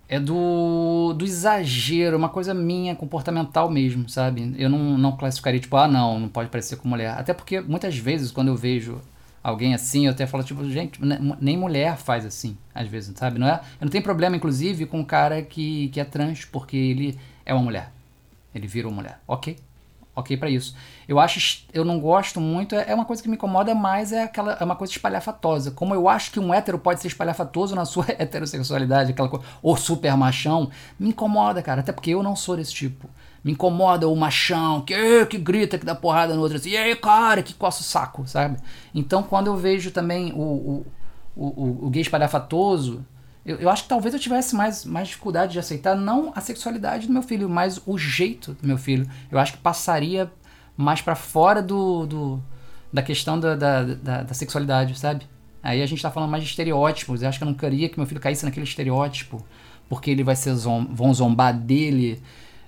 é 0.08 0.20
do, 0.20 1.14
do 1.14 1.24
exagero, 1.24 2.16
uma 2.18 2.28
coisa 2.28 2.52
minha, 2.52 2.94
comportamental 2.94 3.70
mesmo, 3.70 4.08
sabe? 4.08 4.54
Eu 4.58 4.68
não, 4.68 4.98
não 4.98 5.16
classificaria, 5.16 5.58
tipo, 5.58 5.74
ah, 5.76 5.88
não, 5.88 6.20
não 6.20 6.28
pode 6.28 6.50
parecer 6.50 6.76
com 6.76 6.86
mulher. 6.86 7.18
Até 7.18 7.32
porque 7.32 7.60
muitas 7.60 7.96
vezes, 7.96 8.30
quando 8.30 8.48
eu 8.48 8.56
vejo 8.56 9.00
alguém 9.42 9.74
assim, 9.74 10.04
eu 10.06 10.12
até 10.12 10.26
falo, 10.26 10.44
tipo, 10.44 10.68
gente, 10.68 11.00
nem 11.40 11.56
mulher 11.56 11.96
faz 11.96 12.26
assim, 12.26 12.56
às 12.74 12.86
vezes, 12.88 13.16
sabe? 13.16 13.38
Não 13.38 13.48
é, 13.48 13.60
eu 13.80 13.86
não 13.86 13.90
tenho 13.90 14.04
problema, 14.04 14.36
inclusive, 14.36 14.84
com 14.86 15.00
um 15.00 15.04
cara 15.04 15.40
que, 15.42 15.88
que 15.88 15.98
é 15.98 16.04
trans, 16.04 16.44
porque 16.44 16.76
ele 16.76 17.18
é 17.46 17.54
uma 17.54 17.62
mulher. 17.62 17.90
Ele 18.54 18.66
virou 18.66 18.92
mulher. 18.92 19.20
Ok, 19.26 19.58
ok 20.14 20.36
para 20.36 20.50
isso. 20.50 20.74
Eu 21.08 21.18
acho, 21.18 21.64
eu 21.72 21.84
não 21.84 21.98
gosto 21.98 22.40
muito, 22.40 22.74
é 22.74 22.94
uma 22.94 23.04
coisa 23.04 23.22
que 23.22 23.28
me 23.28 23.34
incomoda 23.34 23.74
mais, 23.74 24.12
é 24.12 24.24
aquela, 24.24 24.52
é 24.60 24.64
uma 24.64 24.76
coisa 24.76 24.92
espalhafatosa. 24.92 25.70
Como 25.70 25.94
eu 25.94 26.08
acho 26.08 26.30
que 26.30 26.38
um 26.38 26.52
hétero 26.52 26.78
pode 26.78 27.00
ser 27.00 27.08
espalhafatoso 27.08 27.74
na 27.74 27.84
sua 27.84 28.06
heterossexualidade, 28.18 29.12
aquela 29.12 29.28
coisa, 29.28 29.44
ou 29.62 29.76
super 29.76 30.16
machão, 30.16 30.70
me 30.98 31.08
incomoda, 31.08 31.62
cara, 31.62 31.80
até 31.80 31.92
porque 31.92 32.10
eu 32.10 32.22
não 32.22 32.36
sou 32.36 32.56
desse 32.56 32.72
tipo. 32.72 33.08
Me 33.42 33.52
incomoda 33.52 34.06
o 34.08 34.14
machão 34.14 34.82
que, 34.82 35.26
que 35.26 35.36
grita, 35.38 35.76
que 35.76 35.84
dá 35.84 35.94
porrada 35.94 36.34
no 36.34 36.42
outro, 36.42 36.58
assim, 36.58 36.70
e 36.70 36.76
aí, 36.76 36.94
cara, 36.94 37.42
que 37.42 37.54
coça 37.54 37.80
o 37.80 37.84
saco, 37.84 38.26
sabe? 38.26 38.58
Então, 38.94 39.22
quando 39.22 39.48
eu 39.48 39.56
vejo 39.56 39.90
também 39.90 40.32
o, 40.32 40.36
o, 40.36 40.86
o, 41.34 41.46
o, 41.46 41.86
o 41.86 41.90
gay 41.90 42.02
espalhafatoso, 42.02 43.04
eu, 43.44 43.56
eu, 43.56 43.68
acho 43.68 43.84
que 43.84 43.88
talvez 43.88 44.14
eu 44.14 44.20
tivesse 44.20 44.54
mais, 44.54 44.84
mais 44.84 45.08
dificuldade 45.08 45.52
de 45.52 45.58
aceitar 45.58 45.96
não 45.96 46.32
a 46.34 46.40
sexualidade 46.40 47.06
do 47.08 47.12
meu 47.12 47.22
filho, 47.22 47.48
mas 47.48 47.80
o 47.84 47.98
jeito 47.98 48.54
do 48.54 48.66
meu 48.66 48.78
filho. 48.78 49.08
Eu 49.30 49.38
acho 49.38 49.54
que 49.54 49.58
passaria 49.58 50.30
mais 50.76 51.00
para 51.00 51.16
fora 51.16 51.60
do, 51.60 52.06
do, 52.06 52.42
da 52.92 53.02
questão 53.02 53.38
da, 53.38 53.56
da, 53.56 53.82
da, 53.82 54.22
da, 54.22 54.34
sexualidade, 54.34 54.96
sabe? 54.96 55.26
Aí 55.60 55.82
a 55.82 55.86
gente 55.86 56.00
tá 56.00 56.10
falando 56.10 56.30
mais 56.30 56.44
de 56.44 56.50
estereótipos. 56.50 57.22
Eu 57.22 57.28
acho 57.28 57.38
que 57.38 57.44
eu 57.44 57.48
não 57.48 57.54
queria 57.54 57.88
que 57.88 57.98
meu 57.98 58.06
filho 58.06 58.20
caísse 58.20 58.44
naquele 58.44 58.64
estereótipo, 58.64 59.44
porque 59.88 60.10
ele 60.10 60.22
vai 60.22 60.36
ser 60.36 60.54
zom, 60.54 60.86
vão 60.90 61.12
zombar 61.12 61.52
dele. 61.52 62.22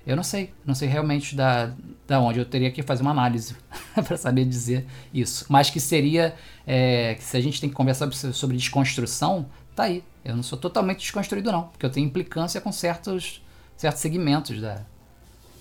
Eu 0.05 0.15
não 0.15 0.23
sei, 0.23 0.53
não 0.65 0.75
sei 0.75 0.89
realmente 0.89 1.35
da, 1.35 1.71
da 2.05 2.19
onde. 2.19 2.39
Eu 2.39 2.45
teria 2.45 2.69
que 2.69 2.83
fazer 2.83 3.01
uma 3.01 3.11
análise 3.11 3.55
para 3.95 4.17
saber 4.17 4.45
dizer 4.45 4.85
isso. 5.13 5.45
Mas 5.49 5.69
que 5.69 5.79
seria, 5.79 6.35
é, 6.67 7.15
que 7.15 7.23
se 7.23 7.37
a 7.37 7.41
gente 7.41 7.61
tem 7.61 7.69
que 7.69 7.75
conversar 7.75 8.11
sobre 8.11 8.57
desconstrução, 8.57 9.47
tá 9.75 9.83
aí. 9.83 10.03
Eu 10.23 10.35
não 10.35 10.43
sou 10.43 10.57
totalmente 10.57 10.99
desconstruído, 10.99 11.51
não, 11.51 11.67
porque 11.67 11.85
eu 11.85 11.89
tenho 11.89 12.07
implicância 12.07 12.59
com 12.61 12.71
certos, 12.71 13.43
certos 13.77 14.01
segmentos 14.01 14.59
da, 14.61 14.85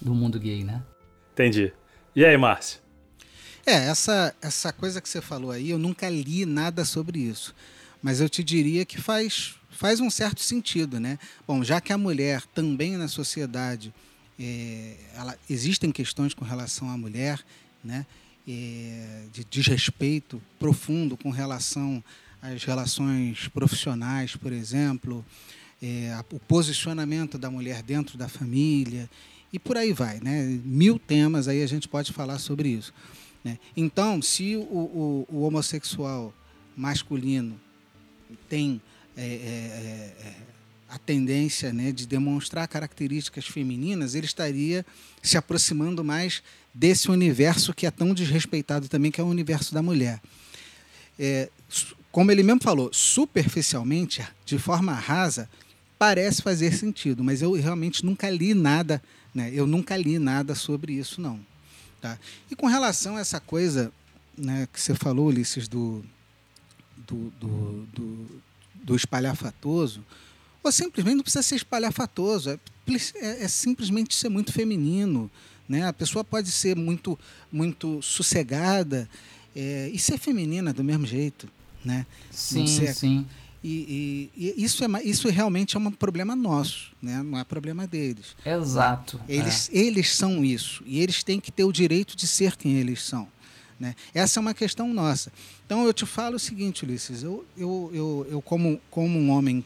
do 0.01 0.15
mundo 0.15 0.39
gay, 0.39 0.65
né? 0.65 0.83
Entendi. 1.33 1.73
E 2.15 2.25
aí, 2.25 2.37
Márcio? 2.37 2.81
É, 3.67 3.89
essa, 3.89 4.35
essa 4.41 4.73
coisa 4.73 5.01
que 5.01 5.09
você 5.09 5.21
falou 5.21 5.51
aí, 5.51 5.71
eu 5.71 5.79
nunca 5.79 6.09
li 6.09 6.47
nada 6.47 6.85
sobre 6.85 7.19
isso. 7.19 7.55
Mas 8.03 8.21
eu 8.21 8.29
te 8.29 8.45
diria 8.45 8.85
que 8.85 9.01
faz, 9.01 9.55
faz 9.71 10.01
um 10.01 10.11
certo 10.11 10.43
sentido, 10.43 11.01
né? 11.01 11.19
Bom, 11.47 11.65
já 11.65 11.81
que 11.81 11.93
a 11.93 11.99
mulher 11.99 12.43
também 12.55 12.97
na 12.97 13.09
sociedade, 13.09 13.93
é, 14.39 14.97
ela, 15.15 15.37
existem 15.49 15.91
questões 15.91 16.35
com 16.35 16.45
relação 16.45 16.91
à 16.91 16.97
mulher, 16.97 17.41
né? 17.83 18.07
É, 18.47 19.23
de 19.33 19.43
desrespeito 19.45 20.41
profundo 20.59 21.17
com 21.17 21.31
relação 21.31 22.05
as 22.45 22.63
relações 22.63 23.49
profissionais, 23.49 24.37
por 24.37 24.53
exemplo, 24.53 25.25
é, 25.83 26.15
o 26.31 26.39
posicionamento 26.39 27.39
da 27.39 27.51
mulher 27.51 27.83
dentro 27.83 28.19
da 28.19 28.29
família 28.29 29.09
e 29.51 29.59
por 29.59 29.79
aí 29.79 29.95
vai, 29.95 30.21
né? 30.21 30.61
Mil 30.63 30.99
temas 30.99 31.49
aí 31.49 31.63
a 31.63 31.67
gente 31.67 31.89
pode 31.89 32.13
falar 32.13 32.39
sobre 32.39 32.69
isso. 32.69 32.93
Né? 33.43 33.59
Então, 33.75 34.21
se 34.21 34.57
o, 34.57 34.61
o, 34.61 35.27
o 35.31 35.41
homossexual 35.43 36.35
masculino 36.77 37.59
tem 38.47 38.81
é, 39.17 39.23
é, 39.23 39.27
é, 39.27 40.35
a 40.89 40.99
tendência 40.99 41.73
né, 41.73 41.93
de 41.93 42.07
demonstrar 42.07 42.69
características 42.69 43.47
femininas, 43.47 44.15
ele 44.15 44.27
estaria 44.27 44.85
se 45.23 45.39
aproximando 45.39 46.05
mais 46.05 46.43
desse 46.75 47.11
universo 47.11 47.73
que 47.73 47.87
é 47.87 47.91
tão 47.91 48.13
desrespeitado 48.13 48.87
também, 48.87 49.11
que 49.11 49.21
é 49.21 49.25
o 49.25 49.29
universo 49.29 49.73
da 49.73 49.83
mulher. 49.83 50.21
É, 51.19 51.49
como 52.15 52.31
ele 52.31 52.45
mesmo 52.45 52.63
falou, 52.63 52.91
superficialmente, 52.93 54.25
de 54.47 54.57
forma 54.57 54.93
rasa, 54.93 55.51
parece 55.99 56.43
fazer 56.43 56.73
sentido, 56.73 57.25
mas 57.25 57.43
eu 57.43 57.51
realmente 57.55 58.07
nunca 58.07 58.31
li 58.31 58.55
nada, 58.55 59.03
né? 59.35 59.51
Eu 59.53 59.67
nunca 59.67 59.97
li 59.97 60.17
nada 60.17 60.55
sobre 60.55 60.93
isso, 60.93 61.21
não. 61.21 61.41
Tá? 62.01 62.17
E 62.49 62.55
com 62.55 62.69
relação 62.69 63.17
a 63.17 63.21
essa 63.21 63.41
coisa 63.41 63.93
né, 64.39 64.69
que 64.73 64.81
você 64.81 64.95
falou, 64.95 65.27
Ulisses, 65.27 65.67
do, 65.67 66.05
do, 66.99 67.31
do, 67.31 67.87
do, 67.93 68.43
do 68.75 68.95
espalhafatoso, 68.95 70.01
ou 70.63 70.71
simplesmente 70.71 71.17
não 71.17 71.25
precisa 71.25 71.43
ser 71.43 71.57
espalhafatoso, 71.57 72.51
é, 72.51 72.59
é, 73.17 73.43
é 73.43 73.49
simplesmente 73.49 74.15
ser 74.15 74.29
muito 74.29 74.53
feminino. 74.53 75.29
Né? 75.69 75.85
A 75.85 75.93
pessoa 75.93 76.23
pode 76.23 76.53
ser 76.53 76.77
muito, 76.77 77.19
muito 77.51 78.01
sossegada 78.03 79.11
é, 79.57 79.91
e 79.93 79.99
ser 79.99 80.17
feminina 80.17 80.73
do 80.73 80.85
mesmo 80.85 81.05
jeito 81.05 81.49
né? 81.85 82.07
Sim, 82.31 82.67
sim. 82.67 83.27
E, 83.63 84.31
e, 84.37 84.55
e, 84.59 84.65
isso, 84.65 84.85
é, 84.85 85.03
isso 85.03 85.29
realmente 85.29 85.77
é 85.77 85.81
um 85.81 85.91
problema 85.91 86.37
nosso, 86.37 86.93
né? 87.01 87.23
não 87.23 87.39
é 87.39 87.45
problema 87.45 87.87
deles. 87.87 88.37
Exato. 88.45 89.19
Eles, 89.27 89.71
é. 89.73 89.79
eles 89.79 90.15
são 90.15 90.45
isso, 90.45 90.83
e 90.85 91.01
eles 91.01 91.23
têm 91.23 91.41
que 91.41 91.51
ter 91.51 91.65
o 91.65 91.73
direito 91.73 92.15
de 92.15 92.27
ser 92.27 92.57
quem 92.57 92.75
eles 92.75 93.03
são. 93.03 93.27
Né? 93.81 93.95
Essa 94.13 94.39
é 94.39 94.41
uma 94.41 94.55
questão 94.55 94.93
nossa. 94.93 95.33
Então 95.65 95.87
eu 95.87 95.95
te 95.95 96.05
falo 96.05 96.37
o 96.37 96.39
seguinte, 96.39 96.85
Ulisses, 96.85 97.23
eu, 97.23 97.45
eu, 97.57 97.91
eu, 97.93 98.27
eu 98.33 98.43
como, 98.43 98.81
como 98.91 99.19
um 99.19 99.31
homem 99.31 99.65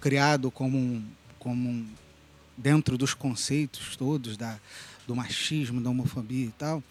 criado 0.00 0.50
como 0.50 0.78
um, 0.78 1.04
como 1.38 1.68
um, 1.68 1.86
dentro 2.56 2.96
dos 2.96 3.14
conceitos 3.14 3.96
todos 3.96 4.36
da, 4.36 4.58
do 5.06 5.14
machismo, 5.14 5.80
da 5.80 5.90
homofobia 5.90 6.46
e 6.46 6.52
tal, 6.52 6.82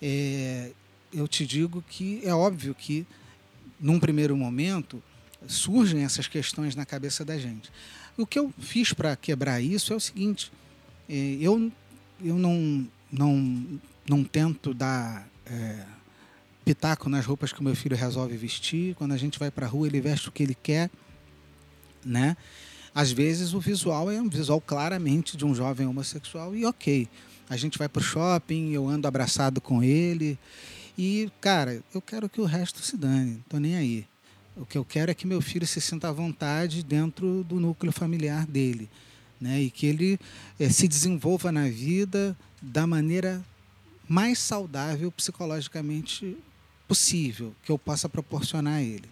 é, 0.00 0.70
eu 1.12 1.28
te 1.28 1.46
digo 1.46 1.84
que 1.88 2.20
é 2.24 2.34
óbvio 2.34 2.74
que, 2.74 3.06
num 3.80 3.98
primeiro 3.98 4.36
momento, 4.36 5.02
surgem 5.46 6.04
essas 6.04 6.28
questões 6.28 6.74
na 6.76 6.84
cabeça 6.84 7.24
da 7.24 7.38
gente. 7.38 7.70
O 8.16 8.26
que 8.26 8.38
eu 8.38 8.52
fiz 8.58 8.92
para 8.92 9.16
quebrar 9.16 9.60
isso 9.60 9.92
é 9.92 9.96
o 9.96 10.00
seguinte: 10.00 10.52
é, 11.08 11.38
eu, 11.40 11.72
eu 12.22 12.36
não, 12.36 12.86
não, 13.10 13.80
não 14.08 14.24
tento 14.24 14.74
dar 14.74 15.26
é, 15.46 15.84
pitaco 16.64 17.08
nas 17.08 17.24
roupas 17.24 17.52
que 17.52 17.60
o 17.60 17.64
meu 17.64 17.74
filho 17.74 17.96
resolve 17.96 18.36
vestir. 18.36 18.94
Quando 18.94 19.12
a 19.12 19.16
gente 19.16 19.38
vai 19.38 19.50
para 19.50 19.66
a 19.66 19.68
rua, 19.68 19.86
ele 19.86 20.00
veste 20.00 20.28
o 20.28 20.32
que 20.32 20.42
ele 20.42 20.54
quer. 20.54 20.90
Né? 22.04 22.36
Às 22.94 23.10
vezes 23.12 23.54
o 23.54 23.60
visual 23.60 24.10
é 24.10 24.20
um 24.20 24.28
visual 24.28 24.60
claramente 24.60 25.36
de 25.36 25.44
um 25.44 25.54
jovem 25.54 25.86
homossexual 25.86 26.54
e 26.54 26.64
ok. 26.66 27.08
A 27.48 27.56
gente 27.56 27.78
vai 27.78 27.88
para 27.88 28.00
o 28.00 28.02
shopping, 28.02 28.72
eu 28.72 28.88
ando 28.88 29.08
abraçado 29.08 29.60
com 29.60 29.82
ele 29.82 30.38
e, 30.96 31.30
cara, 31.40 31.82
eu 31.94 32.00
quero 32.00 32.28
que 32.28 32.40
o 32.40 32.44
resto 32.44 32.82
se 32.82 32.96
dane, 32.96 33.32
não 33.32 33.42
tô 33.48 33.58
nem 33.58 33.76
aí. 33.76 34.06
O 34.56 34.66
que 34.66 34.76
eu 34.76 34.84
quero 34.84 35.10
é 35.10 35.14
que 35.14 35.26
meu 35.26 35.40
filho 35.40 35.66
se 35.66 35.80
sinta 35.80 36.08
à 36.08 36.12
vontade 36.12 36.82
dentro 36.82 37.44
do 37.44 37.58
núcleo 37.58 37.92
familiar 37.92 38.46
dele, 38.46 38.90
né? 39.40 39.60
E 39.60 39.70
que 39.70 39.86
ele 39.86 40.18
é, 40.58 40.68
se 40.68 40.86
desenvolva 40.86 41.50
na 41.50 41.68
vida 41.68 42.36
da 42.60 42.86
maneira 42.86 43.42
mais 44.08 44.38
saudável 44.38 45.10
psicologicamente 45.12 46.36
possível 46.86 47.54
que 47.62 47.70
eu 47.70 47.78
possa 47.78 48.08
proporcionar 48.08 48.74
a 48.74 48.82
ele. 48.82 49.08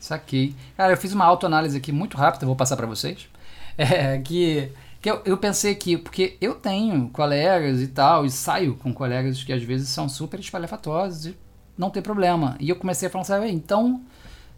Saquei. 0.00 0.54
Cara, 0.76 0.92
eu 0.92 0.96
fiz 0.96 1.12
uma 1.12 1.24
autoanálise 1.24 1.76
aqui 1.76 1.92
muito 1.92 2.16
rápida, 2.16 2.44
vou 2.44 2.56
passar 2.56 2.76
para 2.76 2.86
vocês. 2.86 3.28
É, 3.78 4.18
que 4.18 4.70
que 5.00 5.10
eu, 5.10 5.22
eu 5.24 5.36
pensei 5.38 5.72
aqui, 5.72 5.96
porque 5.96 6.36
eu 6.40 6.54
tenho 6.54 7.08
colegas 7.08 7.80
e 7.80 7.88
tal, 7.88 8.26
e 8.26 8.30
saio 8.30 8.76
com 8.76 8.92
colegas 8.92 9.42
que 9.42 9.52
às 9.52 9.62
vezes 9.62 9.88
são 9.88 10.08
super 10.08 10.38
espalhafatosos 10.38 11.26
e 11.26 11.36
não 11.76 11.90
tem 11.90 12.02
problema. 12.02 12.56
E 12.60 12.68
eu 12.68 12.76
comecei 12.76 13.08
a 13.08 13.10
falar, 13.10 13.24
sabe, 13.24 13.50
então, 13.50 14.02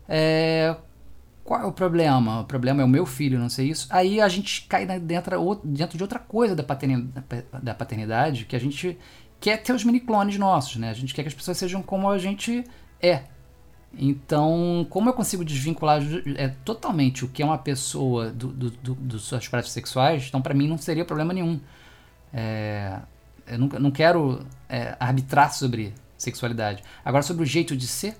é, 0.09 0.75
qual 1.45 1.61
é 1.61 1.65
o 1.65 1.73
problema? 1.73 2.41
O 2.41 2.45
problema 2.45 2.83
é 2.83 2.85
o 2.85 2.89
meu 2.89 3.07
filho, 3.07 3.39
não 3.39 3.49
sei 3.49 3.71
isso. 3.71 3.87
Aí 3.91 4.21
a 4.21 4.29
gente 4.29 4.67
cai 4.67 4.85
dentro, 4.99 5.61
dentro 5.65 5.97
de 5.97 6.03
outra 6.03 6.19
coisa 6.19 6.57
da 6.57 6.63
paternidade, 6.63 7.45
da 7.63 7.75
paternidade, 7.75 8.45
que 8.45 8.57
a 8.57 8.61
gente 8.61 8.99
quer 9.41 9.59
ter 9.59 9.73
os 9.73 9.85
mini-clones 9.85 10.39
nossos, 10.39 10.77
né? 10.77 10.91
A 10.91 10.95
gente 10.95 11.15
quer 11.15 11.23
que 11.23 11.29
as 11.29 11.35
pessoas 11.35 11.59
sejam 11.59 11.83
como 11.83 12.11
a 12.11 12.19
gente 12.19 12.65
é. 13.01 13.25
Então, 13.99 14.87
como 14.89 15.09
eu 15.09 15.13
consigo 15.13 15.45
desvincular 15.45 16.01
é, 16.37 16.49
totalmente 16.65 17.25
o 17.25 17.29
que 17.29 17.43
é 17.43 17.45
uma 17.45 17.59
pessoa 17.59 18.31
do, 18.31 18.49
do, 18.49 18.71
do, 18.71 18.95
dos 18.95 19.23
suas 19.23 19.47
práticas 19.47 19.73
sexuais, 19.73 20.27
então 20.29 20.41
para 20.41 20.55
mim 20.55 20.67
não 20.67 20.79
seria 20.79 21.05
problema 21.05 21.33
nenhum. 21.33 21.61
É, 22.33 22.99
eu 23.47 23.59
não, 23.59 23.67
não 23.67 23.91
quero 23.91 24.47
é, 24.69 24.97
arbitrar 24.99 25.53
sobre 25.53 25.93
sexualidade. 26.17 26.83
Agora, 27.05 27.23
sobre 27.23 27.43
o 27.43 27.47
jeito 27.47 27.77
de 27.77 27.87
ser, 27.87 28.17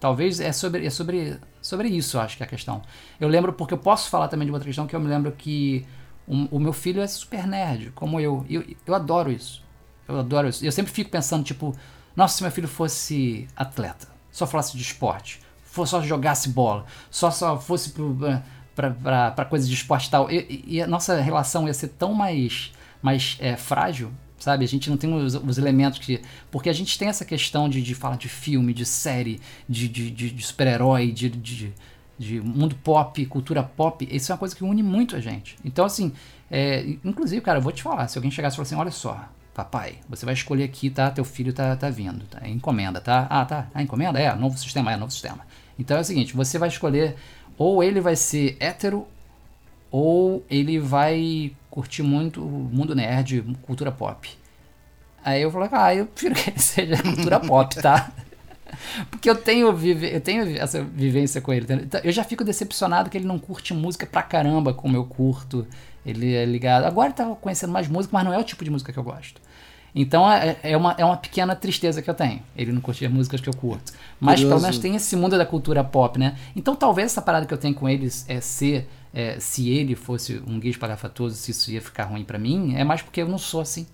talvez 0.00 0.40
é 0.40 0.50
sobre, 0.50 0.86
é 0.86 0.90
sobre, 0.90 1.38
sobre 1.60 1.88
isso, 1.88 2.18
acho 2.18 2.36
que 2.36 2.42
é 2.42 2.46
a 2.46 2.48
questão. 2.48 2.80
Eu 3.20 3.28
lembro, 3.28 3.52
porque 3.52 3.74
eu 3.74 3.78
posso 3.78 4.08
falar 4.08 4.28
também 4.28 4.46
de 4.46 4.52
outra 4.52 4.66
questão, 4.66 4.86
que 4.86 4.96
eu 4.96 5.00
me 5.00 5.08
lembro 5.08 5.30
que 5.32 5.86
o, 6.26 6.56
o 6.56 6.58
meu 6.58 6.72
filho 6.72 7.02
é 7.02 7.06
super 7.06 7.46
nerd, 7.46 7.90
como 7.94 8.18
eu. 8.18 8.46
eu. 8.48 8.64
Eu 8.86 8.94
adoro 8.94 9.30
isso. 9.30 9.62
Eu 10.08 10.18
adoro 10.18 10.48
isso. 10.48 10.64
Eu 10.64 10.72
sempre 10.72 10.92
fico 10.92 11.10
pensando, 11.10 11.44
tipo, 11.44 11.76
nossa, 12.14 12.38
se 12.38 12.42
meu 12.42 12.50
filho 12.50 12.68
fosse 12.68 13.46
atleta 13.54 14.15
só 14.36 14.46
falasse 14.46 14.76
de 14.76 14.82
esporte, 14.82 15.40
só 15.86 16.02
jogasse 16.02 16.50
bola, 16.50 16.84
só 17.10 17.30
só 17.30 17.58
fosse 17.58 17.94
para 18.74 19.44
coisa 19.46 19.66
de 19.66 19.72
esporte 19.72 20.08
e 20.08 20.10
tal, 20.10 20.30
e, 20.30 20.62
e, 20.66 20.82
a 20.82 20.86
nossa 20.86 21.18
relação 21.18 21.66
ia 21.66 21.72
ser 21.72 21.88
tão 21.88 22.12
mais, 22.12 22.70
mais 23.00 23.38
é, 23.40 23.56
frágil, 23.56 24.12
sabe? 24.38 24.62
A 24.62 24.68
gente 24.68 24.90
não 24.90 24.98
tem 24.98 25.10
os, 25.10 25.34
os, 25.36 25.56
elementos 25.56 25.98
que. 25.98 26.20
Porque 26.50 26.68
a 26.68 26.72
gente 26.74 26.98
tem 26.98 27.08
essa 27.08 27.24
questão 27.24 27.66
de, 27.66 27.80
de 27.80 27.94
falar 27.94 28.16
de 28.16 28.28
filme, 28.28 28.74
de 28.74 28.84
série, 28.84 29.40
de, 29.66 29.88
de, 29.88 30.10
de, 30.10 30.30
de 30.30 30.46
super-herói, 30.46 31.12
de, 31.12 31.30
de, 31.30 31.72
de, 32.18 32.40
mundo 32.42 32.76
pop, 32.84 33.24
cultura 33.24 33.62
pop. 33.62 34.06
Isso 34.10 34.30
é 34.30 34.34
uma 34.34 34.38
coisa 34.38 34.54
que 34.54 34.62
une 34.62 34.82
muito 34.82 35.16
a 35.16 35.20
gente. 35.20 35.56
Então, 35.64 35.86
assim, 35.86 36.12
é, 36.50 36.84
inclusive, 37.02 37.40
cara, 37.40 37.58
eu 37.58 37.62
vou 37.62 37.72
te 37.72 37.82
falar: 37.82 38.06
se 38.06 38.18
alguém 38.18 38.30
chegasse 38.30 38.54
e 38.54 38.56
falasse 38.58 38.74
assim, 38.74 38.80
olha 38.82 38.90
só, 38.90 39.26
Papai, 39.56 40.00
você 40.06 40.26
vai 40.26 40.34
escolher 40.34 40.64
aqui, 40.64 40.90
tá? 40.90 41.10
Teu 41.10 41.24
filho 41.24 41.50
tá, 41.50 41.74
tá 41.76 41.88
vindo, 41.88 42.26
tá? 42.26 42.40
É 42.42 42.50
encomenda, 42.50 43.00
tá? 43.00 43.26
Ah, 43.30 43.42
tá. 43.42 43.68
Ah, 43.72 43.82
encomenda? 43.82 44.20
É, 44.20 44.34
novo 44.34 44.58
sistema, 44.58 44.92
é 44.92 44.98
novo 44.98 45.10
sistema. 45.10 45.46
Então 45.78 45.96
é 45.96 46.00
o 46.00 46.04
seguinte, 46.04 46.36
você 46.36 46.58
vai 46.58 46.68
escolher 46.68 47.16
ou 47.56 47.82
ele 47.82 47.98
vai 47.98 48.14
ser 48.16 48.58
hétero 48.60 49.08
ou 49.90 50.44
ele 50.50 50.78
vai 50.78 51.56
curtir 51.70 52.02
muito 52.02 52.42
mundo 52.42 52.94
nerd, 52.94 53.56
cultura 53.62 53.90
pop. 53.90 54.28
Aí 55.24 55.40
eu 55.40 55.50
falei, 55.50 55.70
ah, 55.72 55.94
eu 55.94 56.04
prefiro 56.04 56.34
que 56.34 56.50
ele 56.50 56.58
seja 56.60 57.02
cultura 57.02 57.40
pop, 57.40 57.76
tá? 57.76 58.12
Porque 59.10 59.30
eu 59.30 59.36
tenho, 59.36 59.72
vive, 59.74 60.14
eu 60.14 60.20
tenho 60.20 60.54
essa 60.58 60.82
vivência 60.82 61.40
com 61.40 61.50
ele. 61.50 61.66
Então, 61.82 62.00
eu 62.04 62.12
já 62.12 62.24
fico 62.24 62.44
decepcionado 62.44 63.08
que 63.08 63.16
ele 63.16 63.26
não 63.26 63.38
curte 63.38 63.72
música 63.72 64.04
pra 64.04 64.22
caramba 64.22 64.74
como 64.74 64.98
eu 64.98 65.04
curto. 65.06 65.66
Ele 66.04 66.34
é 66.34 66.44
ligado. 66.44 66.84
Agora 66.84 67.08
ele 67.08 67.14
tá 67.14 67.24
conhecendo 67.40 67.72
mais 67.72 67.88
música, 67.88 68.14
mas 68.14 68.24
não 68.24 68.34
é 68.34 68.38
o 68.38 68.44
tipo 68.44 68.62
de 68.62 68.70
música 68.70 68.92
que 68.92 68.98
eu 68.98 69.02
gosto. 69.02 69.40
Então 69.98 70.30
é, 70.30 70.58
é, 70.62 70.76
uma, 70.76 70.94
é 70.98 71.04
uma 71.06 71.16
pequena 71.16 71.56
tristeza 71.56 72.02
que 72.02 72.10
eu 72.10 72.12
tenho. 72.12 72.42
Ele 72.54 72.70
não 72.70 72.82
curte 72.82 73.06
as 73.06 73.10
músicas 73.10 73.40
que 73.40 73.48
eu 73.48 73.56
curto. 73.56 73.94
Mas 74.20 74.34
Curioso. 74.34 74.48
pelo 74.50 74.60
menos 74.60 74.78
tem 74.78 74.94
esse 74.94 75.16
mundo 75.16 75.38
da 75.38 75.46
cultura 75.46 75.82
pop, 75.82 76.18
né? 76.18 76.36
Então 76.54 76.76
talvez 76.76 77.12
essa 77.12 77.22
parada 77.22 77.46
que 77.46 77.54
eu 77.54 77.56
tenho 77.56 77.74
com 77.74 77.88
eles 77.88 78.26
é 78.28 78.38
ser. 78.40 78.86
É, 79.14 79.40
se 79.40 79.70
ele 79.70 79.96
fosse 79.96 80.42
um 80.46 80.60
gay 80.60 80.70
espalhafatoso, 80.70 81.34
se 81.36 81.50
isso 81.50 81.70
ia 81.70 81.80
ficar 81.80 82.04
ruim 82.04 82.22
para 82.22 82.38
mim, 82.38 82.74
é 82.76 82.84
mais 82.84 83.00
porque 83.00 83.22
eu 83.22 83.28
não 83.28 83.38
sou 83.38 83.62
assim. 83.62 83.86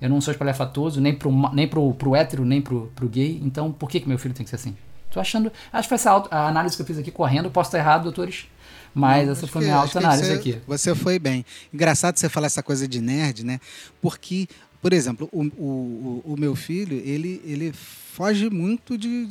Eu 0.00 0.08
não 0.08 0.20
sou 0.20 0.32
espalhafatoso, 0.32 1.00
nem 1.00 1.14
pro, 1.14 1.30
nem 1.52 1.68
pro, 1.68 1.94
pro 1.94 2.16
hétero, 2.16 2.44
nem 2.44 2.60
pro, 2.60 2.90
pro 2.96 3.08
gay. 3.08 3.40
Então 3.44 3.70
por 3.70 3.88
que, 3.88 4.00
que 4.00 4.08
meu 4.08 4.18
filho 4.18 4.34
tem 4.34 4.42
que 4.42 4.50
ser 4.50 4.56
assim? 4.56 4.76
Tô 5.12 5.20
achando. 5.20 5.52
Acho 5.72 5.82
que 5.82 5.88
foi 5.90 5.94
essa 5.94 6.10
auto, 6.10 6.28
a 6.32 6.48
análise 6.48 6.74
que 6.74 6.82
eu 6.82 6.86
fiz 6.86 6.98
aqui 6.98 7.12
correndo. 7.12 7.48
Posso 7.52 7.68
estar 7.68 7.78
errado, 7.78 8.02
doutores. 8.02 8.48
Mas 8.92 9.26
não, 9.26 9.32
essa 9.32 9.46
foi 9.46 9.62
minha 9.62 9.76
autoanálise 9.76 10.32
aqui. 10.32 10.60
Você 10.66 10.96
foi 10.96 11.20
bem. 11.20 11.44
Engraçado 11.72 12.16
você 12.16 12.28
falar 12.28 12.46
essa 12.46 12.62
coisa 12.62 12.88
de 12.88 13.00
nerd, 13.00 13.44
né? 13.44 13.60
Porque 14.02 14.48
por 14.80 14.92
exemplo, 14.92 15.28
o, 15.32 15.44
o, 15.44 16.22
o 16.24 16.36
meu 16.38 16.54
filho, 16.54 16.96
ele, 17.04 17.40
ele 17.44 17.72
foge 17.72 18.48
muito 18.48 18.96
de, 18.96 19.28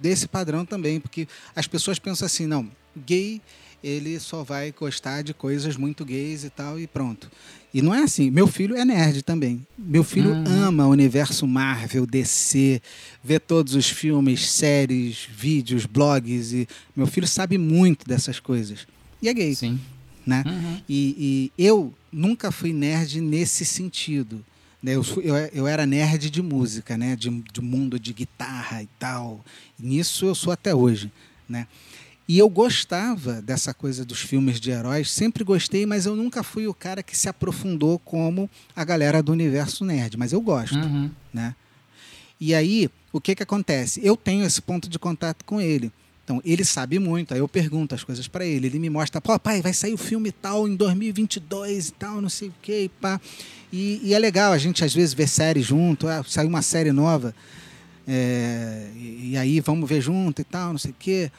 desse 0.00 0.28
padrão 0.28 0.64
também, 0.64 1.00
porque 1.00 1.26
as 1.54 1.66
pessoas 1.66 1.98
pensam 1.98 2.26
assim, 2.26 2.46
não, 2.46 2.68
gay 3.06 3.40
ele 3.82 4.18
só 4.20 4.44
vai 4.44 4.72
gostar 4.72 5.22
de 5.22 5.34
coisas 5.34 5.76
muito 5.76 6.04
gays 6.04 6.44
e 6.44 6.50
tal 6.50 6.78
e 6.78 6.86
pronto. 6.86 7.30
E 7.74 7.82
não 7.82 7.92
é 7.92 8.02
assim. 8.02 8.30
Meu 8.30 8.46
filho 8.46 8.76
é 8.76 8.84
nerd 8.84 9.22
também. 9.22 9.66
Meu 9.76 10.04
filho 10.04 10.30
uhum. 10.30 10.44
ama 10.46 10.86
o 10.86 10.90
universo 10.90 11.46
Marvel, 11.46 12.06
DC, 12.06 12.80
vê 13.24 13.40
todos 13.40 13.74
os 13.74 13.88
filmes, 13.88 14.48
séries, 14.50 15.26
vídeos, 15.30 15.86
blogs 15.86 16.52
e 16.52 16.68
meu 16.94 17.06
filho 17.06 17.26
sabe 17.26 17.58
muito 17.58 18.06
dessas 18.06 18.38
coisas. 18.38 18.86
E 19.20 19.28
é 19.28 19.34
gay. 19.34 19.54
Sim. 19.54 19.80
Né? 20.24 20.44
Uhum. 20.46 20.80
E, 20.88 21.50
e 21.58 21.64
eu 21.64 21.92
nunca 22.12 22.52
fui 22.52 22.72
nerd 22.72 23.20
nesse 23.20 23.64
sentido. 23.64 24.44
Né, 24.82 24.96
eu, 24.96 25.04
eu, 25.22 25.36
eu, 25.52 25.66
era 25.66 25.86
nerd 25.86 26.28
de 26.28 26.42
música, 26.42 26.96
né? 26.96 27.14
De, 27.14 27.30
de 27.30 27.60
mundo 27.60 28.00
de 28.00 28.12
guitarra 28.12 28.82
e 28.82 28.88
tal. 28.98 29.44
E 29.78 29.86
nisso 29.86 30.26
eu 30.26 30.34
sou 30.34 30.52
até 30.52 30.74
hoje, 30.74 31.12
né? 31.48 31.66
E 32.28 32.38
eu 32.38 32.48
gostava 32.48 33.42
dessa 33.42 33.74
coisa 33.74 34.04
dos 34.04 34.20
filmes 34.20 34.60
de 34.60 34.70
heróis, 34.70 35.10
sempre 35.10 35.44
gostei, 35.44 35.84
mas 35.84 36.06
eu 36.06 36.16
nunca 36.16 36.42
fui 36.42 36.66
o 36.66 36.74
cara 36.74 37.02
que 37.02 37.16
se 37.16 37.28
aprofundou 37.28 37.98
como 37.98 38.48
a 38.74 38.84
galera 38.84 39.22
do 39.22 39.32
universo 39.32 39.84
nerd, 39.84 40.16
mas 40.16 40.32
eu 40.32 40.40
gosto, 40.40 40.78
uhum. 40.78 41.10
né? 41.32 41.54
E 42.40 42.54
aí, 42.54 42.90
o 43.12 43.20
que 43.20 43.34
que 43.34 43.42
acontece? 43.42 44.00
Eu 44.02 44.16
tenho 44.16 44.44
esse 44.44 44.60
ponto 44.62 44.88
de 44.88 44.98
contato 44.98 45.44
com 45.44 45.60
ele. 45.60 45.92
Então, 46.32 46.40
ele 46.46 46.64
sabe 46.64 46.98
muito, 46.98 47.34
aí 47.34 47.40
eu 47.40 47.48
pergunto 47.48 47.94
as 47.94 48.02
coisas 48.02 48.26
para 48.26 48.46
ele. 48.46 48.66
Ele 48.66 48.78
me 48.78 48.88
mostra, 48.88 49.20
pô, 49.20 49.38
pai, 49.38 49.60
vai 49.60 49.74
sair 49.74 49.92
o 49.92 49.98
filme 49.98 50.32
tal 50.32 50.66
em 50.66 50.74
2022 50.74 51.88
e 51.88 51.92
tal, 51.92 52.22
não 52.22 52.30
sei 52.30 52.48
o 52.48 52.54
quê, 52.62 52.84
e 52.84 52.88
pá. 52.88 53.20
E, 53.70 54.00
e, 54.02 54.14
é 54.14 54.18
legal 54.18 54.52
a 54.52 54.58
gente, 54.58 54.82
às 54.82 54.94
vezes, 54.94 55.12
ver 55.12 55.28
série 55.28 55.60
junto. 55.60 56.08
Ah, 56.08 56.24
saiu 56.26 56.48
uma 56.48 56.62
série 56.62 56.90
nova, 56.90 57.34
é, 58.08 58.88
e, 58.96 59.32
e, 59.32 59.36
aí 59.36 59.60
vamos 59.60 59.86
ver 59.86 60.00
junto 60.00 60.40
e 60.40 60.44
tal, 60.44 60.70
não 60.70 60.78
sei 60.78 60.92
o 60.92 60.96
quê. 60.98 61.30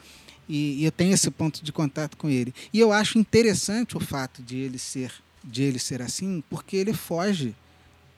E, 0.48 0.82
e 0.82 0.86
eu 0.86 0.92
tenho 0.92 1.14
esse 1.14 1.32
ponto 1.32 1.64
de 1.64 1.72
contato 1.72 2.16
com 2.16 2.30
ele. 2.30 2.54
E 2.72 2.80
eu 2.80 2.92
acho 2.92 3.18
interessante 3.18 3.98
o 3.98 4.00
fato 4.00 4.44
de 4.44 4.58
ele 4.58 4.78
ser, 4.78 5.12
de 5.44 5.64
ele 5.64 5.80
ser 5.80 6.04
assim, 6.04 6.44
porque 6.52 6.78
ele 6.78 6.94
foge 6.94 7.56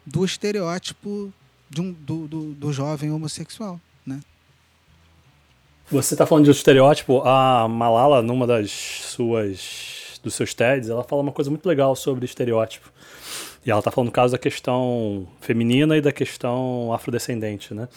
do 0.06 0.26
estereótipo 0.26 1.34
de 1.70 1.80
um, 1.80 1.94
do, 1.94 2.28
do, 2.28 2.54
do 2.54 2.74
jovem 2.74 3.12
homossexual? 3.12 3.80
Você 5.92 6.14
está 6.14 6.26
falando 6.26 6.46
de 6.46 6.50
um 6.50 6.54
estereótipo. 6.54 7.22
A 7.26 7.68
Malala, 7.68 8.22
numa 8.22 8.48
das 8.48 8.72
suas 8.72 10.20
dos 10.24 10.34
seus 10.34 10.56
TEDs, 10.56 10.90
ela 10.90 11.04
fala 11.04 11.22
uma 11.22 11.32
coisa 11.32 11.52
muito 11.52 11.68
legal 11.68 11.96
sobre 11.96 12.26
estereótipo. 12.26 12.92
E 13.64 13.70
ela 13.70 13.80
está 13.80 13.92
falando 13.92 14.08
no 14.08 14.12
caso 14.12 14.32
da 14.32 14.40
questão 14.40 15.28
feminina 15.40 15.96
e 15.96 16.02
da 16.02 16.12
questão 16.12 16.92
afrodescendente, 16.92 17.74
né? 17.76 17.88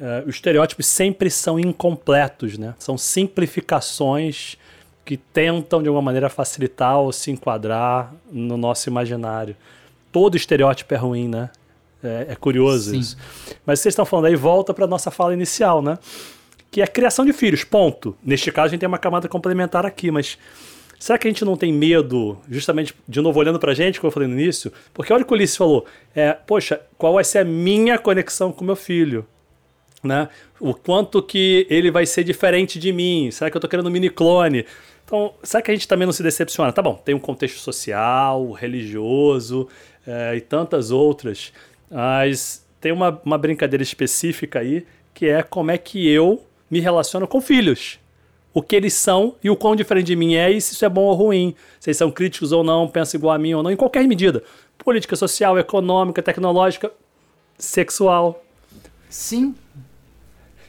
uh, 0.00 0.28
os 0.28 0.36
estereótipos 0.36 0.86
sempre 0.86 1.30
são 1.30 1.58
incompletos, 1.58 2.56
né? 2.56 2.74
São 2.78 2.96
simplificações 2.96 4.56
que 5.04 5.16
tentam 5.16 5.82
de 5.82 5.88
alguma 5.88 6.02
maneira 6.02 6.28
facilitar 6.28 6.98
ou 6.98 7.12
se 7.12 7.30
enquadrar 7.30 8.12
no 8.30 8.56
nosso 8.56 8.88
imaginário. 8.88 9.56
Todo 10.12 10.36
estereótipo 10.36 10.94
é 10.94 10.96
ruim, 10.96 11.28
né? 11.28 11.50
É, 12.02 12.26
é 12.30 12.36
curioso 12.36 12.90
Sim. 12.90 12.98
isso. 12.98 13.16
Mas 13.64 13.80
vocês 13.80 13.92
estão 13.92 14.04
falando 14.04 14.26
aí, 14.26 14.36
volta 14.36 14.72
para 14.72 14.86
nossa 14.86 15.10
fala 15.10 15.32
inicial, 15.32 15.82
né? 15.82 15.98
Que 16.70 16.80
é 16.80 16.84
a 16.84 16.88
criação 16.88 17.24
de 17.24 17.32
filhos, 17.32 17.64
ponto. 17.64 18.16
Neste 18.22 18.52
caso, 18.52 18.66
a 18.66 18.70
gente 18.70 18.80
tem 18.80 18.88
uma 18.88 18.98
camada 18.98 19.28
complementar 19.28 19.86
aqui, 19.86 20.10
mas 20.10 20.38
Será 20.98 21.16
que 21.16 21.28
a 21.28 21.30
gente 21.30 21.44
não 21.44 21.56
tem 21.56 21.72
medo, 21.72 22.36
justamente, 22.50 22.92
de 23.06 23.20
novo, 23.20 23.38
olhando 23.38 23.58
pra 23.58 23.72
gente, 23.72 24.00
como 24.00 24.08
eu 24.08 24.12
falei 24.12 24.28
no 24.28 24.34
início? 24.34 24.72
Porque 24.92 25.12
olha 25.12 25.22
o 25.22 25.26
que 25.26 25.32
o 25.32 25.36
Ulisses 25.36 25.56
falou. 25.56 25.86
É, 26.14 26.32
poxa, 26.32 26.80
qual 26.96 27.14
vai 27.14 27.22
ser 27.22 27.38
a 27.38 27.44
minha 27.44 27.96
conexão 27.98 28.50
com 28.50 28.64
meu 28.64 28.74
filho? 28.74 29.24
Né? 30.02 30.28
O 30.58 30.74
quanto 30.74 31.22
que 31.22 31.66
ele 31.70 31.90
vai 31.90 32.04
ser 32.04 32.24
diferente 32.24 32.80
de 32.80 32.92
mim? 32.92 33.30
Será 33.30 33.48
que 33.48 33.56
eu 33.56 33.60
tô 33.60 33.68
querendo 33.68 33.86
um 33.86 33.90
mini 33.90 34.10
clone? 34.10 34.66
Então, 35.04 35.32
será 35.42 35.62
que 35.62 35.70
a 35.70 35.74
gente 35.74 35.86
também 35.86 36.04
não 36.04 36.12
se 36.12 36.22
decepciona? 36.22 36.72
Tá 36.72 36.82
bom, 36.82 36.94
tem 36.94 37.14
um 37.14 37.20
contexto 37.20 37.58
social, 37.58 38.50
religioso 38.50 39.68
é, 40.04 40.36
e 40.36 40.40
tantas 40.40 40.90
outras, 40.90 41.52
mas 41.88 42.66
tem 42.80 42.90
uma, 42.92 43.20
uma 43.24 43.38
brincadeira 43.38 43.82
específica 43.82 44.58
aí 44.58 44.84
que 45.14 45.26
é 45.26 45.42
como 45.42 45.70
é 45.70 45.78
que 45.78 46.08
eu 46.08 46.44
me 46.70 46.80
relaciono 46.80 47.26
com 47.26 47.40
filhos 47.40 47.98
o 48.58 48.62
que 48.62 48.74
eles 48.74 48.94
são 48.94 49.36
e 49.42 49.48
o 49.48 49.56
quão 49.56 49.76
diferente 49.76 50.06
de 50.06 50.16
mim 50.16 50.34
é 50.34 50.50
e 50.50 50.60
se 50.60 50.72
isso 50.72 50.84
é 50.84 50.88
bom 50.88 51.02
ou 51.02 51.14
ruim. 51.14 51.54
Se 51.78 51.90
eles 51.90 51.96
são 51.96 52.10
críticos 52.10 52.50
ou 52.50 52.64
não, 52.64 52.88
pensam 52.88 53.18
igual 53.18 53.34
a 53.34 53.38
mim 53.38 53.54
ou 53.54 53.62
não, 53.62 53.70
em 53.70 53.76
qualquer 53.76 54.06
medida. 54.06 54.42
Política 54.76 55.14
social, 55.14 55.58
econômica, 55.58 56.20
tecnológica, 56.22 56.90
sexual. 57.56 58.42
Sim. 59.08 59.54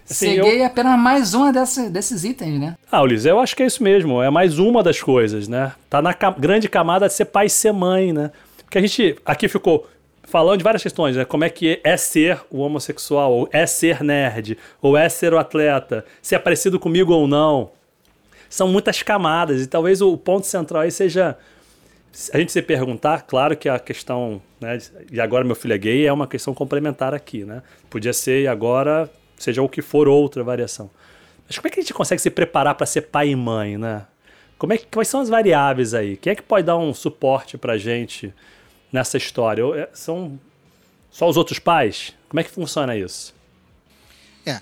Assim, 0.10 0.36
Ceguei 0.36 0.62
eu... 0.62 0.66
apenas 0.66 1.00
mais 1.00 1.34
uma 1.34 1.54
dessa, 1.54 1.90
desses 1.90 2.24
itens, 2.24 2.60
né? 2.60 2.76
Ah, 2.92 3.02
Ulisses, 3.02 3.26
eu 3.26 3.40
acho 3.40 3.56
que 3.56 3.64
é 3.64 3.66
isso 3.66 3.84
mesmo. 3.84 4.22
É 4.22 4.30
mais 4.30 4.60
uma 4.60 4.84
das 4.84 5.02
coisas, 5.02 5.48
né? 5.48 5.72
Tá 5.90 6.02
na 6.02 6.14
grande 6.14 6.68
camada 6.68 7.08
de 7.08 7.14
ser 7.14 7.26
pai 7.26 7.46
e 7.46 7.50
ser 7.50 7.72
mãe, 7.72 8.12
né? 8.12 8.32
Porque 8.64 8.78
a 8.78 8.82
gente 8.82 9.16
aqui 9.26 9.48
ficou 9.48 9.88
falando 10.30 10.58
de 10.58 10.64
várias 10.64 10.84
questões, 10.84 11.16
né? 11.16 11.26
Como 11.26 11.44
é 11.44 11.50
que 11.50 11.80
é 11.84 11.98
ser 11.98 12.40
o 12.50 12.60
homossexual, 12.60 13.32
ou 13.32 13.50
é 13.52 13.66
ser 13.66 14.04
nerd, 14.04 14.58
ou 14.82 14.96
é 14.96 15.10
ser 15.10 15.34
o 15.34 15.38
atleta, 15.38 16.06
se 16.22 16.36
é 16.36 16.40
parecido 16.40 16.80
comigo 16.80 17.14
ou 17.14 17.28
não. 17.28 17.72
São 18.50 18.68
muitas 18.68 19.04
camadas, 19.04 19.62
e 19.62 19.68
talvez 19.68 20.02
o 20.02 20.18
ponto 20.18 20.46
central 20.46 20.84
aí 20.84 20.92
seja 20.92 21.38
a 22.34 22.38
gente 22.40 22.52
se 22.52 22.62
perguntar, 22.62 23.22
claro 23.22 23.56
que 23.56 23.70
a 23.70 23.78
questão, 23.78 24.42
né, 24.60 24.80
e 25.12 25.22
agora 25.22 25.44
meu 25.44 25.56
filho 25.56 25.74
é 25.74 25.78
gay, 25.78 26.08
é 26.08 26.12
uma 26.12 26.28
questão 26.28 26.54
complementar 26.54 27.14
aqui, 27.14 27.46
né? 27.46 27.62
Podia 27.90 28.14
ser 28.14 28.42
e 28.42 28.48
agora 28.48 29.10
seja 29.38 29.62
o 29.62 29.70
que 29.70 29.82
for 29.82 30.08
outra 30.08 30.44
variação. 30.44 30.90
Mas 31.48 31.58
como 31.58 31.68
é 31.68 31.72
que 31.72 31.80
a 31.80 31.84
gente 31.84 31.94
consegue 31.94 32.22
se 32.22 32.30
preparar 32.30 32.76
para 32.76 32.86
ser 32.86 33.02
pai 33.02 33.30
e 33.30 33.36
mãe, 33.36 33.78
né? 33.78 34.06
Como 34.58 34.74
é 34.74 34.78
que, 34.78 34.88
quais 34.88 35.08
são 35.08 35.22
as 35.22 35.30
variáveis 35.30 35.94
aí? 35.94 36.18
Quem 36.18 36.32
é 36.32 36.36
que 36.36 36.42
pode 36.42 36.66
dar 36.66 36.78
um 36.78 36.94
suporte 36.94 37.58
para 37.58 37.78
gente 37.78 38.34
nessa 38.92 39.18
história? 39.18 39.64
É, 39.76 39.90
são 39.94 40.40
só 41.12 41.28
os 41.28 41.38
outros 41.38 41.60
pais? 41.60 42.14
Como 42.28 42.40
é 42.40 42.44
que 42.44 42.52
funciona 42.52 42.96
isso? 42.96 43.34
É, 44.46 44.62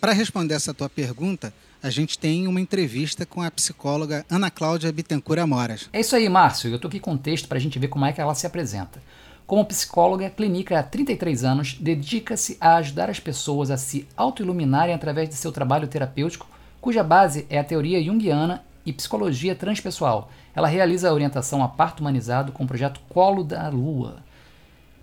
para 0.00 0.12
responder 0.12 0.54
essa 0.54 0.74
tua 0.74 0.88
pergunta, 0.88 1.52
a 1.82 1.90
gente 1.90 2.18
tem 2.18 2.46
uma 2.46 2.60
entrevista 2.60 3.24
com 3.24 3.40
a 3.40 3.50
psicóloga 3.50 4.26
Ana 4.28 4.50
Cláudia 4.50 4.92
Bittencourt 4.92 5.40
Amoras. 5.40 5.88
É 5.92 6.00
isso 6.00 6.16
aí, 6.16 6.28
Márcio. 6.28 6.70
Eu 6.70 6.76
estou 6.76 6.88
aqui 6.88 7.00
com 7.00 7.12
o 7.12 7.18
texto 7.18 7.48
para 7.48 7.56
a 7.56 7.60
gente 7.60 7.78
ver 7.78 7.88
como 7.88 8.04
é 8.04 8.12
que 8.12 8.20
ela 8.20 8.34
se 8.34 8.46
apresenta. 8.46 9.00
Como 9.46 9.64
psicóloga 9.64 10.28
clínica 10.28 10.78
há 10.78 10.82
33 10.82 11.42
anos, 11.42 11.74
dedica-se 11.80 12.58
a 12.60 12.76
ajudar 12.76 13.08
as 13.08 13.18
pessoas 13.18 13.70
a 13.70 13.78
se 13.78 14.06
autoiluminarem 14.14 14.94
através 14.94 15.28
de 15.28 15.36
seu 15.36 15.50
trabalho 15.50 15.88
terapêutico, 15.88 16.46
cuja 16.80 17.02
base 17.02 17.46
é 17.48 17.58
a 17.58 17.64
teoria 17.64 18.02
junguiana 18.02 18.62
e 18.84 18.92
psicologia 18.92 19.54
transpessoal. 19.54 20.30
Ela 20.54 20.68
realiza 20.68 21.08
a 21.08 21.12
orientação 21.12 21.62
a 21.62 21.68
parto 21.68 22.00
humanizado 22.00 22.52
com 22.52 22.64
o 22.64 22.66
projeto 22.66 23.00
Colo 23.08 23.44
da 23.44 23.68
Lua. 23.68 24.22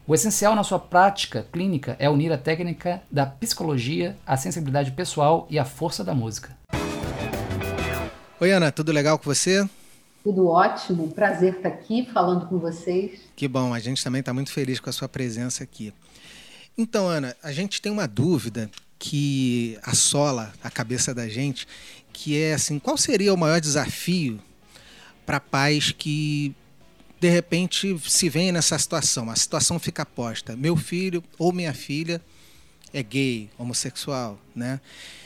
O 0.08 0.14
essencial 0.14 0.56
na 0.56 0.64
sua 0.64 0.78
prática 0.78 1.48
clínica 1.52 1.96
é 1.98 2.10
unir 2.10 2.32
a 2.32 2.38
técnica 2.38 3.02
da 3.12 3.26
psicologia, 3.26 4.16
a 4.26 4.38
sensibilidade 4.38 4.92
pessoal 4.92 5.48
e 5.50 5.58
a 5.58 5.66
força 5.66 6.04
da 6.04 6.14
música. 6.14 6.56
Oi, 8.40 8.52
Ana, 8.52 8.72
tudo 8.72 8.92
legal 8.92 9.18
com 9.18 9.26
você? 9.26 9.68
Tudo 10.24 10.48
ótimo, 10.48 11.08
prazer 11.10 11.56
estar 11.56 11.70
aqui 11.70 12.08
falando 12.12 12.48
com 12.48 12.60
vocês. 12.60 13.22
Que 13.36 13.48
bom, 13.48 13.74
a 13.74 13.80
gente 13.80 14.04
também 14.04 14.20
está 14.20 14.34
muito 14.34 14.52
feliz 14.52 14.80
com 14.80 14.90
a 14.90 14.94
sua 14.94 15.08
presença 15.08 15.64
aqui. 15.64 15.94
Então, 16.78 17.08
Ana, 17.08 17.36
a 17.42 17.52
gente 17.52 17.82
tem 17.82 17.92
uma 17.92 18.08
dúvida 18.08 18.70
que 19.00 19.78
assola 19.84 20.52
a 20.64 20.70
cabeça 20.70 21.14
da 21.14 21.28
gente, 21.28 21.68
que 22.16 22.41
é 22.41 22.53
assim, 22.53 22.80
qual 22.80 22.97
seria 22.97 23.34
o 23.34 23.38
maior 23.38 23.59
desafio 23.59 24.39
para 25.26 25.38
pais 25.38 25.91
que 25.91 26.55
de 27.20 27.30
repente 27.30 27.97
se 28.07 28.30
veem 28.30 28.53
nessa 28.53 28.80
situação, 28.80 29.30
a 29.30 29.36
situação 29.36 29.78
fica 29.78 30.05
posta, 30.05 30.55
meu 30.55 30.78
filho 30.78 31.22
ou 31.38 31.51
minha 31.51 31.74
filha 31.74 32.22
é 32.93 33.03
gay, 33.03 33.49
homossexual, 33.57 34.39
né? 34.55 34.80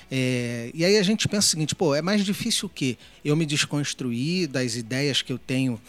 É, 0.10 0.72
e 0.74 0.84
aí 0.84 0.98
a 0.98 1.04
gente 1.04 1.28
pensa 1.28 1.48
o 1.48 1.50
seguinte, 1.52 1.76
pô, 1.76 1.94
é 1.94 2.02
mais 2.02 2.26
difícil 2.26 2.66
o 2.66 2.70
quê? 2.70 2.98
Eu 3.24 3.36
me 3.36 3.46
desconstruir 3.46 4.48
das 4.48 4.76
ideias 4.76 5.22
que 5.22 5.32
eu 5.32 5.38
tenho 5.38 5.80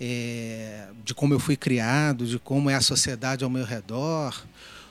é, 0.00 0.86
de 1.04 1.12
como 1.12 1.34
eu 1.34 1.38
fui 1.38 1.56
criado, 1.56 2.26
de 2.26 2.38
como 2.38 2.70
é 2.70 2.74
a 2.74 2.80
sociedade 2.80 3.44
ao 3.44 3.50
meu 3.50 3.66
redor, 3.66 4.42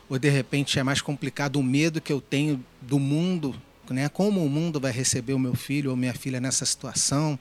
ou 0.08 0.16
de 0.18 0.28
repente 0.28 0.78
é 0.78 0.84
mais 0.84 1.00
complicado 1.00 1.56
o 1.56 1.62
medo 1.64 2.00
que 2.00 2.12
eu 2.12 2.20
tenho 2.20 2.64
do 2.80 3.00
mundo 3.00 3.60
né? 3.92 4.08
Como 4.08 4.44
o 4.44 4.48
mundo 4.48 4.80
vai 4.80 4.92
receber 4.92 5.32
o 5.32 5.38
meu 5.38 5.54
filho 5.54 5.90
ou 5.90 5.96
minha 5.96 6.14
filha 6.14 6.40
nessa 6.40 6.64
situação? 6.64 7.38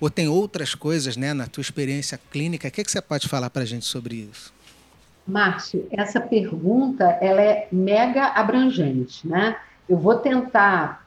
Ou 0.00 0.08
tem 0.08 0.28
outras 0.28 0.74
coisas, 0.74 1.16
né, 1.16 1.34
na 1.34 1.46
tua 1.46 1.60
experiência 1.60 2.18
clínica? 2.30 2.68
O 2.68 2.70
que, 2.70 2.80
é 2.80 2.84
que 2.84 2.90
você 2.90 3.02
pode 3.02 3.28
falar 3.28 3.50
para 3.50 3.62
a 3.62 3.66
gente 3.66 3.84
sobre 3.84 4.14
isso? 4.14 4.52
Márcio, 5.26 5.86
essa 5.90 6.20
pergunta 6.20 7.04
ela 7.20 7.42
é 7.42 7.68
mega 7.70 8.28
abrangente, 8.28 9.26
né? 9.26 9.56
Eu 9.88 9.98
vou 9.98 10.16
tentar 10.16 11.06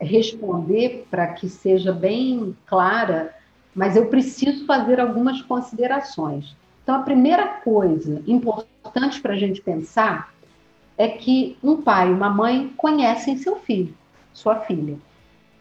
responder 0.00 1.06
para 1.10 1.28
que 1.28 1.48
seja 1.48 1.92
bem 1.92 2.56
clara, 2.66 3.32
mas 3.74 3.94
eu 3.94 4.06
preciso 4.06 4.66
fazer 4.66 4.98
algumas 4.98 5.40
considerações. 5.42 6.56
Então, 6.82 6.96
a 6.96 7.02
primeira 7.02 7.46
coisa 7.46 8.20
importante 8.26 9.20
para 9.20 9.34
a 9.34 9.38
gente 9.38 9.60
pensar 9.60 10.34
é 10.98 11.06
que 11.06 11.56
um 11.62 11.80
pai 11.80 12.08
e 12.08 12.12
uma 12.12 12.30
mãe 12.30 12.72
conhecem 12.76 13.36
seu 13.36 13.56
filho 13.60 13.94
sua 14.32 14.60
filha. 14.60 14.96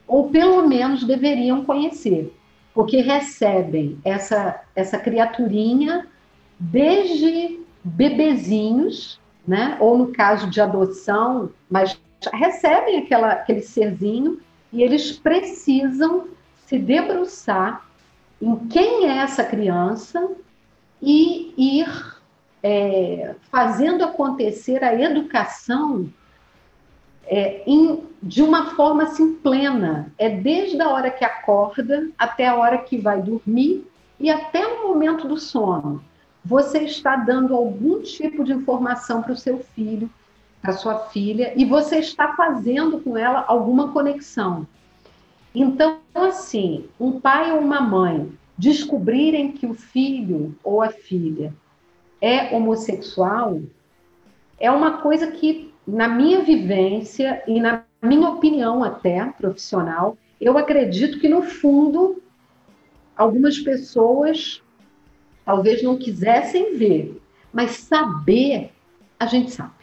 Ou 0.07 0.29
pelo 0.29 0.67
menos 0.67 1.03
deveriam 1.03 1.63
conhecer, 1.63 2.33
porque 2.73 3.01
recebem 3.01 3.97
essa, 4.03 4.61
essa 4.75 4.97
criaturinha 4.97 6.07
desde 6.59 7.59
bebezinhos, 7.83 9.19
né? 9.47 9.77
ou 9.79 9.97
no 9.97 10.07
caso 10.11 10.49
de 10.49 10.61
adoção, 10.61 11.49
mas 11.69 11.99
recebem 12.33 12.99
aquela, 12.99 13.31
aquele 13.31 13.61
serzinho 13.61 14.39
e 14.71 14.83
eles 14.83 15.11
precisam 15.13 16.27
se 16.65 16.77
debruçar 16.77 17.85
em 18.41 18.55
quem 18.67 19.09
é 19.09 19.17
essa 19.17 19.43
criança 19.43 20.31
e 21.01 21.53
ir 21.57 21.87
é, 22.63 23.35
fazendo 23.51 24.03
acontecer 24.03 24.83
a 24.83 24.93
educação 24.93 26.11
é, 27.25 27.63
em, 27.65 28.03
de 28.21 28.41
uma 28.41 28.71
forma 28.71 29.03
assim 29.03 29.33
plena. 29.35 30.11
É 30.17 30.29
desde 30.29 30.81
a 30.81 30.89
hora 30.89 31.11
que 31.11 31.23
acorda 31.23 32.09
até 32.17 32.47
a 32.47 32.55
hora 32.55 32.77
que 32.77 32.97
vai 32.97 33.21
dormir 33.21 33.87
e 34.19 34.29
até 34.29 34.65
o 34.65 34.87
momento 34.87 35.27
do 35.27 35.37
sono. 35.37 36.03
Você 36.43 36.79
está 36.79 37.15
dando 37.15 37.55
algum 37.55 38.01
tipo 38.01 38.43
de 38.43 38.51
informação 38.51 39.21
para 39.21 39.33
o 39.33 39.37
seu 39.37 39.59
filho, 39.59 40.09
para 40.61 40.73
sua 40.73 40.99
filha, 41.09 41.53
e 41.55 41.65
você 41.65 41.97
está 41.97 42.35
fazendo 42.35 42.99
com 42.99 43.17
ela 43.17 43.45
alguma 43.47 43.91
conexão. 43.91 44.67
Então, 45.53 45.99
assim, 46.15 46.85
um 46.99 47.19
pai 47.19 47.51
ou 47.51 47.59
uma 47.59 47.81
mãe 47.81 48.31
descobrirem 48.57 49.51
que 49.51 49.65
o 49.65 49.73
filho 49.73 50.55
ou 50.63 50.81
a 50.81 50.89
filha 50.89 51.53
é 52.21 52.55
homossexual 52.55 53.59
é 54.59 54.69
uma 54.69 54.99
coisa 54.99 55.31
que 55.31 55.70
na 55.91 56.07
minha 56.07 56.41
vivência 56.41 57.43
e 57.45 57.59
na 57.59 57.83
minha 58.01 58.29
opinião 58.29 58.81
até 58.81 59.25
profissional, 59.37 60.17
eu 60.39 60.57
acredito 60.57 61.19
que 61.19 61.27
no 61.27 61.43
fundo 61.43 62.23
algumas 63.15 63.59
pessoas 63.59 64.63
talvez 65.45 65.83
não 65.83 65.97
quisessem 65.97 66.77
ver, 66.77 67.21
mas 67.51 67.71
saber 67.71 68.71
a 69.19 69.25
gente 69.25 69.51
sabe. 69.51 69.73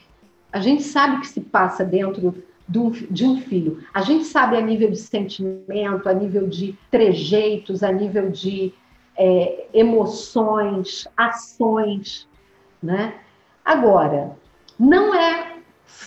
A 0.50 0.60
gente 0.60 0.82
sabe 0.82 1.16
o 1.16 1.20
que 1.20 1.28
se 1.28 1.42
passa 1.42 1.84
dentro 1.84 2.42
de 2.66 3.24
um 3.26 3.40
filho. 3.42 3.84
A 3.92 4.00
gente 4.00 4.24
sabe 4.24 4.56
a 4.56 4.62
nível 4.62 4.90
de 4.90 4.96
sentimento, 4.96 6.08
a 6.08 6.14
nível 6.14 6.48
de 6.48 6.74
trejeitos, 6.90 7.82
a 7.82 7.92
nível 7.92 8.30
de 8.30 8.72
é, 9.16 9.66
emoções, 9.74 11.06
ações, 11.14 12.26
né? 12.82 13.14
Agora, 13.62 14.36
não 14.78 15.14
é 15.14 15.47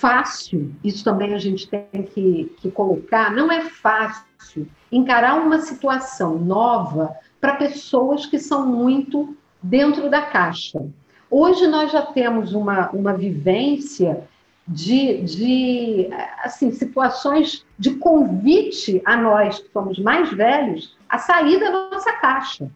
fácil, 0.01 0.73
isso 0.83 1.03
também 1.03 1.35
a 1.35 1.37
gente 1.37 1.69
tem 1.69 2.03
que, 2.03 2.51
que 2.57 2.71
colocar, 2.71 3.31
não 3.31 3.51
é 3.51 3.61
fácil 3.61 4.67
encarar 4.91 5.35
uma 5.35 5.59
situação 5.59 6.39
nova 6.39 7.15
para 7.39 7.55
pessoas 7.55 8.25
que 8.25 8.39
são 8.39 8.65
muito 8.65 9.37
dentro 9.61 10.09
da 10.09 10.23
caixa. 10.23 10.83
Hoje 11.29 11.67
nós 11.67 11.91
já 11.91 12.01
temos 12.01 12.53
uma, 12.53 12.89
uma 12.89 13.13
vivência 13.13 14.27
de, 14.67 15.21
de 15.21 16.09
assim, 16.43 16.71
situações 16.71 17.63
de 17.77 17.91
convite 17.91 19.01
a 19.05 19.15
nós, 19.15 19.59
que 19.59 19.71
somos 19.71 19.99
mais 19.99 20.31
velhos, 20.31 20.97
a 21.07 21.19
sair 21.19 21.59
da 21.59 21.69
nossa 21.71 22.11
caixa. 22.13 22.69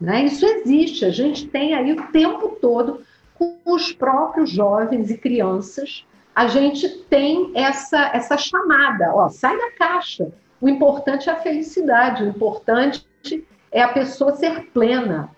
Né? 0.00 0.24
Isso 0.24 0.44
existe, 0.46 1.04
a 1.04 1.10
gente 1.10 1.46
tem 1.48 1.74
aí 1.74 1.92
o 1.92 2.06
tempo 2.08 2.56
todo 2.60 3.02
com 3.34 3.58
os 3.66 3.92
próprios 3.92 4.50
jovens 4.50 5.10
e 5.10 5.18
crianças, 5.18 6.04
a 6.34 6.46
gente 6.46 6.88
tem 6.88 7.50
essa, 7.54 8.10
essa 8.14 8.36
chamada, 8.36 9.14
ó, 9.14 9.28
sai 9.28 9.56
da 9.56 9.70
caixa. 9.72 10.32
O 10.60 10.68
importante 10.68 11.28
é 11.28 11.32
a 11.32 11.40
felicidade, 11.40 12.22
o 12.22 12.28
importante 12.28 13.06
é 13.70 13.82
a 13.82 13.88
pessoa 13.88 14.34
ser 14.34 14.70
plena. 14.72 15.30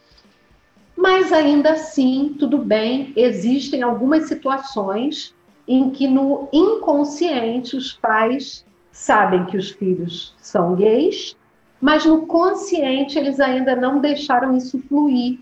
Mas 0.97 1.32
ainda 1.32 1.72
assim, 1.72 2.36
tudo 2.38 2.59
bem, 2.59 3.12
existem 3.16 3.82
algumas 3.82 4.28
situações 4.28 5.34
em 5.66 5.90
que 5.90 6.07
no 6.07 6.49
inconsciente 6.53 7.76
os 7.76 7.92
pais 7.92 8.64
sabem 8.92 9.45
que 9.47 9.57
os 9.57 9.70
filhos 9.70 10.34
são 10.38 10.74
gays, 10.74 11.36
mas 11.80 12.05
no 12.05 12.26
consciente 12.26 13.18
eles 13.18 13.40
ainda 13.40 13.74
não 13.74 13.99
deixaram 13.99 14.57
isso 14.57 14.78
fluir 14.88 15.40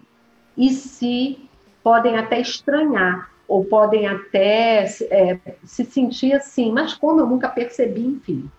e 0.57 0.70
se 0.70 1.38
podem 1.82 2.16
até 2.16 2.40
estranhar 2.40 3.31
ou 3.53 3.66
podem 3.66 4.07
até 4.07 4.86
é, 5.11 5.38
se 5.62 5.84
sentir 5.84 6.32
assim, 6.32 6.72
mas 6.72 6.94
como 6.94 7.20
eu 7.20 7.26
nunca 7.26 7.50
percebi, 7.50 8.00
enfim. 8.00 8.50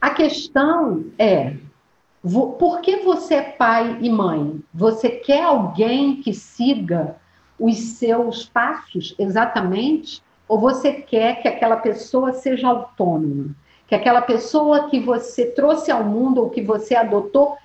A 0.00 0.08
questão 0.08 1.04
é 1.18 1.52
por 2.58 2.80
que 2.80 2.96
você 3.00 3.34
é 3.34 3.42
pai 3.42 3.98
e 4.00 4.08
mãe? 4.08 4.62
Você 4.72 5.10
quer 5.10 5.42
alguém 5.42 6.22
que 6.22 6.32
siga 6.32 7.16
os 7.60 7.76
seus 7.76 8.46
passos 8.46 9.14
exatamente? 9.18 10.22
Ou 10.48 10.58
você 10.58 10.94
quer 10.94 11.42
que 11.42 11.48
aquela 11.48 11.76
pessoa 11.76 12.32
seja 12.32 12.68
autônoma? 12.68 13.54
Que 13.86 13.94
aquela 13.94 14.22
pessoa 14.22 14.88
que 14.88 14.98
você 14.98 15.44
trouxe 15.44 15.90
ao 15.90 16.04
mundo 16.04 16.40
ou 16.40 16.48
que 16.48 16.62
você 16.62 16.94
adotou 16.94 17.58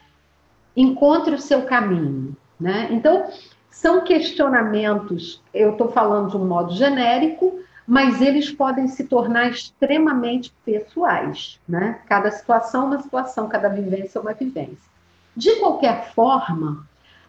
encontre 0.75 1.33
o 1.33 1.41
seu 1.41 1.61
caminho? 1.61 2.35
Né? 2.59 2.89
Então, 2.91 3.29
são 3.77 4.03
questionamentos, 4.03 5.39
eu 5.53 5.73
estou 5.73 5.89
falando 5.91 6.31
de 6.31 6.37
um 6.37 6.47
modo 6.47 6.73
genérico, 6.73 7.59
mas 7.85 8.21
eles 8.21 8.49
podem 8.49 8.87
se 8.87 9.03
tornar 9.03 9.49
extremamente 9.51 10.51
pessoais. 10.65 11.59
Né? 11.69 11.99
Cada 12.07 12.31
situação 12.31 12.85
é 12.85 12.85
uma 12.87 13.01
situação, 13.03 13.47
cada 13.47 13.69
vivência 13.69 14.17
é 14.17 14.21
uma 14.21 14.33
vivência. 14.33 14.89
De 15.35 15.57
qualquer 15.57 16.11
forma, 16.13 16.87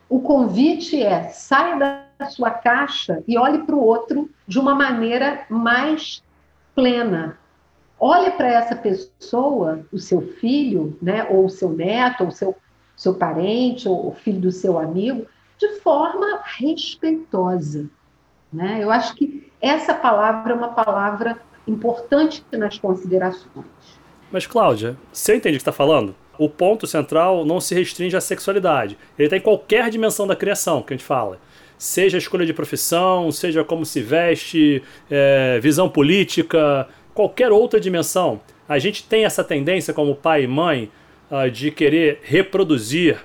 o 0.08 0.20
convite 0.20 1.02
é 1.02 1.24
saia 1.24 1.76
da 2.18 2.30
sua 2.30 2.50
caixa 2.50 3.22
e 3.28 3.36
olhe 3.36 3.58
para 3.58 3.76
o 3.76 3.84
outro 3.84 4.30
de 4.46 4.58
uma 4.58 4.74
maneira 4.74 5.44
mais 5.50 6.22
plena. 6.74 7.38
Olhe 8.00 8.30
para 8.30 8.48
essa 8.48 8.74
pessoa, 8.74 9.84
o 9.92 9.98
seu 9.98 10.22
filho, 10.22 10.96
né, 11.02 11.26
ou 11.28 11.44
o 11.44 11.50
seu 11.50 11.68
neto, 11.68 12.22
ou 12.22 12.28
o 12.30 12.32
seu, 12.32 12.56
seu 12.96 13.14
parente, 13.14 13.86
ou 13.86 14.08
o 14.08 14.14
filho 14.14 14.40
do 14.40 14.50
seu 14.50 14.78
amigo, 14.78 15.26
de 15.58 15.80
forma 15.80 16.40
respeitosa. 16.58 17.88
Né? 18.52 18.78
Eu 18.82 18.90
acho 18.90 19.14
que 19.14 19.50
essa 19.60 19.94
palavra 19.94 20.52
é 20.52 20.56
uma 20.56 20.68
palavra 20.68 21.38
importante 21.66 22.44
nas 22.52 22.78
considerações. 22.78 23.66
Mas, 24.30 24.46
Cláudia, 24.46 24.96
você 25.12 25.36
entende 25.36 25.56
o 25.56 25.58
que 25.58 25.62
está 25.62 25.72
falando? 25.72 26.14
O 26.38 26.48
ponto 26.48 26.86
central 26.86 27.44
não 27.44 27.60
se 27.60 27.74
restringe 27.74 28.16
à 28.16 28.20
sexualidade. 28.20 28.96
Ele 29.18 29.26
está 29.26 29.36
em 29.36 29.40
qualquer 29.40 29.90
dimensão 29.90 30.26
da 30.26 30.36
criação 30.36 30.82
que 30.82 30.94
a 30.94 30.96
gente 30.96 31.06
fala. 31.06 31.38
Seja 31.76 32.16
a 32.16 32.18
escolha 32.18 32.46
de 32.46 32.52
profissão, 32.52 33.30
seja 33.32 33.64
como 33.64 33.84
se 33.84 34.00
veste, 34.00 34.82
é, 35.10 35.58
visão 35.60 35.88
política, 35.88 36.88
qualquer 37.14 37.50
outra 37.50 37.80
dimensão. 37.80 38.40
A 38.68 38.78
gente 38.78 39.02
tem 39.02 39.24
essa 39.24 39.42
tendência, 39.42 39.94
como 39.94 40.14
pai 40.14 40.44
e 40.44 40.46
mãe, 40.46 40.90
uh, 41.30 41.50
de 41.50 41.70
querer 41.70 42.20
reproduzir 42.22 43.18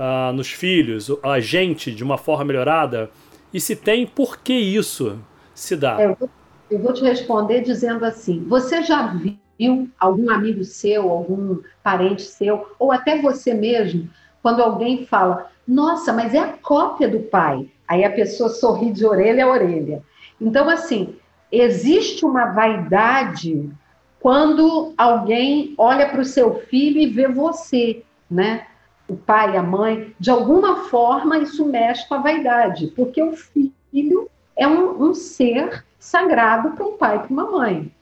uh, 0.00 0.32
nos 0.32 0.50
filhos 0.50 1.12
a 1.22 1.38
gente 1.38 1.94
de 1.94 2.02
uma 2.02 2.16
forma 2.16 2.46
melhorada. 2.46 3.10
E 3.52 3.60
se 3.60 3.76
tem, 3.76 4.06
por 4.06 4.38
que 4.38 4.54
isso? 4.54 5.20
se 5.60 5.76
dá? 5.76 6.00
Eu 6.00 6.16
vou, 6.18 6.30
eu 6.70 6.78
vou 6.78 6.92
te 6.92 7.02
responder 7.02 7.60
dizendo 7.60 8.04
assim: 8.04 8.44
você 8.48 8.82
já 8.82 9.06
viu 9.06 9.88
algum 9.98 10.30
amigo 10.30 10.64
seu, 10.64 11.10
algum 11.10 11.58
parente 11.82 12.22
seu, 12.22 12.66
ou 12.78 12.90
até 12.90 13.20
você 13.20 13.52
mesmo, 13.52 14.08
quando 14.42 14.62
alguém 14.62 15.04
fala, 15.04 15.50
nossa, 15.68 16.12
mas 16.12 16.34
é 16.34 16.38
a 16.38 16.48
cópia 16.48 17.08
do 17.08 17.20
pai? 17.20 17.68
Aí 17.86 18.04
a 18.04 18.10
pessoa 18.10 18.48
sorri 18.48 18.90
de 18.90 19.04
orelha 19.04 19.44
a 19.44 19.50
orelha. 19.50 20.02
Então, 20.40 20.68
assim, 20.68 21.16
existe 21.52 22.24
uma 22.24 22.46
vaidade 22.46 23.68
quando 24.18 24.94
alguém 24.96 25.74
olha 25.76 26.08
para 26.08 26.20
o 26.20 26.24
seu 26.24 26.54
filho 26.54 26.98
e 26.98 27.06
vê 27.06 27.28
você, 27.28 28.02
né? 28.30 28.66
O 29.10 29.16
pai, 29.16 29.56
a 29.56 29.62
mãe, 29.62 30.14
de 30.20 30.30
alguma 30.30 30.84
forma 30.84 31.38
isso 31.38 31.66
mexe 31.66 32.06
com 32.08 32.14
a 32.14 32.18
vaidade, 32.18 32.86
porque 32.94 33.20
o 33.20 33.32
filho 33.32 34.30
é 34.56 34.68
um, 34.68 35.02
um 35.02 35.14
ser 35.14 35.84
sagrado 35.98 36.70
para 36.76 36.86
um 36.86 36.96
pai 36.96 37.16
e 37.16 37.18
para 37.18 37.32
uma 37.32 37.50
mãe. 37.50 37.92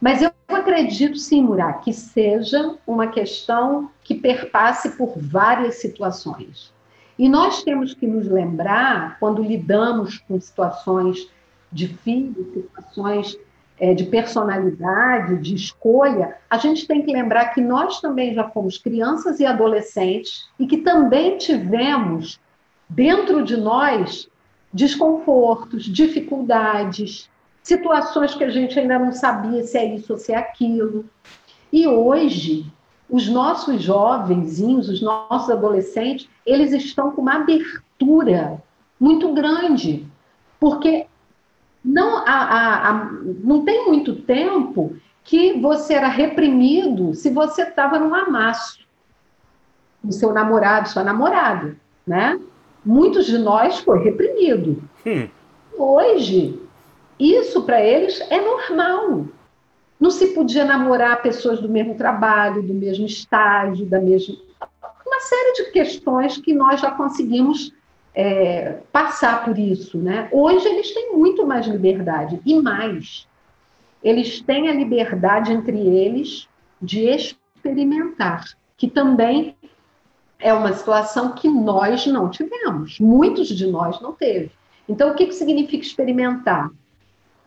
Mas 0.00 0.22
eu 0.22 0.30
acredito 0.48 1.18
sim, 1.18 1.42
Murat, 1.42 1.84
que 1.84 1.92
seja 1.92 2.76
uma 2.86 3.08
questão 3.08 3.90
que 4.02 4.14
perpasse 4.14 4.96
por 4.96 5.18
várias 5.18 5.82
situações. 5.82 6.72
E 7.18 7.28
nós 7.28 7.62
temos 7.62 7.92
que 7.92 8.06
nos 8.06 8.26
lembrar, 8.26 9.18
quando 9.20 9.42
lidamos 9.42 10.16
com 10.16 10.40
situações 10.40 11.28
difíceis, 11.70 12.54
situações 12.54 13.38
é, 13.80 13.94
de 13.94 14.04
personalidade, 14.04 15.38
de 15.38 15.54
escolha, 15.54 16.36
a 16.50 16.58
gente 16.58 16.86
tem 16.86 17.02
que 17.02 17.12
lembrar 17.12 17.46
que 17.54 17.60
nós 17.60 18.00
também 18.00 18.34
já 18.34 18.48
fomos 18.48 18.78
crianças 18.78 19.38
e 19.40 19.46
adolescentes 19.46 20.48
e 20.58 20.66
que 20.66 20.78
também 20.78 21.38
tivemos 21.38 22.40
dentro 22.88 23.42
de 23.44 23.56
nós 23.56 24.28
desconfortos, 24.72 25.84
dificuldades, 25.84 27.30
situações 27.62 28.34
que 28.34 28.44
a 28.44 28.50
gente 28.50 28.78
ainda 28.78 28.98
não 28.98 29.12
sabia 29.12 29.62
se 29.62 29.78
é 29.78 29.94
isso 29.94 30.12
ou 30.12 30.18
se 30.18 30.32
é 30.32 30.36
aquilo. 30.36 31.04
E 31.72 31.86
hoje, 31.86 32.66
os 33.08 33.28
nossos 33.28 33.82
jovenzinhos, 33.82 34.88
os 34.88 35.00
nossos 35.00 35.50
adolescentes, 35.50 36.28
eles 36.44 36.72
estão 36.72 37.10
com 37.10 37.22
uma 37.22 37.36
abertura 37.36 38.62
muito 38.98 39.32
grande, 39.32 40.06
porque 40.58 41.06
não, 41.84 42.18
a, 42.18 42.30
a, 42.30 42.90
a, 42.90 43.04
não 43.42 43.64
tem 43.64 43.86
muito 43.86 44.16
tempo 44.16 44.96
que 45.24 45.60
você 45.60 45.94
era 45.94 46.08
reprimido 46.08 47.14
se 47.14 47.30
você 47.30 47.62
estava 47.62 47.98
num 47.98 48.14
amasso 48.14 48.86
com 50.02 50.10
seu 50.12 50.32
namorado, 50.32 50.88
sua 50.88 51.04
namorada, 51.04 51.76
né? 52.06 52.38
muitos 52.88 53.26
de 53.26 53.36
nós 53.36 53.78
foi 53.80 54.02
reprimido. 54.02 54.82
Hum. 55.06 55.28
Hoje, 55.76 56.58
isso 57.18 57.62
para 57.62 57.82
eles 57.82 58.20
é 58.30 58.40
normal. 58.40 59.26
Não 60.00 60.10
se 60.10 60.28
podia 60.28 60.64
namorar 60.64 61.20
pessoas 61.20 61.60
do 61.60 61.68
mesmo 61.68 61.96
trabalho, 61.96 62.62
do 62.62 62.72
mesmo 62.72 63.04
estágio, 63.04 63.84
da 63.84 64.00
mesma. 64.00 64.36
Uma 65.06 65.20
série 65.20 65.52
de 65.52 65.70
questões 65.70 66.38
que 66.38 66.54
nós 66.54 66.80
já 66.80 66.90
conseguimos 66.92 67.72
é, 68.14 68.78
passar 68.92 69.44
por 69.44 69.58
isso. 69.58 69.98
Né? 69.98 70.28
Hoje 70.32 70.66
eles 70.66 70.92
têm 70.92 71.12
muito 71.16 71.46
mais 71.46 71.66
liberdade 71.66 72.40
e 72.44 72.60
mais. 72.60 73.26
Eles 74.02 74.40
têm 74.40 74.68
a 74.68 74.72
liberdade 74.72 75.52
entre 75.52 75.78
eles 75.78 76.48
de 76.80 77.08
experimentar, 77.08 78.44
que 78.76 78.88
também 78.88 79.56
é 80.38 80.52
uma 80.52 80.72
situação 80.72 81.32
que 81.32 81.48
nós 81.48 82.06
não 82.06 82.30
tivemos, 82.30 83.00
muitos 83.00 83.48
de 83.48 83.66
nós 83.66 84.00
não 84.00 84.12
teve. 84.12 84.52
Então, 84.88 85.10
o 85.10 85.14
que, 85.14 85.26
que 85.26 85.34
significa 85.34 85.84
experimentar? 85.84 86.70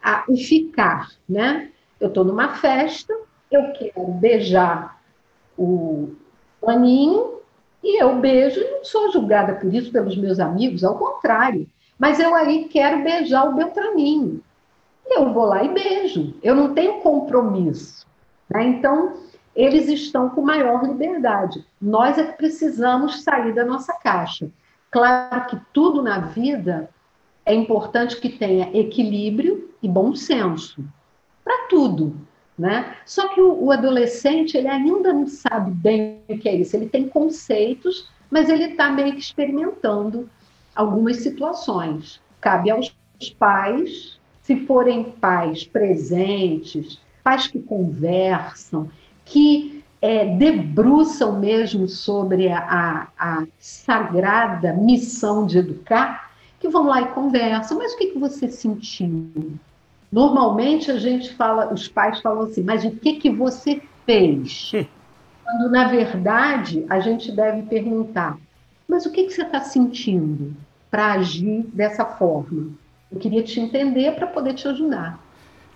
Ah, 0.03 0.25
o 0.27 0.35
ficar, 0.35 1.09
né? 1.27 1.69
Eu 1.99 2.09
estou 2.09 2.25
numa 2.25 2.55
festa, 2.55 3.13
eu 3.49 3.71
quero 3.71 4.07
beijar 4.13 4.99
o 5.57 6.09
aninho 6.65 7.40
e 7.83 8.01
eu 8.01 8.15
beijo 8.17 8.59
e 8.59 8.71
não 8.71 8.83
sou 8.83 9.11
julgada 9.11 9.55
por 9.55 9.73
isso 9.73 9.91
pelos 9.91 10.15
meus 10.15 10.39
amigos, 10.39 10.83
ao 10.83 10.97
contrário. 10.97 11.67
Mas 11.97 12.19
eu 12.19 12.33
aí 12.33 12.65
quero 12.65 13.03
beijar 13.03 13.47
o 13.49 13.55
Beltraninho. 13.55 14.41
Eu 15.07 15.33
vou 15.33 15.45
lá 15.45 15.63
e 15.63 15.69
beijo. 15.69 16.33
Eu 16.41 16.55
não 16.55 16.73
tenho 16.73 17.01
compromisso. 17.01 18.05
Né? 18.49 18.63
Então, 18.63 19.13
eles 19.55 19.87
estão 19.87 20.29
com 20.29 20.41
maior 20.41 20.83
liberdade. 20.83 21.65
Nós 21.81 22.17
é 22.17 22.23
que 22.23 22.37
precisamos 22.37 23.23
sair 23.23 23.53
da 23.53 23.65
nossa 23.65 23.93
caixa. 23.93 24.49
Claro 24.89 25.47
que 25.47 25.57
tudo 25.73 26.01
na 26.01 26.19
vida 26.19 26.89
é 27.45 27.53
importante 27.53 28.19
que 28.19 28.29
tenha 28.29 28.69
equilíbrio 28.77 29.69
e 29.81 29.87
bom 29.87 30.15
senso. 30.15 30.83
para 31.43 31.67
tudo. 31.67 32.15
Né? 32.57 32.95
Só 33.05 33.29
que 33.29 33.41
o, 33.41 33.63
o, 33.63 33.71
adolescente 33.71 34.55
ele 34.55 34.67
ainda 34.67 35.11
não 35.11 35.25
sabe 35.25 35.71
bem 35.71 36.19
o 36.27 36.37
que 36.37 36.47
é 36.47 36.55
isso. 36.55 36.75
Ele 36.75 36.87
tem 36.87 37.07
conceitos, 37.07 38.09
mas 38.29 38.49
ele 38.49 38.65
está 38.65 38.91
meio 38.91 39.13
que 39.13 39.19
experimentando 39.19 40.29
algumas 40.75 41.17
situações. 41.17 42.21
Cabe 42.39 42.69
aos 42.69 42.95
pais, 43.39 44.19
se 44.41 44.65
forem 44.65 45.03
pais 45.03 45.63
presentes, 45.63 46.99
pais 47.23 47.47
que 47.47 47.59
conversam, 47.59 48.89
que 49.25 49.83
é, 50.01 50.35
debruçam 50.35 51.39
mesmo 51.39 51.87
sobre 51.87 52.49
a, 52.49 53.07
a, 53.17 53.43
sagrada 53.59 54.73
missão 54.73 55.45
de 55.45 55.59
educar, 55.59 56.31
que 56.59 56.67
vão 56.67 56.87
lá 56.87 57.01
e 57.01 57.07
conversam. 57.09 57.77
Mas 57.77 57.93
o 57.93 57.97
que, 57.97 58.07
que 58.07 58.19
você 58.19 58.49
sentiu? 58.49 59.53
Normalmente 60.11 60.91
a 60.91 60.97
gente 60.97 61.33
fala, 61.33 61.73
os 61.73 61.87
pais 61.87 62.19
falam 62.19 62.43
assim, 62.43 62.61
mas 62.63 62.83
o 62.83 62.91
que, 62.91 63.13
que 63.13 63.29
você 63.29 63.81
fez? 64.05 64.71
Hum. 64.73 64.85
Quando, 65.43 65.71
na 65.71 65.87
verdade, 65.87 66.85
a 66.89 66.99
gente 66.99 67.31
deve 67.31 67.63
perguntar, 67.63 68.37
mas 68.87 69.05
o 69.05 69.11
que, 69.11 69.23
que 69.23 69.33
você 69.33 69.43
está 69.43 69.61
sentindo 69.61 70.53
para 70.89 71.13
agir 71.13 71.65
dessa 71.73 72.05
forma? 72.05 72.71
Eu 73.11 73.19
queria 73.19 73.43
te 73.43 73.59
entender 73.59 74.13
para 74.13 74.27
poder 74.27 74.53
te 74.53 74.67
ajudar. 74.67 75.19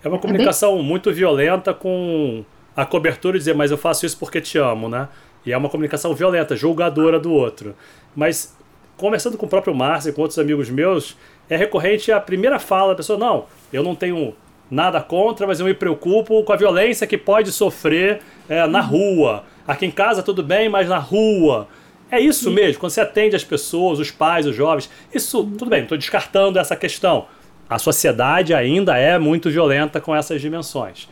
É 0.04 0.08
uma 0.08 0.18
comunicação 0.18 0.74
é 0.74 0.76
bem... 0.76 0.84
muito 0.84 1.12
violenta 1.12 1.72
com 1.72 2.44
a 2.74 2.84
cobertura 2.84 3.36
e 3.36 3.40
dizer, 3.40 3.54
mas 3.54 3.70
eu 3.70 3.78
faço 3.78 4.04
isso 4.04 4.18
porque 4.18 4.40
te 4.40 4.58
amo, 4.58 4.88
né? 4.88 5.08
E 5.44 5.52
é 5.52 5.56
uma 5.56 5.68
comunicação 5.68 6.14
violenta, 6.14 6.54
julgadora 6.56 7.18
do 7.18 7.32
outro. 7.32 7.74
Mas 8.14 8.56
conversando 8.96 9.36
com 9.36 9.46
o 9.46 9.48
próprio 9.48 9.74
Márcio 9.74 10.10
e 10.10 10.12
com 10.12 10.22
outros 10.22 10.38
amigos 10.38 10.68
meus, 10.70 11.16
é 11.48 11.56
recorrente 11.56 12.10
a 12.12 12.20
primeira 12.20 12.58
fala 12.58 12.92
da 12.92 12.96
pessoa: 12.96 13.18
não, 13.18 13.46
eu 13.72 13.82
não 13.82 13.94
tenho 13.94 14.34
nada 14.70 15.00
contra, 15.00 15.46
mas 15.46 15.60
eu 15.60 15.66
me 15.66 15.74
preocupo 15.74 16.42
com 16.42 16.52
a 16.52 16.56
violência 16.56 17.06
que 17.06 17.16
pode 17.16 17.52
sofrer 17.52 18.20
é, 18.48 18.66
na 18.66 18.80
rua. 18.80 19.44
Aqui 19.66 19.86
em 19.86 19.90
casa 19.90 20.22
tudo 20.22 20.42
bem, 20.42 20.68
mas 20.68 20.88
na 20.88 20.98
rua. 20.98 21.68
É 22.10 22.20
isso 22.20 22.52
mesmo, 22.52 22.78
quando 22.78 22.92
você 22.92 23.00
atende 23.00 23.34
as 23.34 23.42
pessoas, 23.42 23.98
os 23.98 24.12
pais, 24.12 24.46
os 24.46 24.54
jovens, 24.54 24.88
isso, 25.12 25.42
tudo 25.58 25.68
bem, 25.68 25.82
estou 25.82 25.98
descartando 25.98 26.56
essa 26.56 26.76
questão. 26.76 27.26
A 27.68 27.80
sociedade 27.80 28.54
ainda 28.54 28.96
é 28.96 29.18
muito 29.18 29.50
violenta 29.50 30.00
com 30.00 30.14
essas 30.14 30.40
dimensões. 30.40 31.08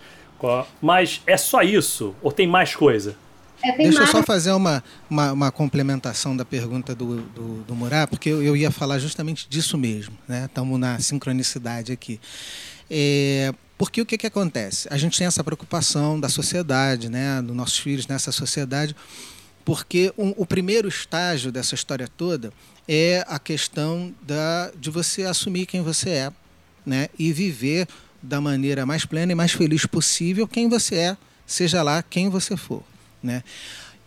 Mas 0.80 1.20
é 1.26 1.36
só 1.36 1.62
isso? 1.62 2.14
Ou 2.22 2.30
tem 2.30 2.46
mais 2.46 2.76
coisa? 2.76 3.16
É, 3.64 3.76
Deixa 3.78 4.02
eu 4.02 4.06
só 4.06 4.22
fazer 4.22 4.52
uma, 4.52 4.84
uma, 5.08 5.32
uma, 5.32 5.50
complementação 5.50 6.36
da 6.36 6.44
pergunta 6.44 6.94
do, 6.94 7.22
do, 7.22 7.62
do 7.62 7.74
Murá, 7.74 8.06
porque 8.06 8.28
eu, 8.28 8.42
eu, 8.42 8.54
ia 8.54 8.70
falar 8.70 8.98
justamente 8.98 9.48
disso 9.48 9.78
mesmo. 9.78 10.12
Estamos 10.44 10.78
né? 10.78 10.92
na 10.92 11.00
sincronicidade 11.00 11.90
aqui. 11.90 12.20
É, 12.90 13.54
porque 13.78 14.02
o 14.02 14.06
que, 14.06 14.18
que 14.18 14.26
acontece? 14.26 14.86
A 14.90 14.98
gente 14.98 15.16
tem 15.16 15.26
essa 15.26 15.42
preocupação 15.42 16.20
da 16.20 16.28
sociedade, 16.28 17.08
né, 17.08 17.40
dos 17.40 17.56
nossos 17.56 17.78
filhos 17.78 18.06
nessa 18.06 18.30
sociedade, 18.30 18.94
porque 19.64 20.12
um, 20.18 20.34
o 20.36 20.44
primeiro 20.44 20.86
estágio 20.86 21.50
dessa 21.50 21.74
história 21.74 22.06
toda 22.06 22.52
é 22.86 23.24
a 23.26 23.38
questão 23.38 24.14
da, 24.20 24.70
de 24.78 24.90
você 24.90 25.22
assumir 25.22 25.64
quem 25.64 25.80
você 25.80 26.10
é 26.10 26.32
né, 26.84 27.08
e 27.18 27.32
viver 27.32 27.88
da 28.22 28.42
maneira 28.42 28.84
mais 28.84 29.06
plena 29.06 29.32
e 29.32 29.34
mais 29.34 29.52
feliz 29.52 29.86
possível 29.86 30.46
quem 30.46 30.68
você 30.68 30.96
é, 30.96 31.16
seja 31.46 31.82
lá 31.82 32.02
quem 32.02 32.28
você 32.28 32.58
for. 32.58 32.82
Né? 33.24 33.42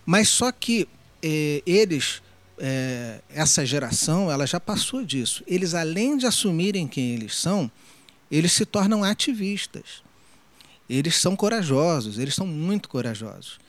Mas 0.05 0.29
só 0.29 0.51
que 0.51 0.87
é, 1.23 1.63
eles, 1.65 2.21
é, 2.59 3.19
essa 3.29 3.65
geração, 3.65 4.31
ela 4.31 4.45
já 4.45 4.59
passou 4.59 5.03
disso. 5.03 5.43
Eles, 5.47 5.73
além 5.73 6.15
de 6.15 6.27
assumirem 6.27 6.87
quem 6.87 7.15
eles 7.15 7.35
são, 7.35 7.69
eles 8.31 8.51
se 8.53 8.63
tornam 8.63 9.03
ativistas. 9.03 10.03
Eles 10.87 11.15
são 11.15 11.35
corajosos, 11.35 12.19
eles 12.19 12.35
são 12.35 12.45
muito 12.45 12.87
corajosos. 12.87 13.59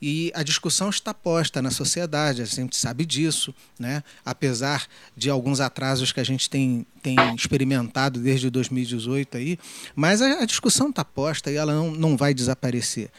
E 0.00 0.32
a 0.34 0.42
discussão 0.42 0.90
está 0.90 1.14
posta 1.14 1.62
na 1.62 1.70
sociedade, 1.70 2.42
a 2.42 2.44
gente 2.44 2.76
sabe 2.76 3.06
disso, 3.06 3.54
né? 3.78 4.02
apesar 4.24 4.86
de 5.16 5.30
alguns 5.30 5.60
atrasos 5.60 6.10
que 6.10 6.18
a 6.18 6.24
gente 6.24 6.50
tem, 6.50 6.84
tem 7.00 7.34
experimentado 7.36 8.18
desde 8.18 8.50
2018 8.50 9.36
aí, 9.36 9.58
mas 9.94 10.20
a, 10.20 10.42
a 10.42 10.44
discussão 10.44 10.90
está 10.90 11.04
posta 11.04 11.52
e 11.52 11.54
ela 11.54 11.72
não, 11.72 11.92
não 11.92 12.16
vai 12.16 12.34
desaparecer. 12.34 13.10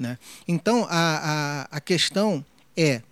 Né? 0.00 0.18
Então, 0.48 0.86
a, 0.88 1.68
a, 1.70 1.76
a 1.76 1.80
questão 1.80 2.42
é, 2.74 3.02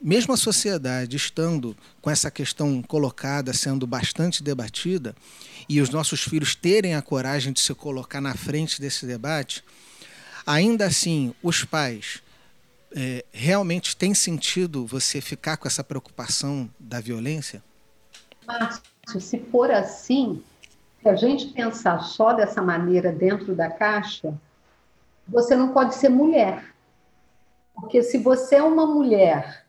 mesmo 0.00 0.34
a 0.34 0.36
sociedade 0.36 1.16
estando 1.16 1.76
com 2.02 2.10
essa 2.10 2.32
questão 2.32 2.82
colocada, 2.82 3.52
sendo 3.52 3.86
bastante 3.86 4.42
debatida, 4.42 5.14
e 5.68 5.80
os 5.80 5.88
nossos 5.88 6.22
filhos 6.22 6.56
terem 6.56 6.96
a 6.96 7.00
coragem 7.00 7.52
de 7.52 7.60
se 7.60 7.72
colocar 7.74 8.20
na 8.20 8.34
frente 8.34 8.80
desse 8.80 9.06
debate, 9.06 9.62
ainda 10.44 10.86
assim, 10.86 11.32
os 11.40 11.64
pais 11.64 12.20
é, 12.90 13.24
realmente 13.32 13.96
tem 13.96 14.12
sentido 14.12 14.84
você 14.84 15.20
ficar 15.20 15.56
com 15.56 15.68
essa 15.68 15.84
preocupação 15.84 16.68
da 16.78 17.00
violência? 17.00 17.62
Márcio, 18.44 18.82
se 19.20 19.38
for 19.50 19.70
assim, 19.70 20.42
se 21.02 21.08
a 21.08 21.14
gente 21.14 21.46
pensar 21.52 22.00
só 22.00 22.32
dessa 22.32 22.60
maneira 22.60 23.12
dentro 23.12 23.54
da 23.54 23.70
caixa, 23.70 24.34
você 25.28 25.56
não 25.56 25.72
pode 25.72 25.94
ser 25.94 26.08
mulher. 26.08 26.74
Porque 27.74 28.02
se 28.02 28.18
você 28.18 28.56
é 28.56 28.62
uma 28.62 28.86
mulher, 28.86 29.66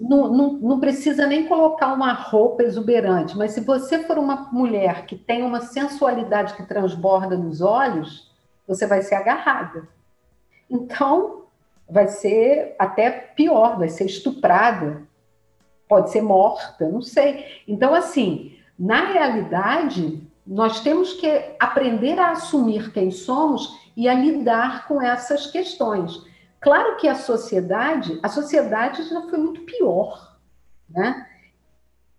não, 0.00 0.32
não, 0.32 0.52
não 0.52 0.80
precisa 0.80 1.26
nem 1.26 1.46
colocar 1.46 1.92
uma 1.92 2.12
roupa 2.12 2.62
exuberante, 2.62 3.36
mas 3.36 3.52
se 3.52 3.60
você 3.60 4.04
for 4.04 4.18
uma 4.18 4.48
mulher 4.52 5.06
que 5.06 5.16
tem 5.16 5.42
uma 5.42 5.60
sensualidade 5.60 6.54
que 6.54 6.66
transborda 6.66 7.36
nos 7.36 7.60
olhos, 7.60 8.30
você 8.66 8.86
vai 8.86 9.02
ser 9.02 9.16
agarrada. 9.16 9.88
Então, 10.70 11.44
vai 11.88 12.08
ser 12.08 12.74
até 12.78 13.10
pior, 13.10 13.78
vai 13.78 13.88
ser 13.88 14.04
estuprada, 14.04 15.02
pode 15.88 16.10
ser 16.10 16.20
morta, 16.20 16.88
não 16.88 17.00
sei. 17.00 17.62
Então, 17.66 17.94
assim, 17.94 18.56
na 18.78 19.06
realidade, 19.06 20.22
nós 20.46 20.80
temos 20.80 21.14
que 21.14 21.26
aprender 21.58 22.18
a 22.18 22.32
assumir 22.32 22.92
quem 22.92 23.10
somos 23.10 23.87
e 23.98 24.08
a 24.08 24.14
lidar 24.14 24.86
com 24.86 25.02
essas 25.02 25.48
questões. 25.48 26.24
Claro 26.60 26.96
que 26.98 27.08
a 27.08 27.16
sociedade, 27.16 28.16
a 28.22 28.28
sociedade 28.28 29.02
já 29.02 29.22
foi 29.22 29.40
muito 29.40 29.62
pior, 29.62 30.36
né? 30.88 31.26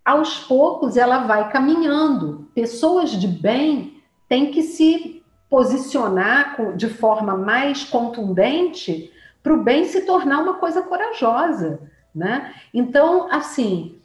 Aos 0.04 0.40
poucos 0.40 0.98
ela 0.98 1.20
vai 1.20 1.50
caminhando. 1.50 2.52
Pessoas 2.54 3.12
de 3.12 3.30
bem 3.30 4.04
têm 4.28 4.52
que 4.52 4.62
se 4.62 5.24
posicionar 5.50 6.76
de 6.76 6.90
forma 6.90 7.38
mais 7.38 7.86
contundente 7.86 9.10
para 9.42 9.54
o 9.54 9.64
bem 9.64 9.86
se 9.86 10.02
tornar 10.02 10.42
uma 10.42 10.56
coisa 10.56 10.82
corajosa, 10.82 11.90
né? 12.14 12.54
Então, 12.74 13.32
assim, 13.32 13.98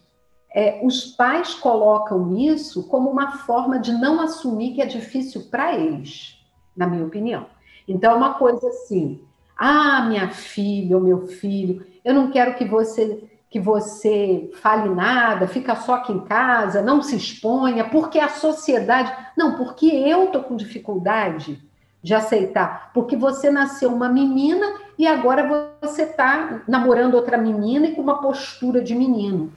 é, 0.55 0.81
os 0.85 1.07
pais 1.07 1.55
colocam 1.55 2.37
isso 2.37 2.87
como 2.87 3.11
uma 3.11 3.33
forma 3.39 3.81
de 3.81 3.91
não 3.91 4.21
assumir 4.21 4.75
que 4.75 4.81
é 4.83 4.87
difícil 4.87 5.49
para 5.51 5.77
eles, 5.77 6.39
na 6.77 6.87
minha 6.87 7.05
opinião. 7.05 7.53
Então, 7.87 8.13
é 8.13 8.15
uma 8.15 8.35
coisa 8.35 8.69
assim: 8.69 9.21
ah, 9.57 10.07
minha 10.09 10.31
filha 10.31 10.97
ou 10.97 11.03
meu 11.03 11.27
filho, 11.27 11.87
eu 12.05 12.15
não 12.15 12.31
quero 12.31 12.55
que 12.55 12.65
você 12.65 13.31
que 13.55 13.61
você 13.61 14.51
fale 14.55 14.89
nada, 14.89 15.47
fica 15.47 15.77
só 15.77 15.95
aqui 15.95 16.13
em 16.13 16.25
casa, 16.25 16.83
não 16.83 17.01
se 17.01 17.15
exponha, 17.15 17.85
porque 17.85 18.19
a 18.19 18.29
sociedade. 18.29 19.13
Não, 19.37 19.57
porque 19.57 19.87
eu 19.87 20.25
estou 20.25 20.43
com 20.43 20.57
dificuldade 20.57 21.63
de 22.03 22.13
aceitar, 22.13 22.91
porque 22.93 23.17
você 23.17 23.53
nasceu 23.53 23.95
uma 23.95 24.09
menina 24.09 24.75
e 24.99 25.07
agora 25.07 25.79
você 25.81 26.03
está 26.03 26.63
namorando 26.67 27.15
outra 27.15 27.39
menina 27.39 27.87
e 27.87 27.95
com 27.95 28.03
uma 28.03 28.21
postura 28.21 28.83
de 28.83 28.93
menino. 28.93 29.53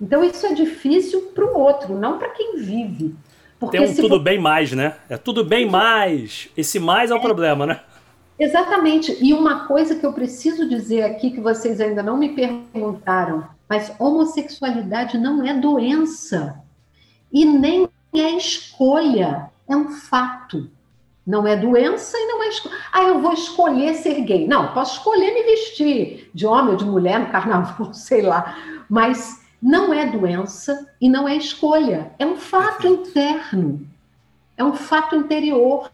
Então 0.00 0.24
isso 0.24 0.44
é 0.44 0.52
difícil 0.52 1.30
para 1.32 1.46
o 1.46 1.56
outro, 1.56 1.96
não 1.96 2.18
para 2.18 2.30
quem 2.30 2.56
vive. 2.56 3.14
Porque 3.58 3.76
Tem 3.76 3.88
um 3.88 3.94
tudo 3.94 4.20
bem 4.20 4.38
mais, 4.38 4.72
né? 4.72 4.96
É 5.08 5.16
tudo 5.16 5.44
bem 5.44 5.68
mais. 5.68 6.48
Esse 6.56 6.78
mais 6.78 7.10
é 7.10 7.14
o 7.14 7.18
é, 7.18 7.20
problema, 7.20 7.66
né? 7.66 7.80
Exatamente. 8.38 9.16
E 9.20 9.34
uma 9.34 9.66
coisa 9.66 9.96
que 9.96 10.06
eu 10.06 10.12
preciso 10.12 10.68
dizer 10.68 11.02
aqui 11.02 11.30
que 11.30 11.40
vocês 11.40 11.80
ainda 11.80 12.02
não 12.02 12.16
me 12.16 12.30
perguntaram, 12.30 13.44
mas 13.68 13.92
homossexualidade 13.98 15.18
não 15.18 15.44
é 15.44 15.54
doença 15.54 16.62
e 17.32 17.44
nem 17.44 17.88
é 18.14 18.30
escolha, 18.36 19.50
é 19.68 19.76
um 19.76 19.90
fato. 19.90 20.70
Não 21.26 21.46
é 21.46 21.54
doença 21.56 22.16
e 22.16 22.26
não 22.26 22.42
é 22.42 22.48
escolha. 22.48 22.74
Ah, 22.90 23.02
eu 23.02 23.20
vou 23.20 23.34
escolher 23.34 23.94
ser 23.94 24.22
gay. 24.22 24.46
Não, 24.46 24.72
posso 24.72 24.98
escolher 24.98 25.34
me 25.34 25.42
vestir 25.42 26.30
de 26.32 26.46
homem 26.46 26.70
ou 26.70 26.76
de 26.76 26.86
mulher 26.86 27.20
no 27.20 27.26
carnaval, 27.26 27.92
sei 27.92 28.22
lá. 28.22 28.56
Mas 28.88 29.42
não 29.60 29.92
é 29.92 30.06
doença 30.06 30.88
e 31.00 31.08
não 31.08 31.28
é 31.28 31.36
escolha, 31.36 32.12
é 32.18 32.24
um 32.24 32.36
fato 32.36 32.86
interno, 32.86 33.86
é 34.56 34.64
um 34.64 34.74
fato 34.74 35.16
interior. 35.16 35.90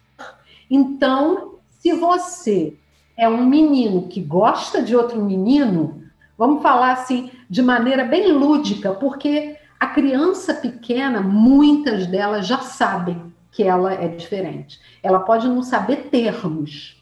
Então, 0.70 1.54
se 1.70 1.92
você 1.92 2.76
é 3.16 3.28
um 3.28 3.46
menino 3.46 4.08
que 4.08 4.20
gosta 4.20 4.82
de 4.82 4.94
outro 4.94 5.20
menino, 5.22 6.02
vamos 6.36 6.62
falar 6.62 6.92
assim 6.92 7.30
de 7.48 7.62
maneira 7.62 8.04
bem 8.04 8.32
lúdica, 8.32 8.92
porque 8.92 9.56
a 9.78 9.86
criança 9.86 10.54
pequena, 10.54 11.20
muitas 11.20 12.06
delas 12.06 12.46
já 12.46 12.58
sabem. 12.58 13.32
que 13.54 13.62
ela 13.62 13.94
é 13.94 14.08
diferente. 14.08 14.80
Ela 15.00 15.20
pode 15.20 15.46
não 15.46 15.62
saber 15.62 16.08
termos, 16.10 17.00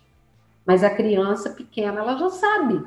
mas 0.67 0.85
a 0.85 0.91
criança 0.91 1.49
pequena 1.49 2.01
ela 2.01 2.15
já 2.19 2.29
sabe 2.29 2.85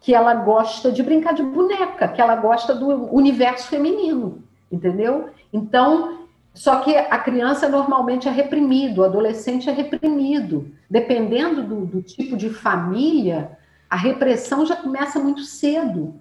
que 0.00 0.14
ela 0.14 0.34
gosta 0.34 0.92
de 0.92 1.02
brincar 1.02 1.34
de 1.34 1.42
boneca, 1.42 2.08
que 2.08 2.20
ela 2.20 2.36
gosta 2.36 2.74
do 2.74 3.14
universo 3.14 3.68
feminino, 3.68 4.42
entendeu? 4.70 5.30
Então, 5.52 6.26
só 6.54 6.80
que 6.80 6.96
a 6.96 7.18
criança 7.18 7.68
normalmente 7.68 8.28
é 8.28 8.30
reprimido, 8.30 9.00
o 9.00 9.04
adolescente 9.04 9.68
é 9.68 9.72
reprimido. 9.72 10.72
Dependendo 10.88 11.62
do, 11.62 11.84
do 11.84 12.02
tipo 12.02 12.36
de 12.36 12.50
família, 12.50 13.58
a 13.90 13.96
repressão 13.96 14.64
já 14.64 14.76
começa 14.76 15.18
muito 15.18 15.42
cedo. 15.42 16.14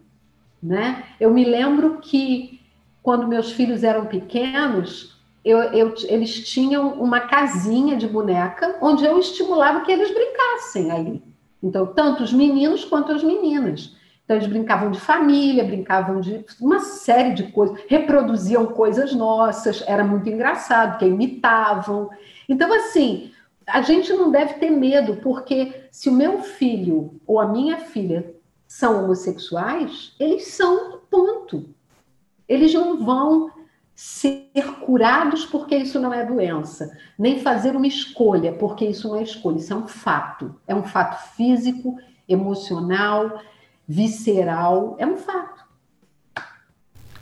Né? 0.62 1.04
Eu 1.20 1.32
me 1.32 1.46
lembro 1.46 2.00
que 2.02 2.60
quando 3.02 3.28
meus 3.28 3.52
filhos 3.52 3.84
eram 3.84 4.08
pequenos, 4.08 5.16
eu, 5.44 5.60
eu, 5.60 5.94
eles 6.08 6.44
tinham 6.50 6.94
uma 6.94 7.22
casinha 7.22 7.96
de 7.96 8.08
boneca 8.08 8.78
onde 8.82 9.06
eu 9.06 9.20
estimulava 9.20 9.82
que 9.82 9.92
eles 9.92 10.12
brincassem 10.12 10.92
ali. 10.92 11.24
Então, 11.66 11.88
tanto 11.88 12.24
os 12.24 12.32
meninos 12.32 12.86
quanto 12.86 13.12
as 13.12 13.24
meninas. 13.24 13.96
Então, 14.24 14.38
eles 14.38 14.48
brincavam 14.48 14.92
de 14.92 15.00
família, 15.00 15.64
brincavam 15.64 16.22
de 16.22 16.46
uma 16.62 16.80
série 16.80 17.34
de 17.34 17.52
coisas, 17.52 17.80
reproduziam 17.88 18.68
coisas 18.68 19.16
nossas, 19.16 19.84
era 19.88 20.04
muito 20.04 20.30
engraçado, 20.30 21.00
que 21.00 21.06
imitavam. 21.06 22.10
Então, 22.48 22.72
assim, 22.72 23.32
a 23.66 23.82
gente 23.82 24.14
não 24.14 24.30
deve 24.30 24.54
ter 24.56 24.70
medo, 24.70 25.16
porque 25.18 25.88
se 25.92 26.08
o 26.08 26.14
meu 26.14 26.44
filho 26.44 27.20
ou 27.26 27.40
a 27.40 27.48
minha 27.48 27.78
filha 27.78 28.32
são 28.68 29.04
homossexuais, 29.04 30.14
eles 30.20 30.48
são, 30.50 31.00
ponto. 31.10 31.68
Eles 32.48 32.72
não 32.76 33.04
vão 33.04 33.50
ser 33.96 34.52
curados 34.82 35.46
porque 35.46 35.76
isso 35.76 36.00
não 36.00 36.14
é 36.14 36.26
doença, 36.26 36.92
nem 37.18 37.40
fazer 37.40 37.76
uma 37.76 37.88
escolha 37.88 38.52
porque 38.52 38.86
isso 38.86 39.08
não 39.08 39.16
é 39.16 39.24
escolha, 39.24 39.58
isso 39.58 39.72
é 39.72 39.76
um 39.76 39.88
fato. 39.88 40.54
É 40.68 40.76
um 40.76 40.84
fato 40.84 41.34
físico, 41.36 41.98
emocional, 42.28 43.42
visceral, 43.88 44.96
é 45.00 45.06
um 45.06 45.18
fato. 45.18 45.64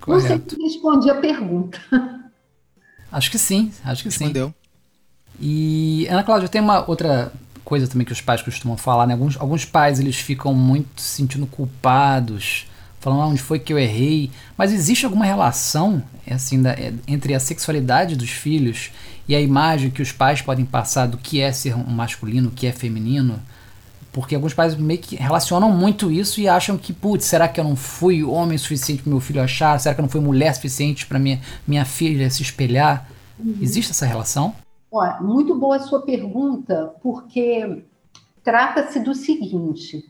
Correto. 0.01 0.09
Não 0.09 0.19
sei 0.19 0.41
se 0.49 0.61
respondi 0.61 1.09
a 1.09 1.15
pergunta. 1.15 1.79
Acho 3.11 3.29
que 3.29 3.37
sim, 3.37 3.71
acho 3.85 4.01
que 4.03 4.09
Respondeu. 4.09 4.47
sim. 4.47 4.53
E, 5.39 6.07
Ana 6.09 6.23
Cláudia, 6.23 6.49
tem 6.49 6.61
uma 6.61 6.89
outra 6.89 7.31
coisa 7.63 7.87
também 7.87 8.05
que 8.05 8.11
os 8.11 8.21
pais 8.21 8.41
costumam 8.41 8.75
falar, 8.77 9.05
né? 9.07 9.13
Alguns, 9.13 9.39
alguns 9.39 9.65
pais, 9.65 9.99
eles 9.99 10.17
ficam 10.17 10.53
muito 10.53 10.99
se 11.01 11.17
sentindo 11.17 11.45
culpados, 11.47 12.67
falando 13.03 13.21
ah, 13.21 13.27
onde 13.27 13.41
foi 13.41 13.59
que 13.59 13.73
eu 13.73 13.77
errei. 13.77 14.31
Mas 14.57 14.71
existe 14.71 15.05
alguma 15.05 15.25
relação, 15.25 16.01
assim, 16.29 16.61
da, 16.61 16.71
é, 16.71 16.93
entre 17.05 17.35
a 17.35 17.39
sexualidade 17.39 18.15
dos 18.15 18.29
filhos 18.29 18.91
e 19.27 19.35
a 19.35 19.41
imagem 19.41 19.89
que 19.89 20.01
os 20.01 20.11
pais 20.11 20.41
podem 20.41 20.65
passar 20.65 21.07
do 21.07 21.17
que 21.17 21.41
é 21.41 21.51
ser 21.51 21.75
um 21.75 21.91
masculino, 21.91 22.47
o 22.47 22.51
que 22.51 22.65
é 22.65 22.71
feminino? 22.71 23.39
Porque 24.13 24.35
alguns 24.35 24.53
pais 24.53 24.75
meio 24.75 24.99
que 24.99 25.15
relacionam 25.15 25.69
muito 25.71 26.09
isso 26.09 26.39
e 26.39 26.47
acham 26.47 26.77
que, 26.77 26.93
putz, 26.93 27.25
será 27.25 27.47
que 27.47 27.59
eu 27.59 27.63
não 27.63 27.75
fui 27.75 28.23
homem 28.23 28.57
suficiente 28.57 29.01
para 29.01 29.11
meu 29.11 29.19
filho 29.19 29.41
achar? 29.41 29.77
Será 29.79 29.93
que 29.93 29.99
eu 29.99 30.03
não 30.03 30.09
fui 30.09 30.21
mulher 30.21 30.53
suficiente 30.53 31.05
para 31.05 31.19
minha, 31.19 31.41
minha 31.67 31.83
filha 31.83 32.29
se 32.29 32.41
espelhar? 32.41 33.09
Uhum. 33.37 33.57
Existe 33.59 33.91
essa 33.91 34.05
relação? 34.05 34.55
Olha, 34.91 35.19
muito 35.19 35.55
boa 35.55 35.77
a 35.77 35.79
sua 35.79 36.03
pergunta, 36.03 36.93
porque 37.01 37.83
trata-se 38.43 38.99
do 38.99 39.15
seguinte: 39.15 40.05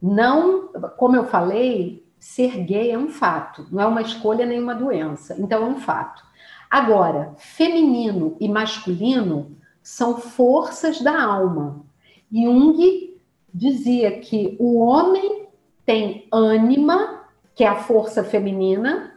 não, 0.00 0.68
como 0.96 1.16
eu 1.16 1.26
falei, 1.26 2.01
ser 2.22 2.58
gay 2.58 2.92
é 2.92 2.96
um 2.96 3.08
fato, 3.08 3.66
não 3.72 3.82
é 3.82 3.84
uma 3.84 4.00
escolha 4.00 4.46
nem 4.46 4.62
uma 4.62 4.76
doença, 4.76 5.34
então 5.40 5.60
é 5.60 5.66
um 5.66 5.80
fato. 5.80 6.22
Agora, 6.70 7.34
feminino 7.36 8.36
e 8.38 8.48
masculino 8.48 9.56
são 9.82 10.16
forças 10.18 11.00
da 11.00 11.20
alma. 11.20 11.84
Jung 12.32 13.16
dizia 13.52 14.20
que 14.20 14.56
o 14.60 14.78
homem 14.78 15.48
tem 15.84 16.28
ânima, 16.32 17.24
que 17.56 17.64
é 17.64 17.68
a 17.68 17.74
força 17.74 18.22
feminina, 18.22 19.12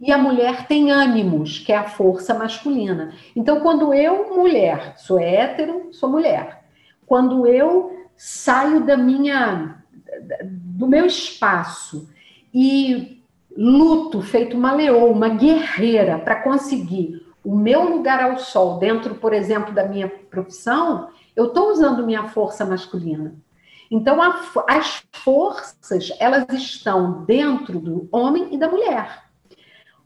e 0.00 0.10
a 0.10 0.18
mulher 0.18 0.66
tem 0.66 0.90
ânimos, 0.90 1.60
que 1.60 1.72
é 1.72 1.76
a 1.76 1.88
força 1.88 2.34
masculina. 2.34 3.14
Então, 3.36 3.60
quando 3.60 3.94
eu, 3.94 4.34
mulher, 4.34 4.94
sou 4.98 5.20
hétero, 5.20 5.90
sou 5.92 6.10
mulher. 6.10 6.64
Quando 7.06 7.46
eu 7.46 8.08
saio 8.16 8.84
da 8.84 8.96
minha 8.96 9.76
do 10.42 10.88
meu 10.88 11.06
espaço 11.06 12.08
e 12.52 13.22
luto 13.56 14.20
feito 14.20 14.56
uma 14.56 14.72
leoa, 14.72 15.10
uma 15.10 15.28
guerreira 15.28 16.18
para 16.18 16.42
conseguir 16.42 17.26
o 17.44 17.56
meu 17.56 17.88
lugar 17.88 18.22
ao 18.22 18.38
sol 18.38 18.78
dentro, 18.78 19.14
por 19.14 19.32
exemplo, 19.32 19.72
da 19.72 19.86
minha 19.86 20.08
profissão, 20.08 21.08
eu 21.34 21.46
estou 21.46 21.70
usando 21.70 22.04
minha 22.04 22.28
força 22.28 22.64
masculina. 22.64 23.34
Então, 23.90 24.20
a, 24.20 24.42
as 24.68 25.02
forças, 25.12 26.12
elas 26.20 26.46
estão 26.52 27.24
dentro 27.24 27.80
do 27.80 28.08
homem 28.12 28.48
e 28.52 28.58
da 28.58 28.68
mulher. 28.68 29.24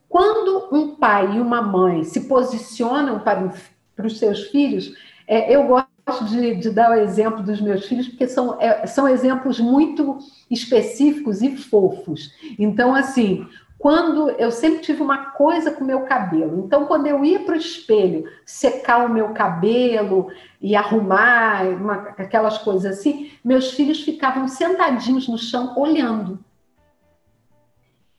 Quando 0.09 0.68
um 0.70 0.95
pai 0.95 1.36
e 1.36 1.40
uma 1.40 1.61
mãe 1.61 2.05
se 2.05 2.28
posicionam 2.28 3.18
para, 3.20 3.53
para 3.97 4.07
os 4.07 4.18
seus 4.18 4.45
filhos, 4.45 4.95
é, 5.26 5.55
eu 5.55 5.66
gosto 5.66 5.88
de, 6.20 6.56
de, 6.56 6.70
dar 6.70 6.90
o 6.90 6.94
exemplo 6.94 7.42
dos 7.42 7.60
meus 7.60 7.86
filhos, 7.86 8.08
porque 8.08 8.26
são, 8.26 8.60
é, 8.60 8.86
são 8.86 9.08
exemplos 9.08 9.58
muito 9.58 10.18
específicos 10.50 11.42
e 11.42 11.56
fofos. 11.56 12.32
Então, 12.58 12.94
assim, 12.94 13.46
quando 13.78 14.30
eu 14.30 14.50
sempre 14.50 14.80
tive 14.80 15.02
uma 15.02 15.32
coisa 15.32 15.70
com 15.70 15.82
o 15.82 15.86
meu 15.86 16.02
cabelo. 16.02 16.64
Então, 16.64 16.86
quando 16.86 17.06
eu 17.08 17.24
ia 17.24 17.40
para 17.40 17.54
o 17.54 17.58
espelho 17.58 18.30
secar 18.46 19.04
o 19.04 19.12
meu 19.12 19.30
cabelo 19.30 20.30
e 20.60 20.76
arrumar 20.76 21.64
uma, 21.66 21.94
aquelas 22.16 22.58
coisas 22.58 22.98
assim, 22.98 23.32
meus 23.44 23.72
filhos 23.72 24.02
ficavam 24.02 24.46
sentadinhos 24.46 25.26
no 25.26 25.36
chão 25.36 25.74
olhando. 25.76 26.38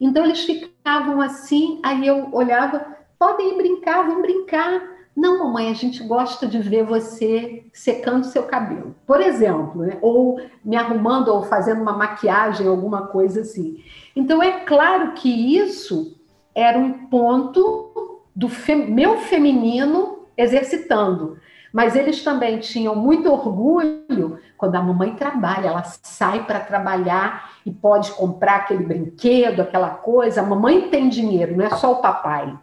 Então 0.03 0.25
eles 0.25 0.43
ficavam 0.43 1.21
assim, 1.21 1.79
aí 1.81 2.05
eu 2.05 2.27
olhava, 2.33 2.85
podem 3.17 3.55
brincar, 3.55 4.05
vão 4.05 4.21
brincar. 4.21 4.92
Não, 5.15 5.39
mamãe, 5.39 5.69
a 5.69 5.73
gente 5.73 6.03
gosta 6.03 6.47
de 6.47 6.57
ver 6.59 6.83
você 6.83 7.65
secando 7.71 8.25
seu 8.25 8.43
cabelo, 8.43 8.95
por 9.05 9.21
exemplo, 9.21 9.83
né? 9.83 9.97
ou 10.01 10.41
me 10.65 10.75
arrumando 10.75 11.27
ou 11.27 11.43
fazendo 11.43 11.81
uma 11.81 11.93
maquiagem, 11.93 12.67
alguma 12.67 13.07
coisa 13.07 13.41
assim. 13.41 13.83
Então 14.15 14.41
é 14.41 14.61
claro 14.61 15.13
que 15.13 15.29
isso 15.57 16.17
era 16.55 16.77
um 16.79 17.07
ponto 17.07 18.21
do 18.35 18.49
fe 18.49 18.75
meu 18.75 19.17
feminino 19.19 20.25
exercitando. 20.35 21.37
Mas 21.71 21.95
eles 21.95 22.23
também 22.23 22.59
tinham 22.59 22.95
muito 22.95 23.31
orgulho 23.31 24.39
quando 24.57 24.75
a 24.75 24.81
mamãe 24.81 25.15
trabalha, 25.15 25.69
ela 25.69 25.83
sai 25.83 26.45
para 26.45 26.59
trabalhar 26.59 27.51
e 27.65 27.71
pode 27.71 28.11
comprar 28.11 28.57
aquele 28.57 28.85
brinquedo, 28.85 29.61
aquela 29.61 29.89
coisa. 29.89 30.41
A 30.41 30.45
mamãe 30.45 30.89
tem 30.89 31.09
dinheiro, 31.09 31.57
não 31.57 31.65
é 31.65 31.71
só 31.71 31.93
o 31.93 32.01
papai. 32.01 32.55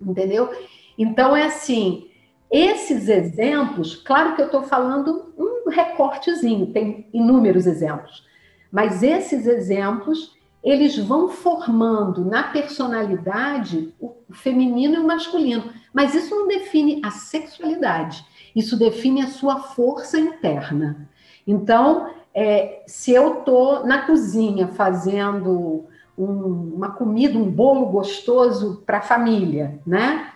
Entendeu? 0.00 0.50
Então 0.98 1.36
é 1.36 1.44
assim, 1.44 2.08
esses 2.50 3.08
exemplos, 3.08 3.96
claro 3.96 4.34
que 4.34 4.42
eu 4.42 4.46
estou 4.46 4.62
falando 4.62 5.32
um 5.38 5.70
recortezinho, 5.70 6.66
tem 6.66 7.08
inúmeros 7.12 7.66
exemplos, 7.66 8.26
mas 8.70 9.02
esses 9.02 9.46
exemplos 9.46 10.36
eles 10.62 10.96
vão 10.96 11.28
formando 11.28 12.24
na 12.24 12.44
personalidade 12.44 13.92
o 13.98 14.14
feminino 14.30 14.94
e 14.94 14.98
o 14.98 15.06
masculino, 15.06 15.72
mas 15.92 16.14
isso 16.14 16.34
não 16.34 16.46
define 16.46 17.00
a 17.04 17.10
sexualidade. 17.10 18.24
Isso 18.54 18.78
define 18.78 19.22
a 19.22 19.28
sua 19.28 19.58
força 19.58 20.20
interna. 20.20 21.08
Então, 21.46 22.10
é, 22.32 22.82
se 22.86 23.12
eu 23.12 23.40
estou 23.40 23.84
na 23.84 24.02
cozinha 24.02 24.68
fazendo 24.68 25.86
um, 26.16 26.74
uma 26.76 26.90
comida, 26.90 27.36
um 27.36 27.50
bolo 27.50 27.86
gostoso 27.86 28.82
para 28.86 28.98
a 28.98 29.02
família, 29.02 29.80
né? 29.84 30.31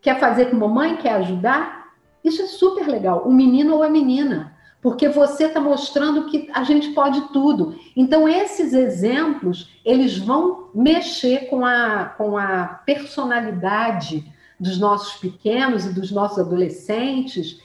Quer 0.00 0.18
fazer 0.20 0.50
com 0.50 0.56
mamãe? 0.56 0.96
Quer 0.96 1.14
ajudar? 1.14 1.92
Isso 2.22 2.42
é 2.42 2.46
super 2.46 2.86
legal. 2.86 3.22
O 3.26 3.32
menino 3.32 3.74
ou 3.74 3.82
a 3.82 3.88
menina. 3.88 4.56
Porque 4.82 5.08
você 5.08 5.46
está 5.46 5.60
mostrando 5.60 6.26
que 6.26 6.48
a 6.52 6.62
gente 6.62 6.90
pode 6.90 7.20
tudo. 7.32 7.78
Então, 7.96 8.28
esses 8.28 8.72
exemplos, 8.72 9.70
eles 9.84 10.16
vão 10.18 10.68
mexer 10.74 11.48
com 11.48 11.64
a, 11.64 12.04
com 12.16 12.36
a 12.36 12.66
personalidade 12.86 14.32
dos 14.58 14.78
nossos 14.78 15.14
pequenos 15.14 15.84
e 15.84 15.92
dos 15.92 16.10
nossos 16.10 16.38
adolescentes, 16.38 17.60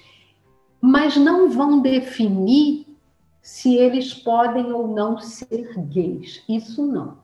mas 0.79 1.15
não 1.15 1.49
vão 1.49 1.79
definir 1.79 2.87
se 3.41 3.75
eles 3.75 4.13
podem 4.13 4.71
ou 4.71 4.87
não 4.87 5.17
ser 5.17 5.77
gays. 5.77 6.43
Isso 6.47 6.85
não. 6.85 7.17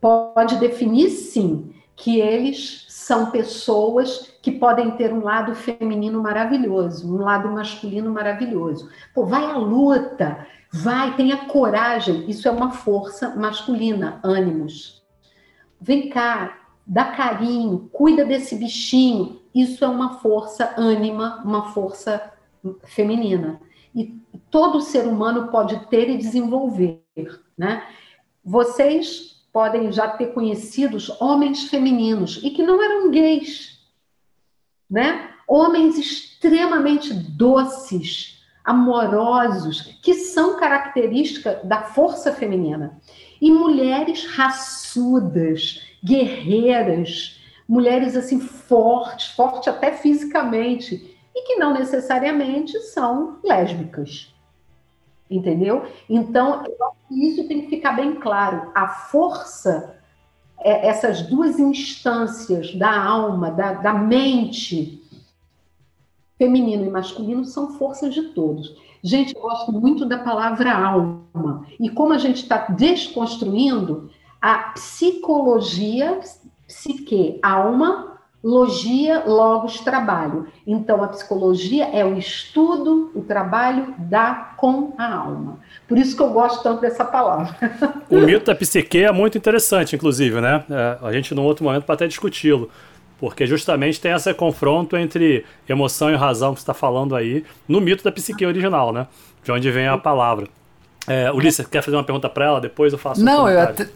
Pode 0.00 0.56
definir, 0.56 1.10
sim, 1.10 1.72
que 1.96 2.20
eles 2.20 2.86
são 3.08 3.30
pessoas 3.30 4.34
que 4.42 4.52
podem 4.52 4.90
ter 4.90 5.14
um 5.14 5.24
lado 5.24 5.54
feminino 5.54 6.22
maravilhoso, 6.22 7.10
um 7.10 7.22
lado 7.22 7.48
masculino 7.48 8.12
maravilhoso. 8.12 8.90
Pô, 9.14 9.24
vai 9.24 9.46
à 9.46 9.56
luta, 9.56 10.46
vai, 10.70 11.16
tenha 11.16 11.46
coragem. 11.46 12.28
Isso 12.28 12.46
é 12.46 12.50
uma 12.50 12.70
força 12.70 13.34
masculina, 13.34 14.20
ânimos. 14.22 15.02
Vem 15.80 16.10
cá, 16.10 16.58
dá 16.86 17.06
carinho, 17.06 17.88
cuida 17.90 18.26
desse 18.26 18.56
bichinho. 18.56 19.40
isso 19.54 19.86
é 19.86 19.88
uma 19.88 20.18
força 20.18 20.74
ânima, 20.76 21.40
uma 21.42 21.72
força 21.72 22.30
feminina. 22.84 23.58
E 23.94 24.20
todo 24.50 24.82
ser 24.82 25.06
humano 25.06 25.48
pode 25.48 25.86
ter 25.86 26.10
e 26.10 26.18
desenvolver, 26.18 27.02
né? 27.56 27.84
Vocês 28.44 29.37
podem 29.52 29.90
já 29.90 30.08
ter 30.08 30.32
conhecido 30.32 30.98
homens 31.20 31.64
femininos 31.64 32.40
e 32.42 32.50
que 32.50 32.62
não 32.62 32.82
eram 32.82 33.10
gays, 33.10 33.78
né? 34.88 35.30
Homens 35.46 35.96
extremamente 35.96 37.12
doces, 37.12 38.42
amorosos, 38.64 39.98
que 40.02 40.14
são 40.14 40.58
característica 40.58 41.60
da 41.64 41.82
força 41.82 42.32
feminina. 42.32 43.00
E 43.40 43.50
mulheres 43.50 44.26
raçudas, 44.26 45.82
guerreiras, 46.04 47.40
mulheres 47.66 48.14
assim 48.14 48.40
fortes, 48.40 49.28
fortes 49.28 49.68
até 49.68 49.92
fisicamente, 49.92 51.16
e 51.34 51.42
que 51.46 51.56
não 51.56 51.72
necessariamente 51.72 52.78
são 52.80 53.38
lésbicas. 53.42 54.34
Entendeu? 55.30 55.84
Então, 56.08 56.64
isso 57.10 57.46
tem 57.46 57.62
que 57.62 57.68
ficar 57.68 57.92
bem 57.92 58.14
claro. 58.14 58.70
A 58.74 58.88
força, 58.88 59.98
é, 60.60 60.88
essas 60.88 61.22
duas 61.22 61.58
instâncias 61.58 62.74
da 62.74 62.90
alma, 62.90 63.50
da, 63.50 63.74
da 63.74 63.92
mente, 63.92 65.02
feminino 66.38 66.86
e 66.86 66.90
masculino, 66.90 67.44
são 67.44 67.74
forças 67.74 68.14
de 68.14 68.22
todos. 68.28 68.74
Gente, 69.02 69.34
eu 69.34 69.42
gosto 69.42 69.72
muito 69.72 70.06
da 70.06 70.18
palavra 70.18 70.72
alma. 70.72 71.66
E 71.78 71.90
como 71.90 72.12
a 72.12 72.18
gente 72.18 72.42
está 72.42 72.66
desconstruindo, 72.68 74.10
a 74.40 74.70
psicologia, 74.72 76.20
psique, 76.66 77.38
alma, 77.42 78.07
logia, 78.42 79.24
logos, 79.26 79.80
trabalho. 79.80 80.46
Então, 80.66 81.02
a 81.02 81.08
psicologia 81.08 81.86
é 81.86 82.04
o 82.04 82.16
estudo, 82.16 83.10
o 83.14 83.22
trabalho 83.22 83.94
da 83.98 84.52
com 84.56 84.94
a 84.96 85.14
alma. 85.14 85.58
Por 85.86 85.98
isso 85.98 86.16
que 86.16 86.22
eu 86.22 86.30
gosto 86.30 86.62
tanto 86.62 86.80
dessa 86.80 87.04
palavra. 87.04 87.54
O 88.10 88.20
mito 88.20 88.46
da 88.46 88.54
psique 88.54 89.04
é 89.04 89.12
muito 89.12 89.36
interessante, 89.36 89.94
inclusive, 89.94 90.40
né? 90.40 90.64
É, 90.70 90.98
a 91.02 91.12
gente, 91.12 91.34
num 91.34 91.44
outro 91.44 91.64
momento, 91.64 91.84
pode 91.84 91.96
até 91.96 92.06
discuti-lo. 92.06 92.70
Porque 93.20 93.46
justamente 93.46 94.00
tem 94.00 94.12
esse 94.12 94.32
confronto 94.32 94.96
entre 94.96 95.44
emoção 95.68 96.10
e 96.10 96.14
razão 96.14 96.54
que 96.54 96.60
você 96.60 96.62
está 96.62 96.74
falando 96.74 97.14
aí, 97.16 97.44
no 97.66 97.80
mito 97.80 98.02
da 98.02 98.12
psique 98.12 98.46
original, 98.46 98.92
né? 98.92 99.06
De 99.42 99.52
onde 99.52 99.70
vem 99.70 99.88
a 99.88 99.98
palavra. 99.98 100.46
É, 101.06 101.30
Ulisses, 101.32 101.66
quer 101.66 101.82
fazer 101.82 101.96
uma 101.96 102.04
pergunta 102.04 102.28
para 102.28 102.44
ela? 102.44 102.60
Depois 102.60 102.92
eu 102.92 102.98
faço 102.98 103.24
Não, 103.24 103.44
um 103.44 103.48
eu 103.48 103.60
até, 103.60 103.88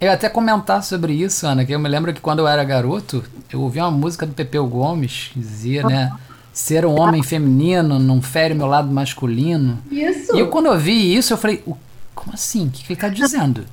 eu 0.00 0.06
ia 0.06 0.12
até 0.12 0.28
comentar 0.28 0.82
sobre 0.82 1.12
isso, 1.12 1.46
Ana, 1.46 1.64
que 1.64 1.72
eu 1.72 1.78
me 1.78 1.88
lembro 1.88 2.12
que 2.12 2.20
quando 2.20 2.38
eu 2.38 2.48
era 2.48 2.62
garoto, 2.62 3.24
eu 3.52 3.60
ouvi 3.60 3.80
uma 3.80 3.90
música 3.90 4.24
do 4.24 4.32
Pepeu 4.32 4.66
Gomes, 4.66 5.30
que 5.32 5.40
dizia, 5.40 5.82
né? 5.82 6.12
Ser 6.52 6.84
um 6.86 6.98
homem 6.98 7.22
feminino 7.22 7.98
não 7.98 8.22
fere 8.22 8.54
meu 8.54 8.66
lado 8.66 8.90
masculino. 8.90 9.78
Isso. 9.90 10.36
E 10.36 10.40
eu, 10.40 10.48
quando 10.48 10.66
eu 10.66 10.78
vi 10.78 11.14
isso, 11.14 11.32
eu 11.32 11.38
falei, 11.38 11.62
como 12.14 12.34
assim? 12.34 12.66
O 12.66 12.70
que, 12.70 12.84
que 12.84 12.92
ele 12.92 13.00
tá 13.00 13.08
dizendo? 13.08 13.64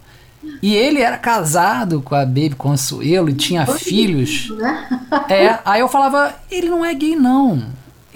E 0.62 0.76
ele 0.76 1.02
era 1.02 1.18
casado 1.18 2.02
com 2.02 2.16
a 2.16 2.26
Baby 2.26 2.56
Consuelo 2.56 3.30
e 3.30 3.34
tinha 3.34 3.66
filhos. 3.66 4.50
Né? 4.52 5.02
É, 5.30 5.60
aí 5.66 5.80
eu 5.80 5.88
falava, 5.88 6.36
ele 6.50 6.70
não 6.70 6.86
é 6.86 6.94
gay, 6.94 7.16
não. 7.16 7.64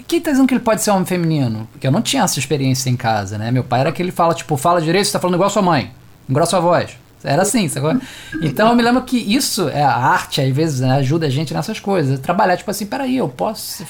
Quem 0.06 0.20
tá 0.20 0.30
dizendo 0.32 0.48
que 0.48 0.54
ele 0.54 0.60
pode 0.60 0.82
ser 0.82 0.90
homem 0.90 1.06
feminino? 1.06 1.68
Porque 1.70 1.86
eu 1.86 1.92
não 1.92 2.02
tinha 2.02 2.24
essa 2.24 2.38
experiência 2.38 2.90
em 2.90 2.96
casa, 2.96 3.38
né? 3.38 3.50
Meu 3.52 3.62
pai 3.62 3.80
era 3.80 3.92
que 3.92 4.02
ele 4.02 4.10
fala, 4.10 4.34
tipo, 4.34 4.56
fala 4.56 4.80
direito, 4.80 5.06
você 5.06 5.12
tá 5.12 5.20
falando 5.20 5.34
igual 5.34 5.46
a 5.46 5.52
sua 5.52 5.62
mãe. 5.62 5.92
Igual 6.28 6.42
a 6.42 6.46
sua 6.46 6.60
voz. 6.60 6.96
Era 7.22 7.42
assim, 7.42 7.68
sabe? 7.68 8.00
Então 8.42 8.68
eu 8.70 8.76
me 8.76 8.82
lembro 8.82 9.02
que 9.02 9.16
isso, 9.16 9.68
é 9.68 9.82
a 9.82 9.94
arte, 9.94 10.40
às 10.40 10.54
vezes, 10.54 10.80
né, 10.80 10.92
ajuda 10.92 11.26
a 11.26 11.30
gente 11.30 11.52
nessas 11.52 11.78
coisas. 11.78 12.18
Trabalhar, 12.18 12.56
tipo 12.56 12.70
assim, 12.70 12.86
peraí, 12.86 13.16
eu 13.16 13.28
posso. 13.28 13.84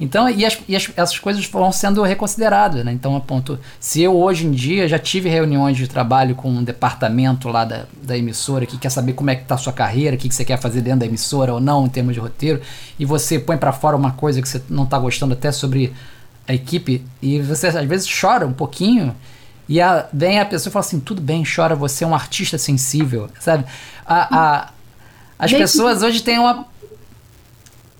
Então, 0.00 0.30
e, 0.30 0.46
as, 0.46 0.58
e 0.66 0.74
as, 0.74 0.90
essas 0.96 1.18
coisas 1.18 1.44
vão 1.46 1.70
sendo 1.70 2.02
reconsideradas, 2.02 2.82
né? 2.84 2.90
Então, 2.90 3.14
a 3.14 3.20
ponto. 3.20 3.58
Se 3.78 4.00
eu 4.00 4.16
hoje 4.16 4.46
em 4.46 4.50
dia 4.50 4.88
já 4.88 4.98
tive 4.98 5.28
reuniões 5.28 5.76
de 5.76 5.86
trabalho 5.86 6.34
com 6.34 6.48
um 6.48 6.64
departamento 6.64 7.48
lá 7.48 7.66
da, 7.66 7.84
da 8.02 8.16
emissora 8.16 8.64
que 8.64 8.78
quer 8.78 8.88
saber 8.88 9.12
como 9.12 9.28
é 9.28 9.36
que 9.36 9.44
tá 9.44 9.56
a 9.56 9.58
sua 9.58 9.74
carreira, 9.74 10.16
o 10.16 10.18
que, 10.18 10.28
que 10.28 10.34
você 10.34 10.44
quer 10.44 10.58
fazer 10.58 10.80
dentro 10.80 11.00
da 11.00 11.06
emissora 11.06 11.52
ou 11.52 11.60
não, 11.60 11.84
em 11.84 11.90
termos 11.90 12.14
de 12.14 12.20
roteiro, 12.20 12.62
e 12.98 13.04
você 13.04 13.38
põe 13.38 13.58
para 13.58 13.72
fora 13.72 13.94
uma 13.94 14.12
coisa 14.12 14.40
que 14.40 14.48
você 14.48 14.62
não 14.70 14.86
tá 14.86 14.98
gostando 14.98 15.34
até 15.34 15.52
sobre 15.52 15.92
a 16.48 16.54
equipe, 16.54 17.04
e 17.20 17.38
você 17.40 17.66
às 17.66 17.84
vezes 17.84 18.08
chora 18.20 18.46
um 18.46 18.54
pouquinho. 18.54 19.14
E 19.70 19.80
a, 19.80 20.08
vem 20.12 20.40
a 20.40 20.44
pessoa 20.44 20.68
e 20.68 20.72
fala 20.72 20.84
assim: 20.84 20.98
tudo 20.98 21.22
bem, 21.22 21.44
chora, 21.44 21.76
você 21.76 22.02
é 22.02 22.06
um 22.06 22.12
artista 22.12 22.58
sensível, 22.58 23.30
sabe? 23.38 23.64
A, 24.04 24.38
a, 24.40 24.68
as 25.38 25.52
pessoas 25.52 26.02
hoje 26.02 26.24
têm 26.24 26.40
uma. 26.40 26.66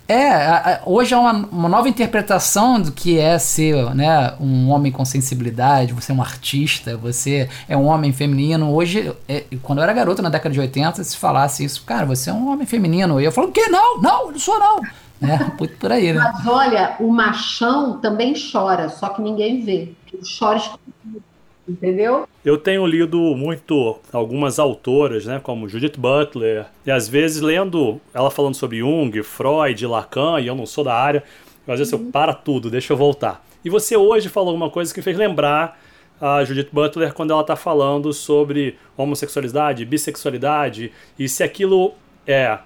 É, 0.09 0.33
a, 0.33 0.83
hoje 0.85 1.15
é 1.15 1.17
uma, 1.17 1.33
uma, 1.33 1.69
nova 1.69 1.89
interpretação 1.89 2.81
do 2.81 2.91
que 2.91 3.21
é 3.21 3.39
ser 3.39 3.95
né, 3.95 4.35
um 4.41 4.69
homem 4.69 4.91
com 4.91 5.05
sensibilidade, 5.05 5.93
você 5.93 6.11
é 6.11 6.15
um 6.17 6.21
artista, 6.21 6.97
você 6.97 7.49
é 7.69 7.77
um 7.77 7.87
homem 7.87 8.13
feminino. 8.13 8.75
Hoje, 8.75 9.15
é, 9.29 9.45
quando 9.63 9.79
eu 9.79 9.85
era 9.85 9.93
garoto, 9.93 10.21
na 10.21 10.29
década 10.29 10.53
de 10.53 10.59
80, 10.59 11.05
se 11.05 11.17
falasse 11.17 11.65
isso, 11.65 11.85
cara, 11.85 12.05
você 12.05 12.31
é 12.31 12.33
um 12.33 12.51
homem 12.51 12.67
feminino. 12.67 13.21
E 13.21 13.25
eu 13.25 13.31
falo, 13.31 13.47
o 13.47 13.53
quê? 13.53 13.69
Não, 13.69 14.03
não, 14.03 14.33
não 14.33 14.39
sou 14.41 14.59
não. 14.59 14.81
É, 15.23 15.67
por 15.79 15.93
aí, 15.93 16.15
né? 16.15 16.19
Mas 16.19 16.47
olha, 16.47 16.97
o 16.99 17.13
machão 17.13 18.01
também 18.01 18.33
chora, 18.51 18.89
só 18.89 19.11
que 19.11 19.21
ninguém 19.21 19.63
vê. 19.63 19.93
Ele 20.11 20.23
chora 20.39 20.57
escondido 20.57 21.23
entendeu? 21.71 22.29
Eu 22.45 22.59
tenho 22.59 22.87
lido 22.87 23.19
muito 23.37 23.99
algumas 24.13 24.59
autoras, 24.59 25.27
né, 25.27 25.41
como 25.43 25.69
Judith 25.69 25.99
Butler, 25.99 26.67
e 26.85 26.91
às 26.91 27.09
vezes 27.09 27.41
lendo 27.41 28.01
ela 28.13 28.31
falando 28.31 28.55
sobre 28.55 28.79
Jung, 28.79 29.23
Freud, 29.23 29.87
Lacan, 29.87 30.41
e 30.41 30.47
eu 30.47 30.55
não 30.55 30.67
sou 30.67 30.85
da 30.85 30.95
área, 30.95 31.23
às 31.67 31.79
vezes 31.79 31.93
uhum. 31.93 32.07
eu 32.07 32.13
para 32.13 32.35
tudo, 32.35 32.71
deixa 32.71 32.93
eu 32.93 32.97
voltar. 32.97 33.45
E 33.65 33.71
você 33.71 33.97
hoje 33.97 34.29
falou 34.29 34.55
uma 34.55 34.71
coisa 34.71 34.93
que 34.93 35.03
fez 35.03 35.17
lembrar 35.17 35.81
a 36.21 36.45
Judith 36.45 36.69
Butler 36.73 37.15
quando 37.15 37.31
ela 37.31 37.41
está 37.41 37.57
falando 37.57 38.13
sobre 38.13 38.77
homossexualidade, 38.97 39.85
bissexualidade, 39.85 40.93
e 41.19 41.29
se 41.29 41.43
aquilo 41.43 41.95
é 42.27 42.59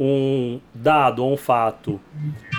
um 0.00 0.58
dado 0.74 1.24
ou 1.24 1.32
um 1.32 1.36
fato 1.36 2.00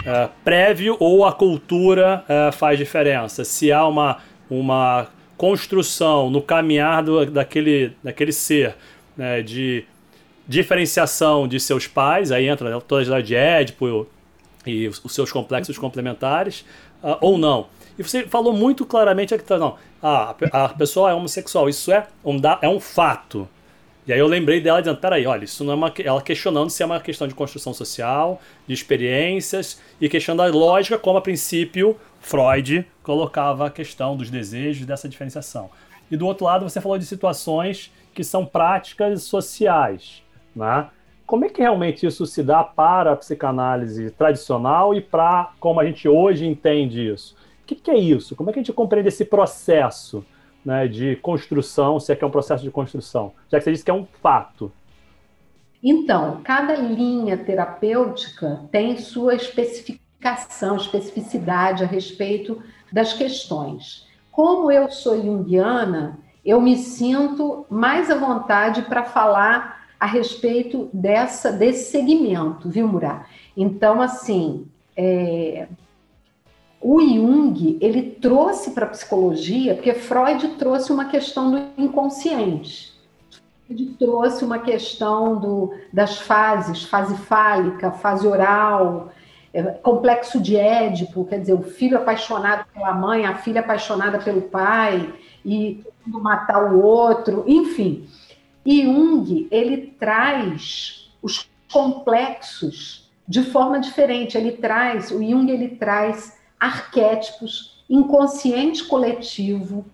é, 0.05 0.29
prévio 0.43 0.95
ou 0.99 1.25
a 1.25 1.33
cultura 1.33 2.23
é, 2.27 2.51
faz 2.51 2.77
diferença. 2.77 3.43
Se 3.43 3.71
há 3.71 3.85
uma, 3.85 4.19
uma 4.49 5.07
construção, 5.43 6.29
no 6.29 6.41
caminhar 6.41 7.03
do, 7.03 7.25
daquele, 7.25 7.91
daquele 8.01 8.31
ser, 8.31 8.77
né, 9.17 9.41
de 9.41 9.83
diferenciação 10.47 11.49
de 11.49 11.59
seus 11.59 11.85
pais, 11.85 12.31
aí 12.31 12.47
entra 12.47 12.79
toda 12.79 13.01
a 13.01 13.05
idade 13.05 13.27
de 13.27 13.35
Édipo 13.35 14.07
e 14.65 14.87
os 14.87 15.13
seus 15.13 15.33
complexos 15.33 15.77
complementares, 15.77 16.61
uh, 17.03 17.17
ou 17.19 17.37
não. 17.37 17.67
E 17.99 18.03
você 18.03 18.23
falou 18.23 18.53
muito 18.53 18.85
claramente 18.85 19.37
que 19.37 19.57
não, 19.57 19.75
ah, 20.01 20.33
a 20.49 20.69
pessoa 20.69 21.11
é 21.11 21.13
homossexual, 21.13 21.67
isso 21.67 21.91
é 21.91 22.07
um, 22.23 22.39
é 22.61 22.69
um 22.69 22.79
fato. 22.79 23.45
E 24.07 24.13
aí 24.13 24.19
eu 24.19 24.27
lembrei 24.27 24.61
dela 24.61 24.81
dizendo, 24.81 24.97
peraí, 24.97 25.25
olha, 25.25 25.43
isso 25.43 25.63
não 25.65 25.73
é 25.73 25.75
uma. 25.75 25.93
Ela 26.03 26.21
questionando 26.21 26.69
se 26.69 26.81
é 26.83 26.85
uma 26.85 27.01
questão 27.01 27.27
de 27.27 27.33
construção 27.33 27.73
social, 27.73 28.41
de 28.65 28.73
experiências, 28.73 29.79
e 29.99 30.07
questionando 30.07 30.47
a 30.47 30.51
lógica, 30.57 30.97
como 30.97 31.17
a 31.17 31.21
princípio 31.21 31.97
Freud 32.23 32.87
colocava 33.03 33.67
a 33.67 33.69
questão 33.69 34.15
dos 34.15 34.31
desejos 34.31 34.85
dessa 34.85 35.09
diferenciação. 35.09 35.69
E 36.09 36.15
do 36.15 36.25
outro 36.25 36.45
lado, 36.45 36.67
você 36.67 36.79
falou 36.79 36.97
de 36.97 37.05
situações 37.05 37.91
que 38.13 38.23
são 38.23 38.45
práticas 38.45 39.23
sociais. 39.23 40.23
Né? 40.55 40.87
Como 41.25 41.43
é 41.45 41.49
que 41.49 41.61
realmente 41.61 42.05
isso 42.05 42.25
se 42.25 42.41
dá 42.41 42.63
para 42.63 43.11
a 43.11 43.15
psicanálise 43.15 44.09
tradicional 44.11 44.95
e 44.95 45.01
para 45.01 45.51
como 45.59 45.79
a 45.79 45.85
gente 45.85 46.07
hoje 46.07 46.47
entende 46.47 47.11
isso? 47.11 47.35
O 47.61 47.65
que, 47.65 47.75
que 47.75 47.91
é 47.91 47.97
isso? 47.97 48.35
Como 48.35 48.49
é 48.49 48.53
que 48.53 48.59
a 48.59 48.61
gente 48.61 48.73
compreende 48.73 49.09
esse 49.09 49.25
processo 49.25 50.25
né, 50.63 50.87
de 50.87 51.17
construção, 51.17 51.99
se 51.99 52.13
é 52.13 52.15
que 52.15 52.23
é 52.23 52.27
um 52.27 52.31
processo 52.31 52.63
de 52.63 52.71
construção? 52.71 53.33
Já 53.51 53.57
que 53.57 53.65
você 53.65 53.71
disse 53.71 53.83
que 53.83 53.91
é 53.91 53.93
um 53.93 54.07
fato. 54.21 54.71
Então, 55.83 56.39
cada 56.41 56.75
linha 56.75 57.37
terapêutica 57.37 58.61
tem 58.71 58.97
sua 58.97 59.35
especificidade 59.35 60.02
especificação, 60.23 60.77
especificidade 60.77 61.83
a 61.83 61.87
respeito 61.87 62.61
das 62.91 63.13
questões. 63.13 64.07
Como 64.31 64.71
eu 64.71 64.89
sou 64.89 65.21
junguiana, 65.21 66.17
eu 66.45 66.61
me 66.61 66.77
sinto 66.77 67.65
mais 67.69 68.09
à 68.09 68.15
vontade 68.15 68.83
para 68.83 69.03
falar 69.03 69.83
a 69.99 70.05
respeito 70.05 70.89
dessa 70.93 71.51
desse 71.51 71.91
segmento, 71.91 72.69
viu, 72.69 72.87
Murá? 72.87 73.25
Então, 73.55 74.01
assim, 74.01 74.65
é, 74.97 75.67
o 76.81 76.99
Jung 76.99 77.77
ele 77.79 78.11
trouxe 78.21 78.71
para 78.71 78.85
a 78.85 78.89
psicologia, 78.89 79.75
porque 79.75 79.93
Freud 79.93 80.47
trouxe 80.59 80.91
uma 80.91 81.05
questão 81.05 81.51
do 81.51 81.81
inconsciente. 81.81 82.91
Ele 83.69 83.95
trouxe 83.97 84.43
uma 84.43 84.59
questão 84.59 85.39
do, 85.39 85.73
das 85.91 86.19
fases, 86.19 86.83
fase 86.83 87.15
fálica, 87.15 87.91
fase 87.91 88.27
oral, 88.27 89.09
complexo 89.83 90.39
de 90.39 90.55
Édipo, 90.55 91.25
quer 91.25 91.39
dizer, 91.39 91.53
o 91.53 91.61
filho 91.61 91.97
apaixonado 91.97 92.65
pela 92.73 92.93
mãe, 92.93 93.25
a 93.25 93.35
filha 93.35 93.61
apaixonada 93.61 94.17
pelo 94.17 94.41
pai, 94.41 95.13
e 95.45 95.83
matar 96.05 96.73
o 96.73 96.81
outro, 96.81 97.43
enfim. 97.47 98.07
E 98.65 98.83
Jung, 98.83 99.47
ele 99.51 99.93
traz 99.99 101.11
os 101.21 101.49
complexos 101.71 103.11
de 103.27 103.43
forma 103.43 103.79
diferente. 103.79 104.37
Ele 104.37 104.53
traz, 104.53 105.11
o 105.11 105.21
Jung 105.21 105.51
ele 105.51 105.75
traz 105.75 106.37
arquétipos, 106.59 107.83
inconsciente 107.89 108.85
coletivo 108.85 109.85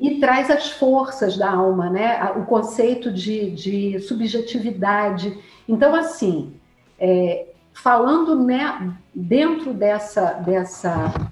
e 0.00 0.18
traz 0.18 0.50
as 0.50 0.70
forças 0.70 1.36
da 1.36 1.50
alma, 1.50 1.88
né? 1.90 2.32
O 2.36 2.44
conceito 2.46 3.12
de, 3.12 3.50
de 3.50 4.00
subjetividade. 4.00 5.38
Então, 5.68 5.94
assim, 5.94 6.54
é, 6.98 7.46
falando 7.72 8.42
né, 8.42 8.92
dentro 9.14 9.72
dessa, 9.72 10.32
dessa, 10.34 11.30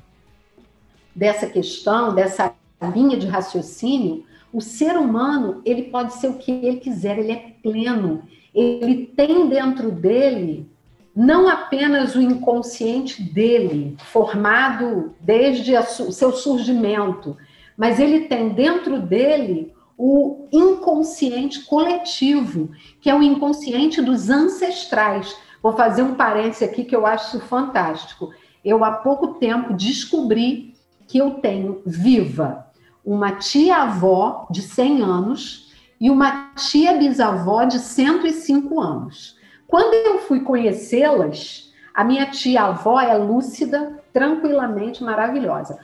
dessa 1.14 1.46
questão, 1.46 2.14
dessa 2.14 2.54
linha 2.94 3.16
de 3.16 3.26
raciocínio, 3.26 4.24
o 4.52 4.60
ser 4.60 4.96
humano 4.96 5.62
ele 5.64 5.84
pode 5.84 6.14
ser 6.14 6.28
o 6.28 6.38
que 6.38 6.50
ele 6.50 6.78
quiser, 6.78 7.18
ele 7.18 7.32
é 7.32 7.54
pleno. 7.62 8.22
Ele 8.54 9.06
tem 9.06 9.48
dentro 9.48 9.90
dele 9.92 10.68
não 11.14 11.48
apenas 11.48 12.14
o 12.14 12.20
inconsciente 12.20 13.22
dele, 13.22 13.96
formado 13.98 15.14
desde 15.20 15.76
o 15.76 16.12
seu 16.12 16.32
surgimento, 16.32 17.36
mas 17.76 17.98
ele 17.98 18.20
tem 18.22 18.50
dentro 18.50 19.00
dele 19.00 19.72
o 19.98 20.46
inconsciente 20.50 21.64
coletivo, 21.64 22.70
que 23.00 23.10
é 23.10 23.14
o 23.14 23.22
inconsciente 23.22 24.00
dos 24.00 24.30
ancestrais. 24.30 25.36
Vou 25.62 25.72
fazer 25.72 26.02
um 26.02 26.14
parênteses 26.14 26.62
aqui 26.62 26.84
que 26.84 26.96
eu 26.96 27.06
acho 27.06 27.40
fantástico. 27.40 28.32
Eu, 28.64 28.84
há 28.84 28.92
pouco 28.92 29.34
tempo, 29.34 29.74
descobri 29.74 30.74
que 31.06 31.18
eu 31.18 31.32
tenho 31.32 31.82
viva 31.84 32.66
uma 33.04 33.32
tia-avó 33.32 34.46
de 34.50 34.62
100 34.62 35.02
anos 35.02 35.72
e 36.00 36.10
uma 36.10 36.52
tia-bisavó 36.54 37.64
de 37.64 37.78
105 37.78 38.80
anos. 38.80 39.36
Quando 39.66 39.94
eu 39.94 40.18
fui 40.20 40.40
conhecê-las, 40.40 41.72
a 41.94 42.04
minha 42.04 42.26
tia-avó 42.26 43.00
é 43.00 43.16
lúcida, 43.16 44.00
tranquilamente 44.12 45.02
maravilhosa. 45.02 45.78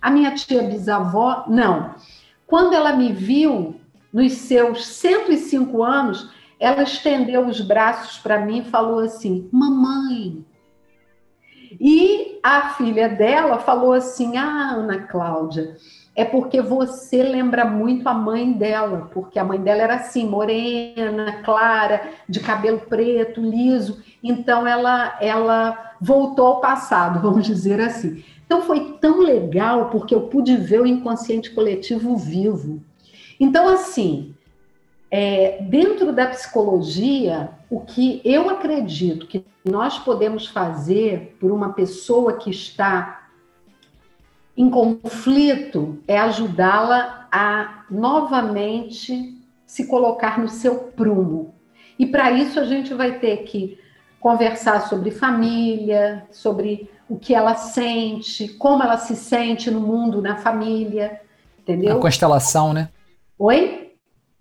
A 0.00 0.10
minha 0.10 0.34
tia-bisavó, 0.34 1.44
não. 1.48 1.94
Quando 2.46 2.74
ela 2.74 2.94
me 2.94 3.12
viu, 3.12 3.80
nos 4.12 4.32
seus 4.32 4.86
105 4.86 5.82
anos, 5.82 6.30
ela 6.62 6.84
estendeu 6.84 7.44
os 7.48 7.60
braços 7.60 8.18
para 8.18 8.38
mim 8.38 8.60
e 8.60 8.70
falou 8.70 9.00
assim: 9.00 9.48
Mamãe. 9.50 10.44
E 11.80 12.38
a 12.40 12.68
filha 12.74 13.08
dela 13.08 13.58
falou 13.58 13.92
assim: 13.92 14.36
Ah, 14.36 14.74
Ana 14.76 15.00
Cláudia, 15.00 15.76
é 16.14 16.24
porque 16.24 16.62
você 16.62 17.20
lembra 17.20 17.64
muito 17.64 18.08
a 18.08 18.14
mãe 18.14 18.52
dela, 18.52 19.10
porque 19.12 19.40
a 19.40 19.44
mãe 19.44 19.60
dela 19.60 19.82
era 19.82 19.94
assim, 19.96 20.24
morena, 20.24 21.40
clara, 21.42 22.10
de 22.28 22.38
cabelo 22.38 22.78
preto, 22.88 23.40
liso. 23.40 24.00
Então 24.22 24.64
ela 24.64 25.18
ela 25.20 25.94
voltou 26.00 26.46
ao 26.46 26.60
passado, 26.60 27.18
vamos 27.28 27.44
dizer 27.44 27.80
assim. 27.80 28.22
Então 28.46 28.62
foi 28.62 28.98
tão 29.00 29.18
legal 29.18 29.90
porque 29.90 30.14
eu 30.14 30.28
pude 30.28 30.56
ver 30.56 30.80
o 30.80 30.86
inconsciente 30.86 31.50
coletivo 31.50 32.16
vivo. 32.16 32.80
Então 33.40 33.66
assim, 33.66 34.32
é, 35.14 35.58
dentro 35.60 36.10
da 36.10 36.26
psicologia, 36.28 37.50
o 37.68 37.80
que 37.80 38.22
eu 38.24 38.48
acredito 38.48 39.26
que 39.26 39.44
nós 39.62 39.98
podemos 39.98 40.46
fazer 40.46 41.36
por 41.38 41.52
uma 41.52 41.74
pessoa 41.74 42.38
que 42.38 42.48
está 42.48 43.28
em 44.56 44.70
conflito 44.70 45.98
é 46.08 46.18
ajudá-la 46.18 47.28
a 47.30 47.84
novamente 47.90 49.38
se 49.66 49.86
colocar 49.86 50.40
no 50.40 50.48
seu 50.48 50.76
prumo. 50.76 51.54
E 51.98 52.06
para 52.06 52.32
isso 52.32 52.58
a 52.58 52.64
gente 52.64 52.94
vai 52.94 53.18
ter 53.18 53.44
que 53.44 53.78
conversar 54.18 54.88
sobre 54.88 55.10
família, 55.10 56.26
sobre 56.30 56.90
o 57.06 57.18
que 57.18 57.34
ela 57.34 57.54
sente, 57.54 58.48
como 58.48 58.82
ela 58.82 58.96
se 58.96 59.14
sente 59.14 59.70
no 59.70 59.80
mundo, 59.80 60.22
na 60.22 60.36
família, 60.36 61.20
entendeu? 61.58 61.98
A 61.98 62.00
constelação, 62.00 62.72
né? 62.72 62.88
Oi? 63.38 63.81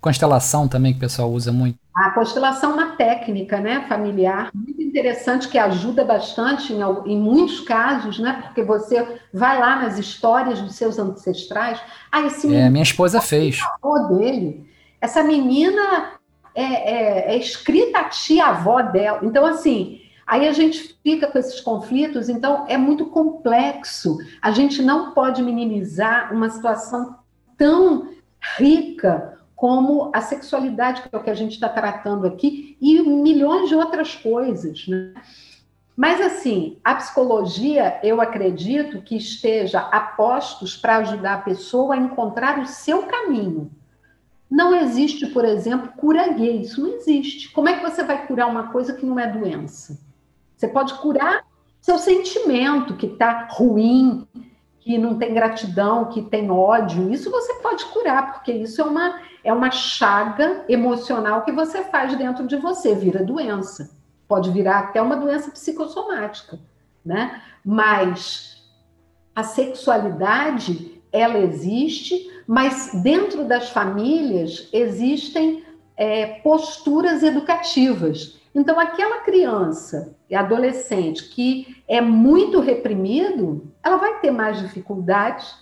Constelação 0.01 0.67
também 0.67 0.93
que 0.93 0.97
o 0.97 1.01
pessoal 1.01 1.29
usa 1.29 1.51
muito. 1.51 1.77
A 1.95 2.09
constelação 2.09 2.71
é 2.71 2.73
uma 2.73 2.95
técnica, 2.95 3.59
né, 3.59 3.85
familiar, 3.87 4.49
muito 4.53 4.81
interessante 4.81 5.47
que 5.47 5.57
ajuda 5.59 6.03
bastante 6.03 6.73
em, 6.73 6.79
em, 7.05 7.19
muitos 7.19 7.59
casos, 7.59 8.17
né, 8.17 8.41
porque 8.43 8.63
você 8.63 9.19
vai 9.31 9.59
lá 9.59 9.75
nas 9.75 9.99
histórias 9.99 10.59
dos 10.59 10.73
seus 10.73 10.97
ancestrais. 10.97 11.79
Ah, 12.11 12.21
esse 12.21 12.53
é, 12.53 12.69
minha 12.69 12.81
esposa 12.81 13.21
fez. 13.21 13.59
avô 13.75 14.15
dele. 14.15 14.65
Essa 14.99 15.21
menina 15.21 16.13
é, 16.55 16.63
é, 16.63 17.33
é 17.33 17.37
escrita 17.37 17.99
a 17.99 18.03
tia-avó 18.05 18.81
dela. 18.81 19.19
Então, 19.21 19.45
assim, 19.45 20.01
aí 20.25 20.47
a 20.47 20.53
gente 20.53 20.97
fica 21.03 21.27
com 21.27 21.37
esses 21.37 21.59
conflitos. 21.59 22.29
Então, 22.29 22.65
é 22.67 22.77
muito 22.77 23.05
complexo. 23.07 24.17
A 24.41 24.51
gente 24.51 24.81
não 24.81 25.11
pode 25.11 25.43
minimizar 25.43 26.33
uma 26.33 26.49
situação 26.49 27.17
tão 27.57 28.09
rica 28.57 29.40
como 29.61 30.09
a 30.11 30.21
sexualidade, 30.21 31.03
que 31.03 31.15
é 31.15 31.19
o 31.19 31.21
que 31.21 31.29
a 31.29 31.35
gente 31.35 31.51
está 31.51 31.69
tratando 31.69 32.25
aqui, 32.25 32.75
e 32.81 32.99
milhões 33.03 33.69
de 33.69 33.75
outras 33.75 34.15
coisas. 34.15 34.87
Né? 34.87 35.13
Mas, 35.95 36.19
assim, 36.19 36.79
a 36.83 36.95
psicologia, 36.95 37.99
eu 38.01 38.19
acredito 38.19 39.03
que 39.03 39.15
esteja 39.15 39.81
a 39.81 39.99
postos 39.99 40.75
para 40.75 40.97
ajudar 40.97 41.35
a 41.35 41.41
pessoa 41.41 41.93
a 41.93 41.97
encontrar 41.99 42.57
o 42.57 42.65
seu 42.65 43.03
caminho. 43.03 43.69
Não 44.49 44.73
existe, 44.73 45.27
por 45.27 45.45
exemplo, 45.45 45.93
cura 45.95 46.33
gay. 46.33 46.61
Isso 46.61 46.81
não 46.81 46.95
existe. 46.95 47.51
Como 47.51 47.69
é 47.69 47.77
que 47.77 47.83
você 47.87 48.03
vai 48.03 48.25
curar 48.25 48.49
uma 48.49 48.69
coisa 48.69 48.93
que 48.93 49.05
não 49.05 49.19
é 49.19 49.27
doença? 49.27 49.99
Você 50.57 50.67
pode 50.67 50.95
curar 50.95 51.45
seu 51.79 51.99
sentimento 51.99 52.97
que 52.97 53.05
está 53.05 53.47
ruim, 53.51 54.27
que 54.81 54.97
não 54.97 55.17
tem 55.17 55.33
gratidão, 55.33 56.05
que 56.05 56.21
tem 56.23 56.51
ódio. 56.51 57.11
Isso 57.11 57.31
você 57.31 57.53
pode 57.55 57.85
curar, 57.85 58.33
porque 58.33 58.51
isso 58.51 58.81
é 58.81 58.83
uma 58.83 59.21
é 59.43 59.51
uma 59.51 59.71
chaga 59.71 60.63
emocional 60.69 61.43
que 61.43 61.51
você 61.51 61.83
faz 61.85 62.15
dentro 62.15 62.45
de 62.45 62.55
você, 62.57 62.93
vira 62.93 63.23
doença. 63.23 63.89
Pode 64.27 64.51
virar 64.51 64.79
até 64.79 65.01
uma 65.01 65.15
doença 65.15 65.49
psicossomática, 65.49 66.59
né? 67.03 67.41
Mas 67.65 68.63
a 69.35 69.43
sexualidade, 69.43 71.01
ela 71.11 71.39
existe, 71.39 72.29
mas 72.45 72.91
dentro 73.01 73.45
das 73.45 73.69
famílias 73.69 74.69
existem 74.71 75.63
é, 75.97 76.39
posturas 76.41 77.23
educativas. 77.23 78.39
Então, 78.53 78.79
aquela 78.79 79.21
criança 79.21 80.15
e 80.29 80.35
adolescente 80.35 81.29
que 81.29 81.77
é 81.87 82.01
muito 82.01 82.59
reprimido, 82.59 83.70
ela 83.83 83.97
vai 83.97 84.19
ter 84.19 84.31
mais 84.31 84.59
dificuldades 84.59 85.55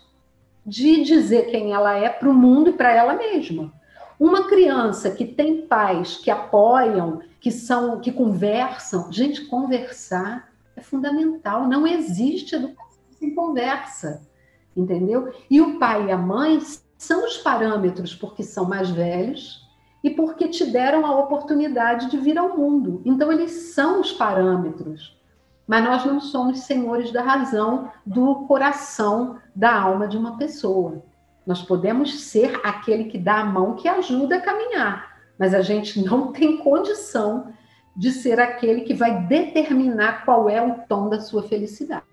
de 0.66 1.04
dizer 1.04 1.50
quem 1.50 1.74
ela 1.74 1.96
é 1.96 2.10
para 2.10 2.30
o 2.30 2.34
mundo 2.34 2.70
e 2.70 2.74
para 2.74 2.91
ela 2.91 3.14
mesma. 3.14 3.74
Uma 4.20 4.48
criança 4.48 5.12
que 5.12 5.26
tem 5.26 5.66
pais 5.66 6.18
que 6.18 6.30
apoiam, 6.30 7.22
que 7.40 7.52
são, 7.52 8.00
que 8.02 8.12
conversam, 8.12 9.12
gente, 9.12 9.46
conversar 9.46 10.50
é 10.76 10.82
fundamental. 10.82 11.68
Não 11.68 11.88
existe 11.88 12.56
educação 12.56 13.00
sem 13.12 13.34
conversa, 13.34 14.28
entendeu? 14.76 15.34
E 15.50 15.62
o 15.62 15.80
pai 15.80 16.08
e 16.08 16.12
a 16.12 16.18
mãe 16.18 16.60
são 16.98 17.26
os 17.26 17.38
parâmetros 17.38 18.14
porque 18.14 18.44
são 18.44 18.66
mais 18.66 18.90
velhos 18.90 19.66
e 20.04 20.10
porque 20.10 20.48
te 20.48 20.66
deram 20.66 21.06
a 21.06 21.18
oportunidade 21.18 22.10
de 22.10 22.18
vir 22.18 22.38
ao 22.38 22.58
mundo. 22.58 23.02
Então 23.06 23.32
eles 23.32 23.74
são 23.74 24.02
os 24.02 24.12
parâmetros 24.12 25.19
mas 25.70 25.84
nós 25.84 26.04
não 26.04 26.20
somos 26.20 26.62
senhores 26.62 27.12
da 27.12 27.22
razão, 27.22 27.91
do 28.04 28.48
coração, 28.48 29.38
da 29.56 29.72
alma 29.80 30.08
de 30.08 30.18
uma 30.18 30.36
pessoa. 30.36 31.04
Nós 31.46 31.62
podemos 31.62 32.22
ser 32.22 32.60
aquele 32.64 33.04
que 33.04 33.20
dá 33.20 33.41
a 33.41 33.46
mão 33.46 33.76
que 33.76 33.88
ajuda 33.88 34.38
a 34.38 34.41
caminhar, 34.41 35.20
mas 35.38 35.54
a 35.54 35.62
gente 35.62 36.04
não 36.04 36.32
tem 36.34 36.58
condição 36.58 37.54
de 37.96 38.12
ser 38.12 38.40
aquele 38.40 38.82
que 38.82 38.96
vai 38.96 39.28
determinar 39.28 40.26
qual 40.26 40.50
é 40.50 40.60
o 40.60 40.88
tom 40.88 41.08
da 41.08 41.20
sua 41.20 41.44
felicidade. 41.44 42.04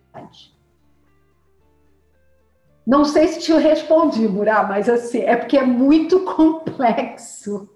Não 2.86 3.06
sei 3.06 3.28
se 3.28 3.40
te 3.40 3.54
respondi, 3.54 4.28
Murá, 4.28 4.64
mas 4.64 4.86
assim, 4.86 5.20
é 5.20 5.34
porque 5.34 5.56
é 5.56 5.64
muito 5.64 6.20
complexo. 6.36 7.70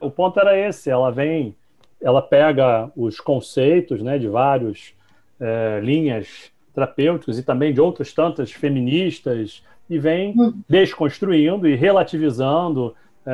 O 0.00 0.10
ponto 0.10 0.40
era 0.40 0.58
esse, 0.58 0.90
ela 0.90 1.12
vem 1.12 1.56
ela 2.00 2.22
pega 2.22 2.90
os 2.96 3.20
conceitos 3.20 4.02
né, 4.02 4.18
de 4.18 4.28
várias 4.28 4.94
é, 5.40 5.80
linhas 5.82 6.50
terapêuticas 6.74 7.38
e 7.38 7.42
também 7.42 7.72
de 7.72 7.80
outras 7.80 8.12
tantas 8.12 8.52
feministas 8.52 9.62
e 9.90 9.98
vem 9.98 10.34
hum. 10.38 10.52
desconstruindo 10.68 11.66
e 11.66 11.74
relativizando 11.74 12.94
é, 13.26 13.32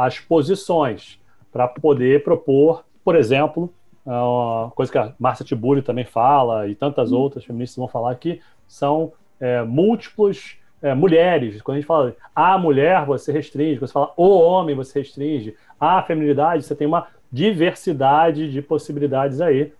as 0.00 0.20
posições 0.20 1.18
para 1.52 1.66
poder 1.66 2.22
propor, 2.22 2.84
por 3.04 3.16
exemplo, 3.16 3.72
é, 4.06 4.10
uma 4.10 4.70
coisa 4.74 4.92
que 4.92 4.98
a 4.98 5.12
Márcia 5.18 5.44
Tiburi 5.44 5.82
também 5.82 6.04
fala 6.04 6.68
e 6.68 6.74
tantas 6.74 7.10
hum. 7.10 7.18
outras 7.18 7.44
feministas 7.44 7.76
vão 7.76 7.88
falar 7.88 8.12
aqui, 8.12 8.40
são 8.68 9.12
é, 9.40 9.62
múltiplos 9.62 10.58
é, 10.84 10.94
mulheres. 10.94 11.62
Quando 11.62 11.76
a 11.76 11.80
gente 11.80 11.86
fala 11.86 12.14
a 12.34 12.58
mulher, 12.58 13.06
você 13.06 13.32
restringe. 13.32 13.78
Quando 13.78 13.88
você 13.88 13.92
fala 13.92 14.12
o 14.16 14.38
homem, 14.38 14.76
você 14.76 14.98
restringe. 14.98 15.56
A 15.80 16.02
feminilidade, 16.02 16.62
você 16.62 16.74
tem 16.74 16.86
uma 16.86 17.06
diversidade 17.34 18.48
de 18.52 18.62
possibilidades 18.62 19.40
aí. 19.40 19.72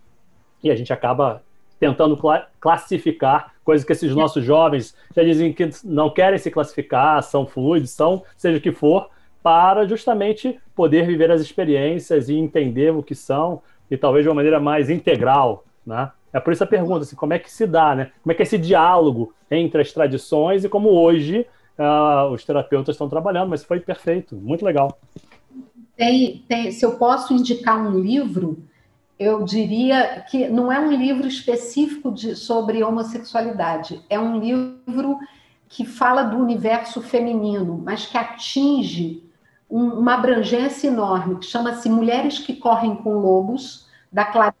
e 0.61 0.69
a 0.69 0.75
gente 0.75 0.91
acaba 0.91 1.41
tentando 1.79 2.17
cla 2.17 2.47
classificar 2.59 3.53
coisas 3.63 3.85
que 3.85 3.93
esses 3.93 4.13
nossos 4.13 4.43
jovens 4.43 4.93
já 5.15 5.23
dizem 5.23 5.53
que 5.53 5.69
não 5.83 6.09
querem 6.09 6.37
se 6.37 6.51
classificar, 6.51 7.23
são 7.23 7.45
fluidos, 7.47 7.91
são 7.91 8.23
seja 8.35 8.57
o 8.57 8.61
que 8.61 8.73
for, 8.73 9.09
para 9.41 9.87
justamente 9.87 10.59
poder 10.75 11.07
viver 11.07 11.31
as 11.31 11.39
experiências 11.39 12.27
e 12.27 12.35
entender 12.35 12.91
o 12.91 13.01
que 13.01 13.15
são 13.15 13.61
e 13.89 13.95
talvez 13.95 14.23
de 14.25 14.29
uma 14.29 14.35
maneira 14.35 14.59
mais 14.59 14.89
integral, 14.89 15.63
né? 15.85 16.11
É 16.33 16.39
por 16.41 16.51
isso 16.51 16.63
a 16.63 16.67
pergunta, 16.67 17.03
assim, 17.03 17.15
como 17.15 17.33
é 17.33 17.39
que 17.39 17.49
se 17.49 17.65
dá, 17.65 17.95
né? 17.95 18.11
Como 18.21 18.33
é 18.33 18.35
que 18.35 18.41
é 18.41 18.43
esse 18.43 18.57
diálogo 18.57 19.33
entre 19.49 19.81
as 19.81 19.93
tradições 19.93 20.65
e 20.65 20.69
como 20.69 20.89
hoje 20.89 21.47
uh, 21.79 22.29
os 22.33 22.43
terapeutas 22.43 22.95
estão 22.95 23.07
trabalhando, 23.07 23.49
mas 23.49 23.63
foi 23.63 23.79
perfeito, 23.79 24.35
muito 24.35 24.65
legal. 24.65 24.99
Tem, 25.95 26.43
tem, 26.47 26.71
se 26.71 26.85
eu 26.85 26.97
posso 26.97 27.33
indicar 27.33 27.79
um 27.79 27.99
livro, 27.99 28.63
eu 29.17 29.43
diria 29.43 30.25
que 30.29 30.47
não 30.49 30.71
é 30.71 30.79
um 30.79 30.91
livro 30.91 31.27
específico 31.27 32.11
de, 32.11 32.35
sobre 32.35 32.83
homossexualidade, 32.83 34.03
é 34.09 34.19
um 34.19 34.39
livro 34.39 35.17
que 35.69 35.85
fala 35.85 36.23
do 36.23 36.37
universo 36.37 37.01
feminino, 37.01 37.81
mas 37.83 38.05
que 38.05 38.17
atinge 38.17 39.23
um, 39.69 39.85
uma 39.85 40.13
abrangência 40.15 40.87
enorme, 40.87 41.39
que 41.39 41.45
chama-se 41.45 41.89
Mulheres 41.89 42.39
que 42.39 42.55
Correm 42.55 42.95
com 42.95 43.15
Lobos, 43.15 43.87
da 44.11 44.25
Clarice 44.25 44.57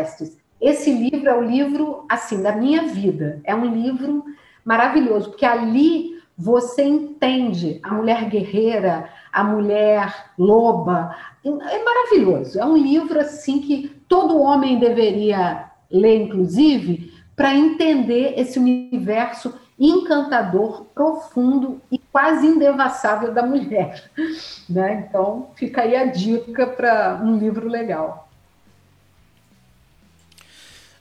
Estes. 0.00 0.36
Esse 0.60 0.92
livro 0.92 1.28
é 1.28 1.36
o 1.36 1.42
livro, 1.42 2.04
assim, 2.08 2.42
da 2.42 2.52
minha 2.52 2.88
vida. 2.88 3.40
É 3.44 3.54
um 3.54 3.66
livro 3.66 4.24
maravilhoso, 4.64 5.30
porque 5.30 5.46
ali 5.46 6.17
você 6.38 6.84
entende 6.84 7.80
a 7.82 7.92
mulher 7.92 8.28
guerreira, 8.28 9.10
a 9.32 9.42
mulher 9.42 10.30
loba. 10.38 11.16
É 11.44 11.84
maravilhoso. 11.84 12.60
É 12.60 12.64
um 12.64 12.76
livro 12.76 13.18
assim 13.18 13.60
que 13.60 13.88
todo 14.08 14.40
homem 14.40 14.78
deveria 14.78 15.68
ler, 15.90 16.22
inclusive, 16.22 17.12
para 17.34 17.56
entender 17.56 18.34
esse 18.36 18.56
universo 18.56 19.52
encantador, 19.76 20.84
profundo 20.94 21.80
e 21.90 21.98
quase 21.98 22.46
indevassável 22.46 23.34
da 23.34 23.44
mulher. 23.44 24.08
Né? 24.68 25.06
Então, 25.08 25.50
fica 25.54 25.80
aí 25.80 25.96
a 25.96 26.04
dica 26.04 26.66
para 26.66 27.18
um 27.24 27.38
livro 27.38 27.66
legal. 27.68 28.28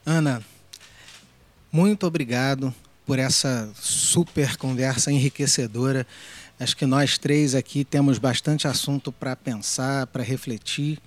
Ana, 0.06 0.42
muito 1.70 2.08
obrigado 2.08 2.74
por 3.08 3.18
essa 3.18 3.72
super 3.74 4.58
conversa 4.58 5.10
enriquecedora. 5.14 6.06
Acho 6.60 6.76
que 6.76 6.86
nós 6.86 7.18
três 7.18 7.56
aqui 7.56 7.86
temos 7.86 8.18
bastante 8.18 8.68
assunto 8.68 9.14
para 9.14 9.34
pensar, 9.34 10.06
para 10.08 10.22
refletir. 10.22 11.00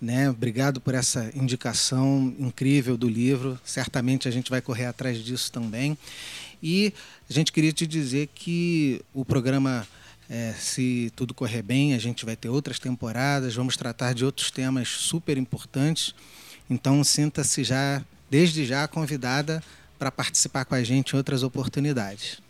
Né? 0.00 0.30
Obrigado 0.30 0.80
por 0.80 0.94
essa 0.94 1.28
indicação 1.34 2.32
incrível 2.38 2.96
do 2.96 3.08
livro. 3.08 3.58
Certamente 3.64 4.28
a 4.28 4.30
gente 4.30 4.48
vai 4.48 4.62
correr 4.62 4.86
atrás 4.86 5.18
disso 5.18 5.50
também. 5.50 5.98
E 6.62 6.94
a 7.28 7.32
gente 7.32 7.50
queria 7.50 7.72
te 7.72 7.84
dizer 7.84 8.28
que 8.32 9.02
o 9.12 9.24
programa, 9.24 9.86
é, 10.28 10.54
se 10.56 11.12
tudo 11.16 11.34
correr 11.34 11.62
bem, 11.62 11.94
a 11.94 11.98
gente 11.98 12.24
vai 12.24 12.36
ter 12.36 12.48
outras 12.48 12.78
temporadas, 12.78 13.56
vamos 13.56 13.76
tratar 13.76 14.14
de 14.14 14.24
outros 14.24 14.52
temas 14.52 14.88
super 14.88 15.36
importantes. 15.36 16.14
Então 16.68 17.02
sinta-se 17.02 17.64
já, 17.64 18.04
desde 18.30 18.64
já, 18.64 18.86
convidada 18.86 19.60
para 20.00 20.10
participar 20.10 20.64
com 20.64 20.74
a 20.74 20.82
gente 20.82 21.12
em 21.12 21.18
outras 21.18 21.42
oportunidades. 21.42 22.40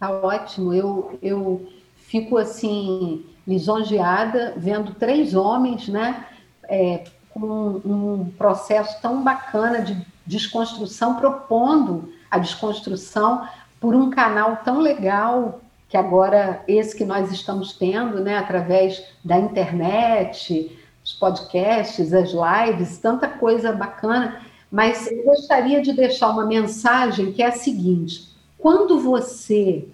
Tá 0.00 0.10
ótimo. 0.10 0.74
Eu, 0.74 1.16
eu 1.22 1.72
fico 2.08 2.36
assim 2.36 3.24
lisonjeada 3.46 4.54
vendo 4.56 4.92
três 4.94 5.32
homens, 5.32 5.86
né, 5.86 6.26
é, 6.64 7.04
com 7.30 7.80
um 7.84 8.32
processo 8.36 9.00
tão 9.00 9.22
bacana 9.22 9.80
de 9.80 10.04
desconstrução, 10.26 11.14
propondo 11.14 12.12
a 12.28 12.36
desconstrução 12.38 13.46
por 13.80 13.94
um 13.94 14.10
canal 14.10 14.56
tão 14.64 14.80
legal 14.80 15.60
que 15.88 15.96
agora 15.96 16.64
esse 16.66 16.96
que 16.96 17.04
nós 17.04 17.30
estamos 17.30 17.72
tendo, 17.74 18.20
né, 18.20 18.36
através 18.36 19.04
da 19.24 19.38
internet, 19.38 20.76
os 21.04 21.12
podcasts, 21.12 22.12
as 22.12 22.30
lives, 22.32 22.98
tanta 22.98 23.28
coisa 23.28 23.70
bacana. 23.70 24.40
Mas 24.70 25.10
eu 25.10 25.22
gostaria 25.24 25.80
de 25.80 25.92
deixar 25.92 26.30
uma 26.30 26.44
mensagem 26.44 27.32
que 27.32 27.42
é 27.42 27.46
a 27.46 27.52
seguinte: 27.52 28.28
quando 28.58 28.98
você 28.98 29.86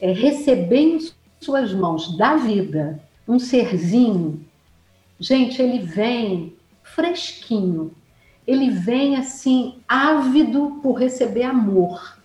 é, 0.00 0.12
receber 0.12 0.80
em 0.80 1.10
suas 1.40 1.72
mãos 1.72 2.16
da 2.16 2.36
vida 2.36 3.00
um 3.26 3.38
serzinho, 3.38 4.44
gente, 5.18 5.60
ele 5.60 5.78
vem 5.78 6.54
fresquinho, 6.82 7.92
ele 8.46 8.70
vem 8.70 9.16
assim, 9.16 9.76
ávido 9.88 10.78
por 10.82 10.94
receber 10.94 11.44
amor. 11.44 12.18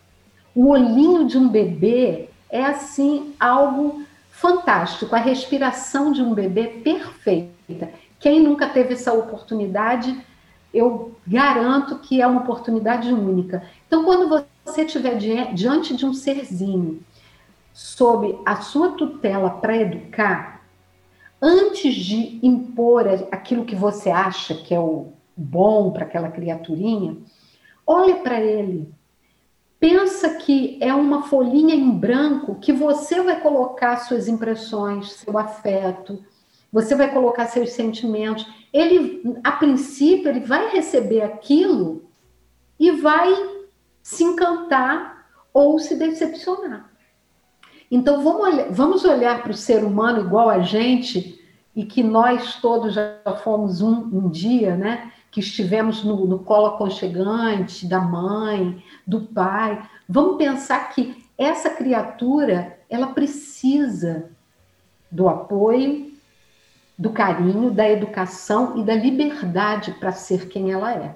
O 0.54 0.68
olhinho 0.68 1.26
de 1.26 1.38
um 1.38 1.48
bebê 1.48 2.30
é 2.50 2.66
assim 2.66 3.34
algo 3.40 4.04
fantástico, 4.30 5.16
a 5.16 5.20
respiração 5.20 6.12
de 6.12 6.22
um 6.22 6.34
bebê 6.34 6.68
perfeita. 6.68 7.92
Quem 8.20 8.42
nunca 8.42 8.68
teve 8.68 8.94
essa 8.94 9.14
oportunidade, 9.14 10.18
eu 10.74 11.16
garanto 11.26 12.00
que 12.00 12.22
é 12.22 12.28
uma 12.28 12.42
oportunidade 12.42 13.12
única. 13.12 13.64
Então, 13.88 14.04
quando 14.04 14.44
você 14.66 14.84
estiver 14.84 15.16
diante 15.54 15.96
de 15.96 16.06
um 16.06 16.14
serzinho 16.14 17.02
sob 17.74 18.38
a 18.46 18.58
sua 18.58 18.92
tutela 18.92 19.50
para 19.50 19.78
educar, 19.78 20.62
antes 21.42 21.96
de 21.96 22.40
impor 22.44 23.08
aquilo 23.32 23.66
que 23.66 23.76
você 23.76 24.10
acha 24.10 24.54
que 24.54 24.74
é 24.74 24.80
o 24.80 25.14
bom 25.36 25.92
para 25.92 26.04
aquela 26.04 26.30
criaturinha, 26.30 27.18
olhe 27.88 28.16
para 28.16 28.40
ele. 28.40 28.94
Pensa 29.80 30.36
que 30.36 30.78
é 30.82 30.94
uma 30.94 31.24
folhinha 31.24 31.74
em 31.74 31.90
branco 31.90 32.56
que 32.56 32.74
você 32.74 33.22
vai 33.22 33.40
colocar 33.40 33.98
suas 33.98 34.28
impressões, 34.28 35.14
seu 35.14 35.38
afeto, 35.38 36.22
você 36.72 36.96
vai 36.96 37.12
colocar 37.12 37.48
seus 37.48 37.72
sentimentos. 37.72 38.46
Ele, 38.72 39.40
a 39.44 39.52
princípio, 39.54 40.30
ele 40.30 40.42
vai 40.42 40.70
receber 40.70 41.22
aquilo 41.22 42.04
e 42.80 42.92
vai 42.92 43.34
se 44.02 44.24
encantar 44.24 45.28
ou 45.54 45.80
se 45.80 45.96
decepcionar. 45.96 46.90
Então 47.92 48.24
vamos 48.24 48.42
olhar, 48.42 48.72
vamos 48.72 49.04
olhar 49.04 49.42
para 49.42 49.52
o 49.52 49.58
ser 49.58 49.84
humano 49.84 50.22
igual 50.22 50.50
a 50.50 50.60
gente 50.60 51.40
e 51.76 51.84
que 51.84 52.04
nós 52.04 52.56
todos 52.56 52.94
já 52.94 53.20
fomos 53.44 53.82
um, 53.82 53.94
um 53.94 54.30
dia, 54.30 54.76
né? 54.76 55.12
Que 55.32 55.40
estivemos 55.40 56.04
no, 56.04 56.26
no 56.26 56.40
colo 56.40 56.68
aconchegante 56.68 57.88
da 57.88 58.00
mãe, 58.00 58.84
do 59.06 59.22
pai. 59.22 59.82
Vamos 60.08 60.38
pensar 60.38 60.90
que 60.90 61.24
essa 61.38 61.70
criatura 61.70 62.78
ela 62.90 63.08
precisa 63.08 64.30
do 65.12 65.28
apoio, 65.28 66.09
do 67.00 67.12
carinho, 67.12 67.72
da 67.72 67.90
educação 67.90 68.78
e 68.78 68.84
da 68.84 68.94
liberdade 68.94 69.94
para 69.94 70.12
ser 70.12 70.50
quem 70.50 70.70
ela 70.70 70.94
é. 70.94 71.16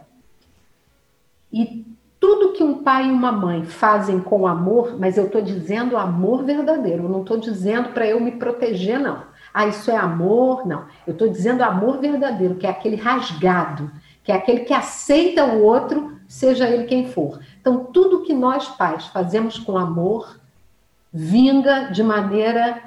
E 1.51 1.85
tudo 2.21 2.53
que 2.53 2.63
um 2.63 2.81
pai 2.81 3.09
e 3.09 3.11
uma 3.11 3.33
mãe 3.33 3.65
fazem 3.65 4.21
com 4.21 4.47
amor, 4.47 4.97
mas 4.97 5.17
eu 5.17 5.25
estou 5.25 5.41
dizendo 5.41 5.97
amor 5.97 6.45
verdadeiro, 6.45 7.03
eu 7.03 7.09
não 7.09 7.19
estou 7.19 7.37
dizendo 7.37 7.89
para 7.89 8.07
eu 8.07 8.17
me 8.21 8.31
proteger, 8.31 8.97
não. 8.97 9.23
Ah, 9.53 9.67
isso 9.67 9.91
é 9.91 9.97
amor? 9.97 10.65
Não. 10.65 10.85
Eu 11.05 11.11
estou 11.11 11.27
dizendo 11.27 11.61
amor 11.61 11.99
verdadeiro, 11.99 12.55
que 12.55 12.65
é 12.65 12.69
aquele 12.69 12.95
rasgado, 12.95 13.91
que 14.23 14.31
é 14.31 14.35
aquele 14.35 14.61
que 14.61 14.73
aceita 14.73 15.43
o 15.43 15.61
outro, 15.61 16.17
seja 16.29 16.67
ele 16.67 16.85
quem 16.85 17.09
for. 17.09 17.41
Então, 17.59 17.83
tudo 17.83 18.23
que 18.23 18.33
nós 18.33 18.69
pais 18.69 19.07
fazemos 19.07 19.59
com 19.59 19.77
amor 19.77 20.39
vinga 21.11 21.91
de 21.91 22.01
maneira 22.01 22.81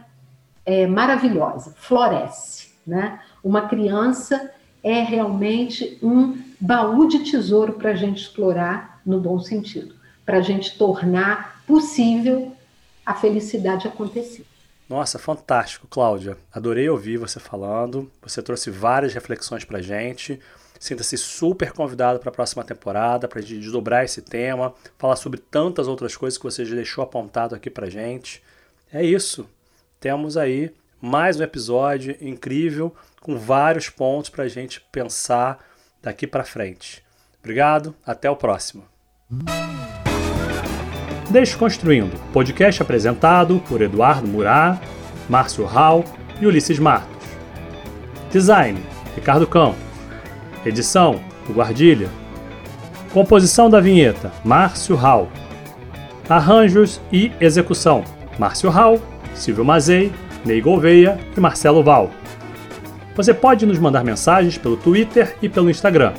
é, 0.64 0.86
maravilhosa, 0.86 1.74
floresce. 1.76 2.65
Né? 2.86 3.20
Uma 3.42 3.68
criança 3.68 4.52
é 4.82 5.02
realmente 5.02 5.98
um 6.00 6.38
baú 6.60 7.08
de 7.08 7.24
tesouro 7.30 7.72
para 7.72 7.90
a 7.90 7.94
gente 7.94 8.22
explorar 8.22 9.00
no 9.04 9.20
bom 9.20 9.40
sentido, 9.40 9.94
para 10.24 10.38
a 10.38 10.42
gente 10.42 10.78
tornar 10.78 11.62
possível 11.66 12.52
a 13.04 13.14
felicidade 13.14 13.88
acontecer. 13.88 14.46
Nossa, 14.88 15.18
fantástico, 15.18 15.88
Cláudia. 15.88 16.36
Adorei 16.52 16.88
ouvir 16.88 17.16
você 17.16 17.40
falando. 17.40 18.10
Você 18.22 18.40
trouxe 18.40 18.70
várias 18.70 19.12
reflexões 19.12 19.64
para 19.64 19.78
a 19.78 19.82
gente. 19.82 20.38
Sinta-se 20.78 21.16
super 21.16 21.72
convidado 21.72 22.20
para 22.20 22.28
a 22.28 22.32
próxima 22.32 22.62
temporada, 22.62 23.26
para 23.26 23.40
a 23.40 23.42
desdobrar 23.42 24.04
esse 24.04 24.22
tema, 24.22 24.74
falar 24.96 25.16
sobre 25.16 25.40
tantas 25.40 25.88
outras 25.88 26.16
coisas 26.16 26.38
que 26.38 26.44
você 26.44 26.64
já 26.64 26.76
deixou 26.76 27.02
apontado 27.02 27.54
aqui 27.54 27.68
para 27.68 27.90
gente. 27.90 28.42
É 28.92 29.02
isso. 29.04 29.48
Temos 29.98 30.36
aí 30.36 30.72
mais 31.06 31.38
um 31.38 31.44
episódio 31.44 32.16
incrível 32.20 32.92
com 33.20 33.38
vários 33.38 33.88
pontos 33.88 34.28
para 34.28 34.42
a 34.44 34.48
gente 34.48 34.80
pensar 34.90 35.64
daqui 36.02 36.26
para 36.26 36.44
frente. 36.44 37.02
Obrigado, 37.38 37.94
até 38.04 38.28
o 38.28 38.34
próximo. 38.34 38.84
Deixe 41.30 41.56
Construindo, 41.56 42.18
podcast 42.32 42.82
apresentado 42.82 43.62
por 43.68 43.80
Eduardo 43.82 44.26
Murá, 44.26 44.80
Márcio 45.28 45.64
Hall 45.64 46.04
e 46.40 46.46
Ulisses 46.46 46.78
Matos. 46.78 47.24
Design, 48.32 48.80
Ricardo 49.14 49.46
Campos. 49.46 49.78
Edição, 50.64 51.20
o 51.48 51.52
Guardilha. 51.52 52.10
Composição 53.12 53.70
da 53.70 53.80
vinheta, 53.80 54.32
Márcio 54.44 54.96
Hall. 54.96 55.30
Arranjos 56.28 57.00
e 57.12 57.30
execução, 57.40 58.02
Márcio 58.38 58.68
Hall, 58.70 59.00
Silvio 59.34 59.64
Mazei, 59.64 60.12
Ney 60.46 60.60
Gouveia 60.60 61.18
e 61.36 61.40
Marcelo 61.40 61.82
Val. 61.82 62.10
Você 63.16 63.34
pode 63.34 63.66
nos 63.66 63.78
mandar 63.78 64.04
mensagens 64.04 64.56
pelo 64.56 64.76
Twitter 64.76 65.36
e 65.42 65.48
pelo 65.48 65.68
Instagram. 65.68 66.12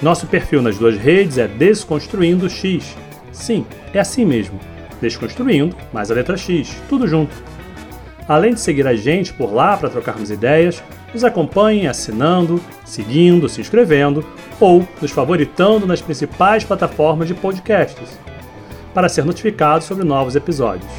Nosso 0.00 0.26
perfil 0.26 0.62
nas 0.62 0.78
duas 0.78 0.96
redes 0.96 1.36
é 1.36 1.46
Desconstruindo 1.46 2.48
X. 2.48 2.96
Sim, 3.30 3.66
é 3.92 4.00
assim 4.00 4.24
mesmo. 4.24 4.58
Desconstruindo, 5.00 5.76
mais 5.92 6.10
a 6.10 6.14
letra 6.14 6.36
X, 6.36 6.74
tudo 6.88 7.06
junto. 7.06 7.34
Além 8.26 8.54
de 8.54 8.60
seguir 8.60 8.86
a 8.86 8.94
gente 8.94 9.32
por 9.32 9.52
lá 9.52 9.76
para 9.76 9.90
trocarmos 9.90 10.30
ideias, 10.30 10.82
nos 11.12 11.22
acompanhem 11.22 11.88
assinando, 11.88 12.60
seguindo, 12.84 13.48
se 13.48 13.60
inscrevendo 13.60 14.24
ou 14.58 14.86
nos 15.00 15.10
favoritando 15.10 15.86
nas 15.86 16.00
principais 16.00 16.64
plataformas 16.64 17.28
de 17.28 17.34
podcasts 17.34 18.18
para 18.94 19.08
ser 19.08 19.24
notificado 19.24 19.84
sobre 19.84 20.04
novos 20.04 20.36
episódios. 20.36 20.90